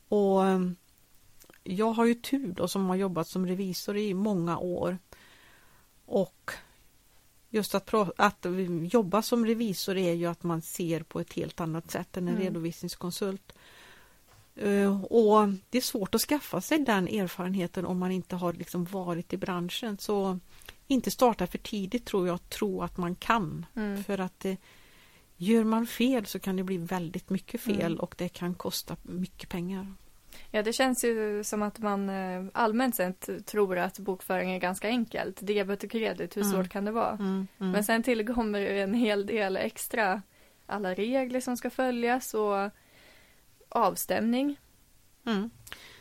Och 0.08 0.46
eh, 0.46 0.60
jag 1.64 1.92
har 1.92 2.04
ju 2.04 2.14
tur 2.14 2.52
då 2.52 2.68
som 2.68 2.86
har 2.88 2.96
jobbat 2.96 3.28
som 3.28 3.46
revisor 3.46 3.96
i 3.96 4.14
många 4.14 4.58
år. 4.58 4.98
Och 6.06 6.50
just 7.48 7.74
att, 7.74 7.94
att 8.16 8.46
jobba 8.92 9.22
som 9.22 9.46
revisor 9.46 9.96
är 9.96 10.12
ju 10.12 10.26
att 10.26 10.42
man 10.42 10.62
ser 10.62 11.02
på 11.02 11.20
ett 11.20 11.32
helt 11.32 11.60
annat 11.60 11.90
sätt 11.90 12.16
än 12.16 12.28
en 12.28 12.34
Mm. 12.34 12.42
redovisningskonsult. 12.46 13.52
Eh, 14.60 15.02
Och 15.04 15.48
det 15.70 15.78
är 15.78 15.82
svårt 15.82 16.14
att 16.14 16.20
skaffa 16.20 16.60
sig 16.60 16.78
den 16.78 17.08
erfarenheten 17.08 17.84
om 17.86 17.98
man 17.98 18.10
inte 18.12 18.36
har 18.36 18.52
liksom 18.52 18.84
varit 18.84 19.32
i 19.32 19.36
branschen. 19.36 19.98
Så 19.98 20.38
inte 20.86 21.10
starta 21.10 21.46
för 21.46 21.58
tidigt 21.58 22.04
tror 22.04 22.26
jag, 22.26 22.48
tro 22.48 22.82
att 22.82 22.96
man 22.96 23.14
kan. 23.14 23.66
Mm. 23.76 24.04
För 24.04 24.18
att 24.18 24.44
eh, 24.44 24.54
gör 25.36 25.64
man 25.64 25.86
fel 25.86 26.26
så 26.26 26.38
kan 26.38 26.56
det 26.56 26.62
bli 26.62 26.76
väldigt 26.76 27.30
mycket 27.30 27.60
fel 27.60 27.80
Mm. 27.92 27.98
och 28.00 28.14
det 28.18 28.28
kan 28.28 28.54
kosta 28.54 28.96
mycket 29.02 29.48
pengar. 29.48 29.86
Ja, 30.50 30.62
det 30.62 30.72
känns 30.72 31.04
ju 31.04 31.44
som 31.44 31.62
att 31.62 31.78
man 31.78 32.10
eh, 32.10 32.44
allmänt 32.52 32.96
sett 32.96 33.46
tror 33.46 33.78
att 33.78 33.98
bokföring 33.98 34.50
är 34.50 34.58
ganska 34.58 34.88
enkelt. 34.88 35.38
Debet 35.40 35.84
och 35.84 35.90
kredit, 35.90 36.36
hur 36.36 36.42
Mm. 36.42 36.52
svårt 36.54 36.68
kan 36.68 36.84
det 36.84 36.90
vara? 36.92 37.10
Mm, 37.12 37.46
mm. 37.58 37.72
Men 37.72 37.84
sen 37.84 38.02
tillkommer 38.02 38.60
en 38.60 38.94
hel 38.94 39.26
del 39.26 39.56
extra. 39.56 40.22
Alla 40.66 40.94
regler 40.94 41.40
som 41.40 41.56
ska 41.56 41.70
följas 41.70 42.34
och 42.34 42.70
avstämning. 43.70 44.56
Mm. 45.26 45.50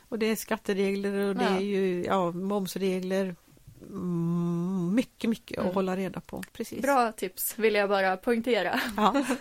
Och 0.10 0.20
det 0.20 0.26
är 0.26 0.36
skatteregler 0.36 1.14
och 1.30 1.36
det 1.36 1.44
Ja. 1.44 1.50
är 1.50 1.60
ju 1.60 2.04
ja, 2.06 2.32
momsregler. 2.32 3.36
Mm, 3.90 4.92
mycket, 4.96 5.30
mycket 5.30 5.58
Mm. 5.58 5.70
att 5.70 5.76
hålla 5.76 5.96
reda 5.98 6.22
på. 6.22 6.44
Precis. 6.54 6.82
Bra 6.82 7.12
tips 7.12 7.60
vill 7.60 7.74
jag 7.76 7.90
bara 7.90 8.18
poängtera. 8.18 8.82
Ja. 8.98 9.26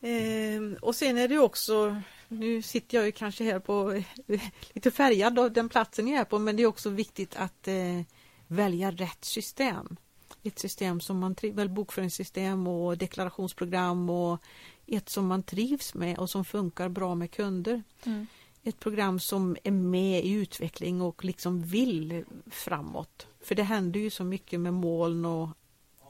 ehm, 0.00 0.76
och 0.80 0.96
sen 0.96 1.18
är 1.18 1.28
det 1.28 1.38
också, 1.38 1.96
nu 2.28 2.62
sitter 2.62 2.96
jag 2.98 3.06
ju 3.06 3.12
kanske 3.12 3.44
här 3.44 3.58
på 3.58 4.02
lite 4.72 4.90
färgad 4.90 5.38
av 5.38 5.52
den 5.52 5.68
platsen 5.68 6.08
jag 6.08 6.20
är 6.20 6.24
på, 6.24 6.38
men 6.38 6.56
det 6.56 6.62
är 6.62 6.66
också 6.66 6.90
viktigt 6.90 7.36
att 7.36 7.68
eh, 7.68 8.00
välja 8.46 8.90
rätt 8.90 9.24
system. 9.24 9.96
Ett 10.42 10.58
system 10.58 11.00
som 11.00 11.18
man 11.18 11.34
trivs 11.34 11.56
väl 11.56 11.68
bokföringssystem 11.68 12.66
och 12.66 12.98
deklarationsprogram 12.98 14.10
och 14.10 14.42
ett 14.86 15.08
som 15.08 15.26
man 15.26 15.42
trivs 15.42 15.94
med 15.94 16.18
och 16.18 16.30
som 16.30 16.44
funkar 16.44 16.88
bra 16.88 17.14
med 17.14 17.30
kunder. 17.30 17.82
Mm. 18.04 18.26
ett 18.62 18.80
program 18.80 19.20
som 19.20 19.56
är 19.64 19.70
med 19.70 20.24
i 20.24 20.32
utveckling 20.32 21.02
och 21.02 21.24
liksom 21.24 21.62
vill 21.62 22.24
framåt. 22.50 23.26
För 23.40 23.54
det 23.54 23.62
händer 23.62 24.00
ju 24.00 24.10
så 24.10 24.24
mycket 24.24 24.60
med 24.60 24.74
moln 24.74 25.24
och 25.24 25.48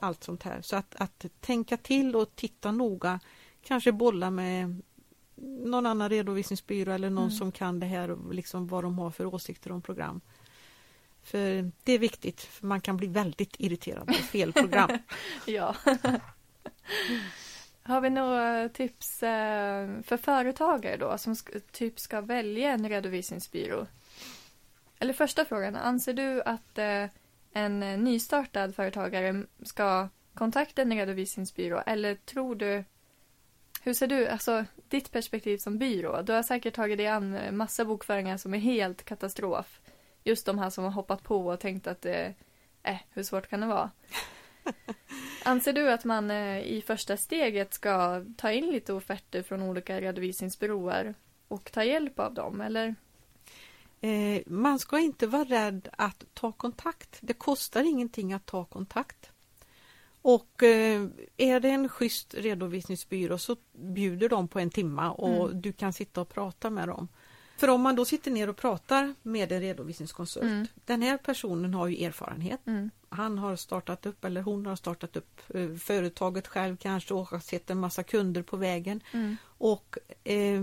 allt 0.01 0.25
sånt 0.25 0.43
här. 0.43 0.63
Så 0.63 0.77
att, 0.77 0.95
att 0.97 1.25
tänka 1.41 1.77
till 1.77 2.17
och 2.17 2.37
titta 2.37 2.73
noga, 2.73 3.21
kanske 3.63 3.93
bolla 3.93 4.31
med 4.31 4.83
någon 5.65 5.87
annan 5.87 6.09
redovisningsbyrå 6.09 6.93
eller 6.93 7.11
någon 7.11 7.25
mm. 7.25 7.37
som 7.37 7.53
kan 7.53 7.81
det 7.81 7.87
här 7.87 8.11
och 8.11 8.35
liksom 8.35 8.67
vad 8.67 8.85
de 8.85 8.99
har 8.99 9.11
för 9.11 9.35
åsikter 9.35 9.73
om 9.73 9.83
program. 9.83 10.21
För 11.23 11.71
det 11.85 11.93
är 11.93 11.99
viktigt, 11.99 12.41
för 12.41 12.67
man 12.67 12.81
kan 12.81 12.97
bli 12.97 13.07
väldigt 13.07 13.55
irriterad 13.59 14.07
på 14.07 14.13
fel 14.13 14.53
program. 14.53 14.91
ja. 15.47 15.77
Har 17.83 18.01
vi 18.01 18.11
några 18.11 18.69
tips 18.69 19.23
eh, 19.23 19.89
för 20.03 20.17
företagare 20.17 20.97
då 20.97 21.19
som 21.19 21.37
typ 21.73 22.01
ska 22.01 22.21
välja 22.21 22.71
en 22.71 22.89
redovisningsbyrå? 22.89 23.87
Eller 24.99 25.13
första 25.13 25.45
frågan, 25.45 25.77
anser 25.77 26.13
du 26.13 26.43
att 26.43 26.79
eh, 26.79 27.07
en 27.53 27.81
nystartad 27.81 28.75
företagare 28.75 29.45
ska 29.63 30.09
kontakta 30.35 30.83
en 30.83 30.97
redovisningsbyrå 30.97 31.83
eller 31.87 32.15
tror 32.15 32.55
du 32.55 32.85
hur 33.85 33.95
ser 33.95 34.07
du, 34.07 34.29
alltså 34.29 34.65
ditt 34.89 35.13
perspektiv 35.13 35.59
som 35.59 35.79
byrå? 35.79 36.23
Du 36.23 36.33
har 36.33 36.43
säkert 36.43 36.75
tagit 36.75 36.99
dig 36.99 37.07
an 37.07 37.57
massa 37.57 37.85
bokföringar 37.85 38.37
som 38.37 38.55
är 38.55 38.59
helt 38.59 39.05
katastrof. 39.05 39.81
Just 40.25 40.47
de 40.47 40.59
här 40.59 40.71
som 40.71 40.85
har 40.85 40.91
hoppat 40.91 41.23
på 41.23 41.47
och 41.47 41.61
tänkt 41.61 41.87
att 41.87 42.03
det, 42.03 42.35
eh, 42.83 42.97
hur 43.11 43.23
svårt 43.23 43.49
kan 43.49 43.61
det 43.61 43.67
vara? 43.67 43.91
Anser 45.45 45.73
du 45.73 45.91
att 45.93 46.05
man 46.05 46.31
eh, 46.31 46.59
i 46.59 46.83
första 46.87 47.17
steget 47.17 47.75
ska 47.75 48.25
ta 48.37 48.53
in 48.53 48.67
lite 48.67 48.93
offerter 48.93 49.43
från 49.43 49.63
olika 49.63 50.01
redovisningsbyråer 50.01 51.15
och 51.49 51.73
ta 51.73 51.85
hjälp 51.85 52.19
av 52.19 52.35
dem, 52.35 52.61
eller? 52.61 52.95
Eh, 54.01 54.43
man 54.47 54.79
ska 54.79 54.99
inte 54.99 55.27
vara 55.27 55.45
rädd 55.45 55.89
att 55.93 56.25
ta 56.35 56.53
kontakt. 56.53 57.19
Det 57.21 57.33
kostar 57.33 57.83
ingenting 57.83 58.33
att 58.33 58.47
ta 58.47 58.65
kontakt. 58.65 59.31
Och 60.23 60.63
eh, 60.63 61.07
är 61.37 61.61
det 61.61 61.69
en 61.69 61.89
schysst 61.89 62.35
redovisningsbyrå 62.35 63.39
så 63.39 63.57
bjuder 63.73 64.29
de 64.29 64.49
på 64.49 64.59
en 64.59 64.71
timma 64.71 65.11
och 65.11 65.47
mm. 65.47 65.61
du 65.61 65.73
kan 65.73 65.93
sitta 65.93 66.21
och 66.21 66.29
prata 66.29 66.71
med 66.71 66.89
dem. 66.89 67.09
För 67.57 67.69
om 67.69 67.83
man 67.83 67.97
då 67.97 68.05
sitter 68.05 68.31
ner 68.31 68.49
och 68.49 68.57
pratar 68.57 69.15
med 69.23 69.53
en 69.53 69.61
redovisningskonsult, 69.61 70.45
mm. 70.45 70.67
den 70.85 71.03
här 71.03 71.17
personen 71.17 71.75
har 71.75 71.89
ju 71.89 72.05
erfarenhet. 72.05 72.67
Mm. 72.67 72.91
Han 73.09 73.39
har 73.39 73.57
startat 73.57 74.07
upp 74.07 74.25
eller 74.25 74.43
hon 74.43 74.67
har 74.67 74.77
startat 74.77 75.17
upp 75.17 75.41
eh, 75.55 75.75
företaget 75.75 76.49
själv 76.49 76.77
kanske 76.77 77.15
och 77.15 77.29
har 77.29 77.39
sett 77.39 77.71
en 77.71 77.81
massa 77.81 78.03
kunder 78.03 78.43
på 78.43 78.57
vägen. 78.57 79.01
Mm. 79.13 79.37
Och 79.59 79.99
eh, 80.25 80.63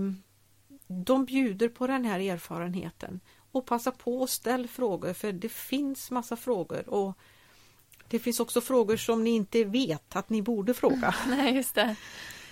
de 0.86 1.24
bjuder 1.24 1.68
på 1.68 1.86
den 1.86 2.04
här 2.04 2.20
erfarenheten 2.20 3.20
och 3.52 3.66
passa 3.66 3.90
på 3.90 4.22
att 4.22 4.30
ställa 4.30 4.68
frågor 4.68 5.12
för 5.12 5.32
det 5.32 5.48
finns 5.48 6.10
massa 6.10 6.36
frågor 6.36 6.88
och 6.88 7.18
det 8.08 8.18
finns 8.18 8.40
också 8.40 8.60
frågor 8.60 8.96
som 8.96 9.24
ni 9.24 9.30
inte 9.30 9.64
vet 9.64 10.16
att 10.16 10.30
ni 10.30 10.42
borde 10.42 10.74
fråga. 10.74 11.14
Nej, 11.28 11.54
just 11.54 11.74
det. 11.74 11.96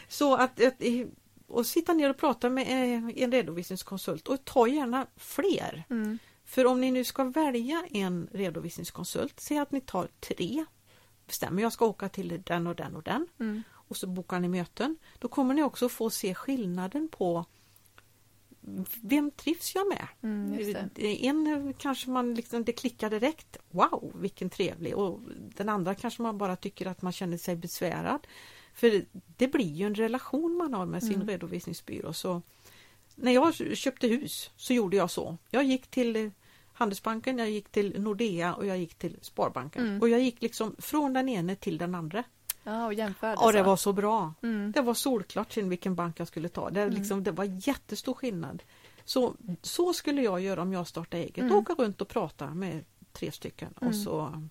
Så 0.08 0.34
att, 0.34 0.64
att 0.64 0.82
och 1.48 1.66
sitta 1.66 1.92
ner 1.94 2.10
och 2.10 2.16
prata 2.16 2.50
med 2.50 2.66
eh, 2.66 3.22
en 3.22 3.32
redovisningskonsult 3.32 4.28
och 4.28 4.44
ta 4.44 4.68
gärna 4.68 5.06
fler. 5.16 5.84
Mm. 5.90 6.18
För 6.44 6.66
om 6.66 6.80
ni 6.80 6.90
nu 6.90 7.04
ska 7.04 7.24
välja 7.24 7.86
en 7.90 8.28
redovisningskonsult, 8.32 9.40
säg 9.40 9.58
att 9.58 9.72
ni 9.72 9.80
tar 9.80 10.08
tre, 10.20 10.64
bestämmer 11.26 11.62
jag 11.62 11.72
ska 11.72 11.86
åka 11.86 12.08
till 12.08 12.42
den 12.46 12.66
och 12.66 12.76
den 12.76 12.96
och 12.96 13.02
den 13.02 13.26
mm. 13.40 13.62
och 13.72 13.96
så 13.96 14.06
bokar 14.06 14.40
ni 14.40 14.48
möten. 14.48 14.96
Då 15.18 15.28
kommer 15.28 15.54
ni 15.54 15.62
också 15.62 15.88
få 15.88 16.10
se 16.10 16.34
skillnaden 16.34 17.08
på 17.08 17.44
vem 19.02 19.30
trivs 19.30 19.74
jag 19.74 19.88
med? 19.88 20.06
Mm, 20.22 20.90
en 20.96 21.74
kanske 21.78 22.10
man 22.10 22.34
liksom, 22.34 22.64
det 22.64 22.72
klickar 22.72 23.10
direkt, 23.10 23.56
wow 23.70 24.12
vilken 24.14 24.50
trevlig 24.50 24.96
och 24.96 25.20
den 25.56 25.68
andra 25.68 25.94
kanske 25.94 26.22
man 26.22 26.38
bara 26.38 26.56
tycker 26.56 26.86
att 26.86 27.02
man 27.02 27.12
känner 27.12 27.36
sig 27.36 27.56
besvärad. 27.56 28.26
För 28.78 29.04
det 29.36 29.48
blir 29.48 29.72
ju 29.72 29.86
en 29.86 29.94
relation 29.94 30.56
man 30.56 30.74
har 30.74 30.86
med 30.86 31.02
sin 31.02 31.14
mm. 31.14 31.28
redovisningsbyrå. 31.28 32.12
Så 32.12 32.42
när 33.14 33.32
jag 33.32 33.54
köpte 33.54 34.06
hus 34.06 34.50
så 34.56 34.72
gjorde 34.72 34.96
jag 34.96 35.10
så. 35.10 35.36
Jag 35.50 35.64
gick 35.64 35.86
till 35.86 36.30
Handelsbanken, 36.72 37.38
jag 37.38 37.50
gick 37.50 37.68
till 37.68 38.00
Nordea 38.00 38.54
och 38.54 38.66
jag 38.66 38.78
gick 38.78 38.94
till 38.94 39.16
Sparbanken. 39.20 39.86
Mm. 39.86 40.00
Och 40.00 40.08
jag 40.08 40.20
gick 40.20 40.42
liksom 40.42 40.76
från 40.78 41.12
den 41.12 41.28
ene 41.28 41.56
till 41.56 41.78
den 41.78 41.94
andra. 41.94 42.24
Ja, 42.64 42.86
och 42.86 42.94
jämförde. 42.94 43.36
Ja, 43.40 43.52
det 43.52 43.62
var 43.62 43.76
så 43.76 43.92
bra. 43.92 44.34
Mm. 44.42 44.72
Det 44.72 44.80
var 44.80 44.94
solklart 44.94 45.52
sen 45.52 45.68
vilken 45.68 45.94
bank 45.94 46.20
jag 46.20 46.28
skulle 46.28 46.48
ta. 46.48 46.70
Det, 46.70 46.82
mm. 46.82 46.94
liksom, 46.94 47.24
det 47.24 47.32
var 47.32 47.68
jättestor 47.68 48.14
skillnad. 48.14 48.62
Så, 49.04 49.34
så 49.62 49.92
skulle 49.92 50.22
jag 50.22 50.40
göra 50.40 50.62
om 50.62 50.72
jag 50.72 50.86
startade 50.86 51.22
eget. 51.22 51.38
Mm. 51.38 51.54
Åka 51.54 51.74
runt 51.74 52.00
och 52.00 52.08
prata 52.08 52.54
med 52.54 52.84
tre 53.12 53.32
stycken 53.32 53.72
och 53.76 53.82
mm. 53.82 53.94
så 53.94 54.48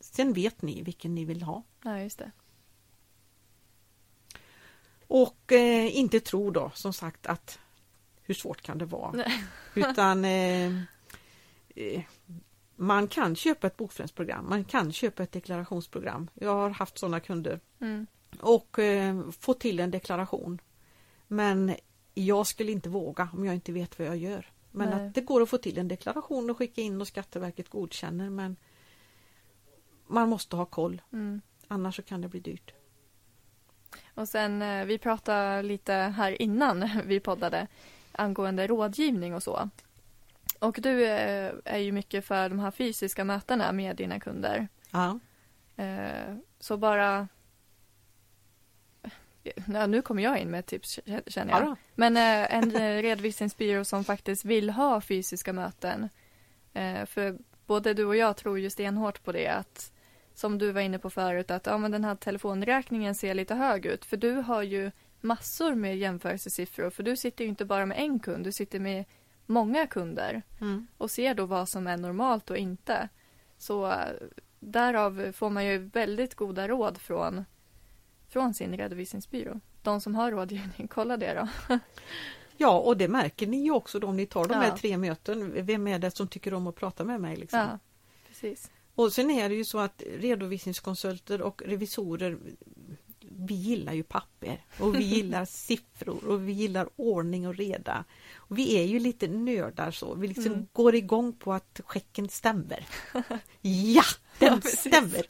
Sen 0.00 0.32
vet 0.32 0.62
ni 0.62 0.82
vilken 0.82 1.14
ni 1.14 1.24
vill 1.24 1.42
ha. 1.42 1.62
Ja, 1.82 2.00
just 2.00 2.18
det. 2.18 2.30
Och 5.10 5.52
eh, 5.52 5.96
inte 5.96 6.20
tro 6.20 6.50
då 6.50 6.70
som 6.74 6.92
sagt 6.92 7.26
att 7.26 7.58
hur 8.22 8.34
svårt 8.34 8.60
kan 8.60 8.78
det 8.78 8.84
vara? 8.84 9.12
Nej. 9.12 9.44
Utan 9.74 10.24
eh, 10.24 10.66
eh, 11.74 12.02
man 12.76 13.08
kan 13.08 13.36
köpa 13.36 13.66
ett 13.66 13.76
bokföringsprogram, 13.76 14.48
man 14.48 14.64
kan 14.64 14.92
köpa 14.92 15.22
ett 15.22 15.32
deklarationsprogram. 15.32 16.30
Jag 16.34 16.54
har 16.54 16.70
haft 16.70 16.98
sådana 16.98 17.20
kunder. 17.20 17.60
Mm. 17.80 18.06
Och 18.40 18.78
eh, 18.78 19.30
få 19.30 19.54
till 19.54 19.80
en 19.80 19.90
deklaration. 19.90 20.60
Men 21.28 21.74
jag 22.14 22.46
skulle 22.46 22.72
inte 22.72 22.88
våga 22.88 23.28
om 23.32 23.44
jag 23.44 23.54
inte 23.54 23.72
vet 23.72 23.98
vad 23.98 24.08
jag 24.08 24.16
gör. 24.16 24.52
Men 24.70 24.90
Nej. 24.90 25.06
att 25.06 25.14
det 25.14 25.20
går 25.20 25.42
att 25.42 25.48
få 25.48 25.58
till 25.58 25.78
en 25.78 25.88
deklaration 25.88 26.50
och 26.50 26.58
skicka 26.58 26.80
in 26.80 27.00
och 27.00 27.08
Skatteverket 27.08 27.68
godkänner 27.68 28.30
men 28.30 28.56
man 30.06 30.28
måste 30.28 30.56
ha 30.56 30.64
koll. 30.64 31.02
Mm. 31.12 31.40
Annars 31.68 31.96
så 31.96 32.02
kan 32.02 32.20
det 32.20 32.28
bli 32.28 32.40
dyrt. 32.40 32.74
Och 34.14 34.28
sen, 34.28 34.62
eh, 34.62 34.84
vi 34.84 34.98
pratade 34.98 35.62
lite 35.62 35.92
här 35.92 36.42
innan 36.42 36.90
vi 37.04 37.20
poddade 37.20 37.66
angående 38.12 38.66
rådgivning 38.66 39.34
och 39.34 39.42
så. 39.42 39.68
Och 40.58 40.78
du 40.82 41.06
eh, 41.06 41.52
är 41.64 41.78
ju 41.78 41.92
mycket 41.92 42.24
för 42.24 42.48
de 42.48 42.58
här 42.58 42.70
fysiska 42.70 43.24
mötena 43.24 43.72
med 43.72 43.96
dina 43.96 44.20
kunder. 44.20 44.68
Ja. 44.90 45.18
Eh, 45.76 46.36
så 46.58 46.76
bara... 46.76 47.28
Ja, 49.42 49.86
nu 49.86 50.02
kommer 50.02 50.22
jag 50.22 50.38
in 50.38 50.50
med 50.50 50.60
ett 50.60 50.66
tips 50.66 51.00
känner 51.26 51.52
jag. 51.52 51.62
Ja 51.62 51.76
Men 51.94 52.16
en 52.46 52.70
redovisningsbyrå 53.02 53.84
som 53.84 54.04
faktiskt 54.04 54.44
vill 54.44 54.70
ha 54.70 55.00
fysiska 55.00 55.52
möten. 55.52 56.08
För 57.06 57.38
både 57.66 57.94
du 57.94 58.04
och 58.04 58.16
jag 58.16 58.36
tror 58.36 58.58
ju 58.58 58.70
stenhårt 58.70 59.24
på 59.24 59.32
det 59.32 59.48
att 59.48 59.92
som 60.40 60.58
du 60.58 60.72
var 60.72 60.80
inne 60.80 60.98
på 60.98 61.10
förut, 61.10 61.50
att 61.50 61.66
ja, 61.66 61.78
men 61.78 61.90
den 61.90 62.04
här 62.04 62.14
telefonräkningen 62.14 63.14
ser 63.14 63.34
lite 63.34 63.54
hög 63.54 63.86
ut. 63.86 64.04
För 64.04 64.16
du 64.16 64.32
har 64.32 64.62
ju 64.62 64.90
massor 65.20 65.74
med 65.74 65.98
jämförelsesiffror. 65.98 66.90
För 66.90 67.02
du 67.02 67.16
sitter 67.16 67.44
ju 67.44 67.50
inte 67.50 67.64
bara 67.64 67.86
med 67.86 67.98
en 67.98 68.20
kund, 68.20 68.44
du 68.44 68.52
sitter 68.52 68.80
med 68.80 69.04
många 69.46 69.86
kunder. 69.86 70.42
Mm. 70.60 70.86
Och 70.98 71.10
ser 71.10 71.34
då 71.34 71.46
vad 71.46 71.68
som 71.68 71.86
är 71.86 71.96
normalt 71.96 72.50
och 72.50 72.56
inte. 72.56 73.08
Så 73.58 73.94
därav 74.60 75.32
får 75.32 75.50
man 75.50 75.66
ju 75.66 75.78
väldigt 75.78 76.34
goda 76.34 76.68
råd 76.68 76.98
från, 76.98 77.44
från 78.28 78.54
sin 78.54 78.76
redovisningsbyrå. 78.76 79.60
De 79.82 80.00
som 80.00 80.14
har 80.14 80.30
rådgivning, 80.30 80.88
kolla 80.90 81.16
det 81.16 81.34
då. 81.34 81.78
Ja, 82.56 82.78
och 82.78 82.96
det 82.96 83.08
märker 83.08 83.46
ni 83.46 83.64
ju 83.64 83.70
också 83.70 83.98
då 83.98 84.06
om 84.06 84.16
ni 84.16 84.26
tar 84.26 84.44
de 84.44 84.54
ja. 84.54 84.60
här 84.60 84.76
tre 84.76 84.96
möten. 84.96 85.66
Vem 85.66 85.86
är 85.86 85.98
det 85.98 86.10
som 86.10 86.28
tycker 86.28 86.54
om 86.54 86.66
att 86.66 86.76
prata 86.76 87.04
med 87.04 87.20
mig? 87.20 87.36
Liksom? 87.36 87.58
Ja, 87.58 87.78
precis. 88.28 88.70
Och 88.94 89.12
sen 89.12 89.30
är 89.30 89.48
det 89.48 89.54
ju 89.54 89.64
så 89.64 89.78
att 89.78 90.02
redovisningskonsulter 90.06 91.42
och 91.42 91.62
revisorer 91.66 92.38
vi 93.46 93.54
gillar 93.54 93.92
ju 93.92 94.02
papper 94.02 94.64
och 94.78 94.94
vi 94.94 95.04
gillar 95.14 95.44
siffror 95.44 96.24
och 96.24 96.48
vi 96.48 96.52
gillar 96.52 96.88
ordning 96.96 97.48
och 97.48 97.56
reda. 97.56 98.04
Och 98.36 98.58
vi 98.58 98.76
är 98.76 98.84
ju 98.84 98.98
lite 98.98 99.28
nördar 99.28 99.90
så, 99.90 100.14
vi 100.14 100.28
liksom 100.28 100.46
mm. 100.46 100.66
går 100.72 100.94
igång 100.94 101.32
på 101.32 101.52
att 101.52 101.80
checken 101.84 102.28
stämmer. 102.28 102.86
Ja, 103.62 104.02
den 104.38 104.60
ja, 104.64 104.70
stämmer! 104.70 105.26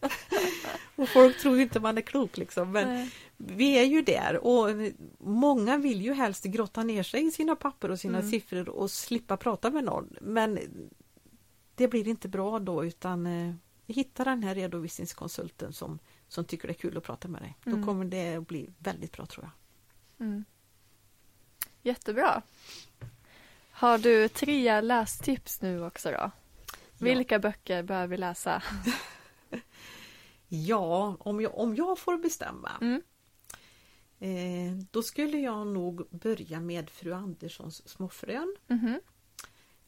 och 0.96 1.08
folk 1.08 1.38
tror 1.38 1.56
ju 1.56 1.62
inte 1.62 1.80
man 1.80 1.98
är 1.98 2.02
klok 2.02 2.36
liksom. 2.36 2.72
Men 2.72 2.88
Nej. 2.88 3.11
vi 3.36 3.78
är 3.78 3.84
ju 3.84 4.02
där 4.02 4.36
och 4.36 4.68
många 5.18 5.78
vill 5.78 6.02
ju 6.02 6.12
helst 6.12 6.44
grotta 6.44 6.82
ner 6.82 7.02
sig 7.02 7.26
i 7.26 7.30
sina 7.30 7.56
papper 7.56 7.90
och 7.90 8.00
sina 8.00 8.18
mm. 8.18 8.30
siffror 8.30 8.68
och 8.68 8.90
slippa 8.90 9.36
prata 9.36 9.70
med 9.70 9.84
någon. 9.84 10.16
Men 10.20 10.58
det 11.81 11.89
blir 11.89 12.09
inte 12.09 12.28
bra 12.28 12.59
då 12.59 12.85
utan 12.85 13.26
eh, 13.26 13.55
hitta 13.87 14.24
den 14.24 14.43
här 14.43 14.55
redovisningskonsulten 14.55 15.72
som, 15.72 15.99
som 16.28 16.45
tycker 16.45 16.68
det 16.68 16.72
är 16.72 16.78
kul 16.78 16.97
att 16.97 17.05
prata 17.05 17.28
med 17.28 17.43
dig. 17.43 17.59
Mm. 17.66 17.81
Då 17.81 17.87
kommer 17.87 18.05
det 18.05 18.35
att 18.35 18.49
bli 18.49 18.70
väldigt 18.78 19.12
bra 19.12 19.26
tror 19.26 19.45
jag. 19.45 20.26
Mm. 20.26 20.45
Jättebra. 21.83 22.43
Har 23.70 23.99
du 23.99 24.28
tre 24.28 24.81
lästips 24.81 25.62
nu 25.62 25.85
också 25.85 26.09
då? 26.09 26.14
Ja. 26.16 26.31
Vilka 26.99 27.39
böcker 27.39 27.83
behöver 27.83 28.07
vi 28.09 28.16
läsa? 28.16 28.62
ja, 30.49 31.16
om 31.20 31.41
jag, 31.41 31.59
om 31.59 31.76
jag 31.76 31.99
får 31.99 32.18
bestämma. 32.18 32.70
Mm. 32.81 33.03
Eh, 34.18 34.85
då 34.91 35.03
skulle 35.03 35.39
jag 35.39 35.66
nog 35.66 36.09
börja 36.11 36.61
med 36.61 36.91
fru 36.91 37.12
Anderssons 37.12 37.89
Småfrön 37.89 38.57
Mhm. 38.66 39.01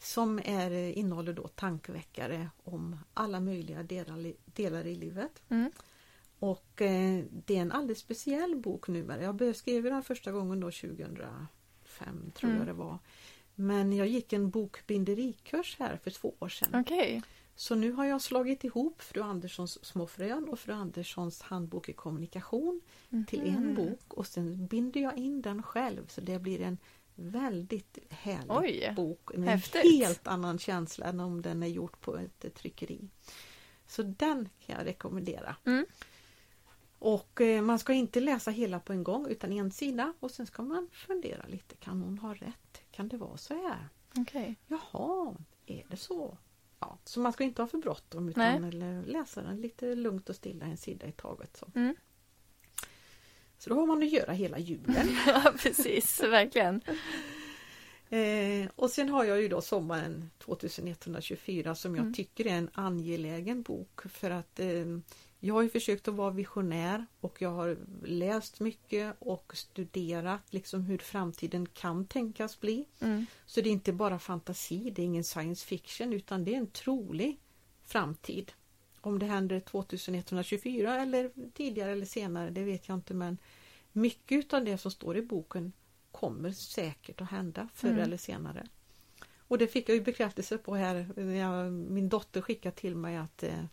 Som 0.02 0.40
är, 0.44 0.70
eh, 0.70 0.98
innehåller 0.98 1.32
då 1.32 1.48
tankeväckare 1.48 2.50
om 2.64 2.98
alla 3.14 3.40
möjliga 3.40 3.82
delar, 3.82 4.32
delar 4.44 4.86
i 4.86 4.94
livet. 4.94 5.42
Mm. 5.48 5.70
Och 6.38 6.82
eh, 6.82 7.24
det 7.30 7.56
är 7.56 7.60
en 7.62 7.72
alldeles 7.72 7.98
speciell 7.98 8.56
bok 8.56 8.88
numera. 8.88 9.22
Jag 9.22 9.56
skriva 9.56 9.90
den 9.90 10.02
första 10.02 10.32
gången 10.32 10.60
då 10.60 10.70
2005 10.70 12.32
tror 12.34 12.50
Mm. 12.50 12.58
jag 12.58 12.66
det 12.66 12.72
var. 12.72 12.98
Men 13.54 13.92
jag 13.92 14.06
gick 14.06 14.32
en 14.32 14.50
bokbinderikurs 14.50 15.76
här 15.78 15.96
för 15.96 16.10
två 16.10 16.34
år 16.38 16.48
sedan. 16.48 16.80
Okej. 16.80 17.22
Så 17.54 17.74
nu 17.74 17.92
har 17.92 18.04
jag 18.04 18.22
slagit 18.22 18.64
ihop 18.64 19.02
Fru 19.02 19.20
Anderssons 19.22 19.84
Småfrön 19.84 20.48
och 20.48 20.58
Fru 20.58 20.72
Anderssons 20.72 21.42
handbok 21.42 21.88
i 21.88 21.92
kommunikation 21.92 22.80
till 23.26 23.40
en 23.40 23.74
bok 23.74 24.14
och 24.14 24.26
sen 24.26 24.66
binder 24.66 25.00
jag 25.00 25.18
in 25.18 25.42
den 25.42 25.62
själv 25.62 26.06
så 26.08 26.20
det 26.20 26.38
blir 26.38 26.60
en 26.60 26.78
väldigt 27.14 27.98
härlig 28.10 28.50
Oj, 28.50 28.92
bok. 28.96 29.34
En 29.34 29.42
häftigt. 29.42 29.82
helt 29.82 30.26
annan 30.26 30.58
känsla 30.58 31.06
än 31.06 31.20
om 31.20 31.42
den 31.42 31.62
är 31.62 31.66
gjord 31.66 32.00
på 32.00 32.16
ett 32.16 32.54
tryckeri. 32.54 33.08
Så 33.86 34.02
den 34.02 34.48
kan 34.60 34.76
jag 34.78 34.86
rekommendera. 34.86 35.56
Mm. 35.64 35.86
Och 36.98 37.40
eh, 37.40 37.62
man 37.62 37.78
ska 37.78 37.92
inte 37.92 38.20
läsa 38.20 38.50
hela 38.50 38.80
på 38.80 38.92
en 38.92 39.04
gång 39.04 39.26
utan 39.26 39.52
en 39.52 39.70
sida 39.70 40.14
och 40.20 40.30
sen 40.30 40.46
ska 40.46 40.62
man 40.62 40.88
fundera 40.92 41.46
lite. 41.46 41.76
Kan 41.76 42.02
hon 42.02 42.18
ha 42.18 42.34
rätt? 42.34 42.82
Kan 42.90 43.08
det 43.08 43.16
vara 43.16 43.36
så 43.36 43.54
här? 43.54 43.88
Okej. 44.18 44.56
Jaha, 44.66 45.34
är 45.66 45.84
det 45.88 45.96
så? 45.96 46.38
Ja, 46.78 46.98
så 47.04 47.20
man 47.20 47.32
ska 47.32 47.44
inte 47.44 47.62
ha 47.62 47.66
för 47.66 47.78
bråttom 47.78 48.28
utan 48.28 48.60
Nej. 48.62 48.68
eller 48.68 49.02
läsa 49.02 49.42
den 49.42 49.60
lite 49.60 49.94
lugnt 49.94 50.28
och 50.28 50.36
stilla 50.36 50.64
en 50.64 50.76
sida 50.76 51.06
i 51.06 51.12
taget. 51.12 51.56
Så. 51.56 51.66
Mm. 51.74 51.94
Så 53.62 53.70
då 53.70 53.76
har 53.76 53.86
man 53.86 54.02
att 54.02 54.12
göra 54.12 54.32
hela 54.32 54.58
julen. 54.58 55.16
Ja, 55.26 55.52
precis. 55.58 56.20
Verkligen. 56.22 56.80
Eh, 58.10 58.70
och 58.76 58.90
sen 58.90 59.08
har 59.08 59.24
jag 59.24 59.42
ju 59.42 59.48
då 59.48 59.60
sommaren 59.60 60.30
2124 60.38 61.74
som 61.74 61.94
jag 61.96 62.02
Mm. 62.02 62.14
tycker 62.14 62.46
är 62.46 62.50
en 62.50 62.70
angelägen 62.72 63.62
bok 63.62 64.00
för 64.04 64.30
att 64.30 64.60
eh, 64.60 64.66
jag 65.40 65.54
har 65.54 65.68
försökt 65.68 66.08
att 66.08 66.14
vara 66.14 66.30
visionär 66.30 67.06
och 67.20 67.42
jag 67.42 67.50
har 67.50 67.76
läst 68.04 68.60
mycket 68.60 69.16
och 69.18 69.56
studerat 69.56 70.42
liksom 70.50 70.82
hur 70.82 70.98
framtiden 70.98 71.66
kan 71.66 72.06
tänkas 72.06 72.60
bli. 72.60 72.84
Mm. 73.00 73.26
Så 73.46 73.60
det 73.60 73.68
är 73.68 73.72
inte 73.72 73.92
bara 73.92 74.18
fantasi, 74.18 74.90
det 74.90 75.02
är 75.02 75.06
ingen 75.06 75.24
science 75.24 75.66
fiction 75.66 76.12
utan 76.12 76.44
det 76.44 76.54
är 76.54 76.58
en 76.58 76.66
trolig 76.70 77.40
framtid. 77.84 78.52
Om 79.06 79.18
det 79.18 79.26
händer 79.26 79.60
2124 79.60 81.00
eller 81.00 81.30
tidigare 81.54 81.92
eller 81.92 82.06
senare, 82.06 82.50
det 82.50 82.64
vet 82.64 82.88
jag 82.88 82.96
inte 82.96 83.14
men 83.14 83.38
mycket 83.92 84.52
av 84.52 84.64
det 84.64 84.78
som 84.78 84.90
står 84.90 85.16
i 85.16 85.22
boken 85.22 85.72
kommer 86.10 86.50
säkert 86.50 87.20
att 87.20 87.30
hända 87.30 87.68
förr 87.74 87.88
Mm. 87.88 88.02
eller 88.02 88.16
senare. 88.16 88.66
Och 89.38 89.58
det 89.58 89.66
fick 89.66 89.88
jag 89.88 89.96
ju 89.96 90.02
bekräftelse 90.02 90.58
på 90.58 90.74
här 90.74 91.08
när 91.16 91.34
jag, 91.34 91.72
min 91.72 92.08
dotter 92.08 92.40
skickade 92.40 92.76
till 92.76 92.96
mig 92.96 93.16
att 93.16 93.42
eh, 93.42 93.64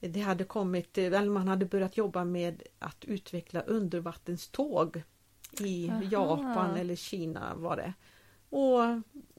det 0.00 0.20
hade 0.20 0.44
kommit, 0.44 0.98
eh, 0.98 1.04
eller 1.04 1.28
man 1.30 1.48
hade 1.48 1.66
börjat 1.66 1.96
jobba 1.96 2.24
med 2.24 2.62
att 2.78 3.04
utveckla 3.04 3.60
undervattenståg 3.60 5.02
i 5.60 5.90
Aha. 5.90 6.02
Japan 6.02 6.76
eller 6.76 6.96
Kina 6.96 7.54
var 7.54 7.76
det. 7.76 7.92
Och 8.50 8.80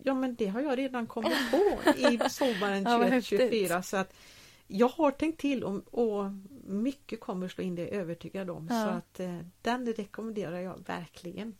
ja 0.03 0.13
men 0.13 0.35
det 0.35 0.47
har 0.47 0.61
jag 0.61 0.77
redan 0.77 1.07
kommit 1.07 1.51
på 1.51 1.91
i 1.91 2.19
sommaren 2.29 2.83
Ja, 2.87 2.97
vad 2.97 3.07
2024 3.07 3.83
så 3.83 3.97
att 3.97 4.13
jag 4.67 4.87
har 4.87 5.11
tänkt 5.11 5.39
till 5.41 5.63
om, 5.63 5.79
och 5.79 6.23
mycket 6.63 7.19
kommer 7.19 7.47
slå 7.47 7.63
in 7.63 7.75
det 7.75 7.81
är 7.81 7.85
jag 7.93 8.01
övertygad 8.01 8.49
om. 8.49 8.67
Ja. 8.71 8.83
Så 8.83 8.89
att 8.89 9.19
eh, 9.19 9.39
den 9.61 9.93
rekommenderar 9.93 10.59
jag 10.59 10.83
verkligen. 10.87 11.55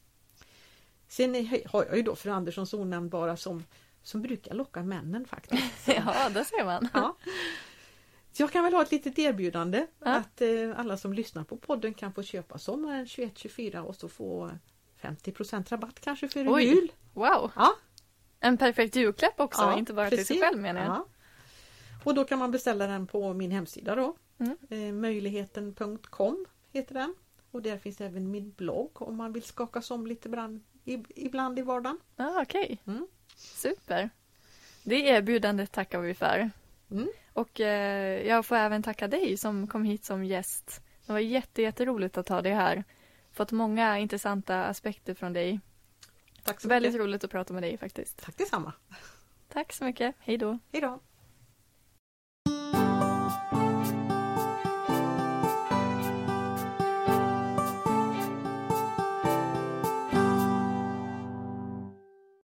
Sen 1.08 1.36
är, 1.36 1.68
har 1.70 1.86
jag 1.86 1.98
ju 1.98 2.04
då 2.04 2.16
fru 2.16 2.32
Anderssons 2.32 2.74
onämnbara 2.74 3.38
som, 3.38 3.64
som 4.04 4.22
brukar 4.22 4.54
locka 4.54 4.84
männen 4.84 5.26
faktiskt. 5.26 5.88
Ja, 5.88 6.30
där 6.30 6.44
ser 6.44 6.66
man. 6.66 6.88
ja. 6.94 7.16
Så 8.32 8.44
jag 8.44 8.52
kan 8.52 8.64
väl 8.64 8.74
ha 8.74 8.82
ett 8.82 8.92
litet 8.92 9.20
erbjudande 9.20 9.88
Ja. 10.00 10.16
att 10.16 10.42
eh, 10.42 10.50
alla 10.80 10.98
som 10.98 11.14
lyssnar 11.14 11.44
på 11.44 11.58
podden 11.58 11.94
kan 11.94 12.14
få 12.14 12.24
köpa 12.24 12.58
sommaren 12.58 13.06
21-24 13.06 13.80
och 13.80 13.96
så 13.96 14.10
få 14.10 14.52
50 14.98 15.34
rabatt 15.70 16.00
kanske 16.00 16.28
för 16.30 16.54
Oj. 16.54 16.64
jul. 16.64 16.92
Wow! 17.14 17.52
Ja, 17.56 17.76
En 18.40 18.58
perfekt 18.58 18.96
julklapp 18.96 19.40
också, 19.40 19.76
inte 19.78 19.94
bara 19.94 20.10
till 20.10 20.18
sig 20.18 20.26
precis. 20.28 20.42
själv 20.44 20.62
menar 20.62 20.82
jag. 20.84 21.06
Och 22.06 22.16
då 22.16 22.26
kan 22.26 22.40
man 22.40 22.52
beställa 22.52 22.88
den 22.88 23.08
på 23.08 23.34
min 23.34 23.52
hemsida 23.52 23.96
då. 23.96 24.16
Mm. 24.38 24.58
Eh, 24.70 24.94
möjligheten.com 24.94 26.46
heter 26.72 26.94
den. 26.94 27.16
Och 27.52 27.62
där 27.62 27.78
finns 27.78 28.02
även 28.02 28.32
min 28.32 28.52
blogg 28.52 29.02
om 29.02 29.16
man 29.16 29.34
vill 29.34 29.44
skakas 29.44 29.92
om 29.92 30.08
lite 30.08 30.28
ibland, 30.28 30.64
ibland 31.16 31.60
i 31.60 31.62
vardagen. 31.62 32.00
Ah, 32.16 32.42
Okej, 32.42 32.82
Mm. 32.86 33.08
super. 33.38 34.10
Det 34.84 34.96
erbjudandet 34.96 35.72
tackar 35.72 36.00
vi 36.00 36.14
för. 36.14 36.50
Mm. 36.92 37.08
Och 37.34 37.60
eh, 37.62 38.28
jag 38.28 38.46
får 38.46 38.56
även 38.56 38.84
tacka 38.84 39.08
dig 39.08 39.38
som 39.38 39.68
kom 39.68 39.84
hit 39.84 40.06
som 40.06 40.26
gäst. 40.26 40.82
Det 41.06 41.12
var 41.14 41.20
jätte, 41.20 41.62
jätteroligt 41.62 42.18
att 42.18 42.30
ha 42.30 42.42
dig 42.42 42.52
här. 42.54 42.84
Fått 43.32 43.52
många 43.52 44.00
intressanta 44.00 44.64
aspekter 44.66 45.14
från 45.14 45.34
dig. 45.34 45.60
Tack 46.44 46.62
så 46.62 46.68
Väldigt 46.68 46.92
mycket. 46.94 47.04
roligt 47.06 47.24
att 47.24 47.32
prata 47.32 47.54
med 47.54 47.64
dig 47.64 47.78
faktiskt. 47.78 48.18
Tack 48.22 48.38
detsamma. 48.38 48.74
Tack 49.50 49.74
så 49.74 49.84
mycket. 49.84 50.16
Hej 50.20 50.38
då. 50.38 50.58
Hej 50.72 50.82
då. 50.82 51.00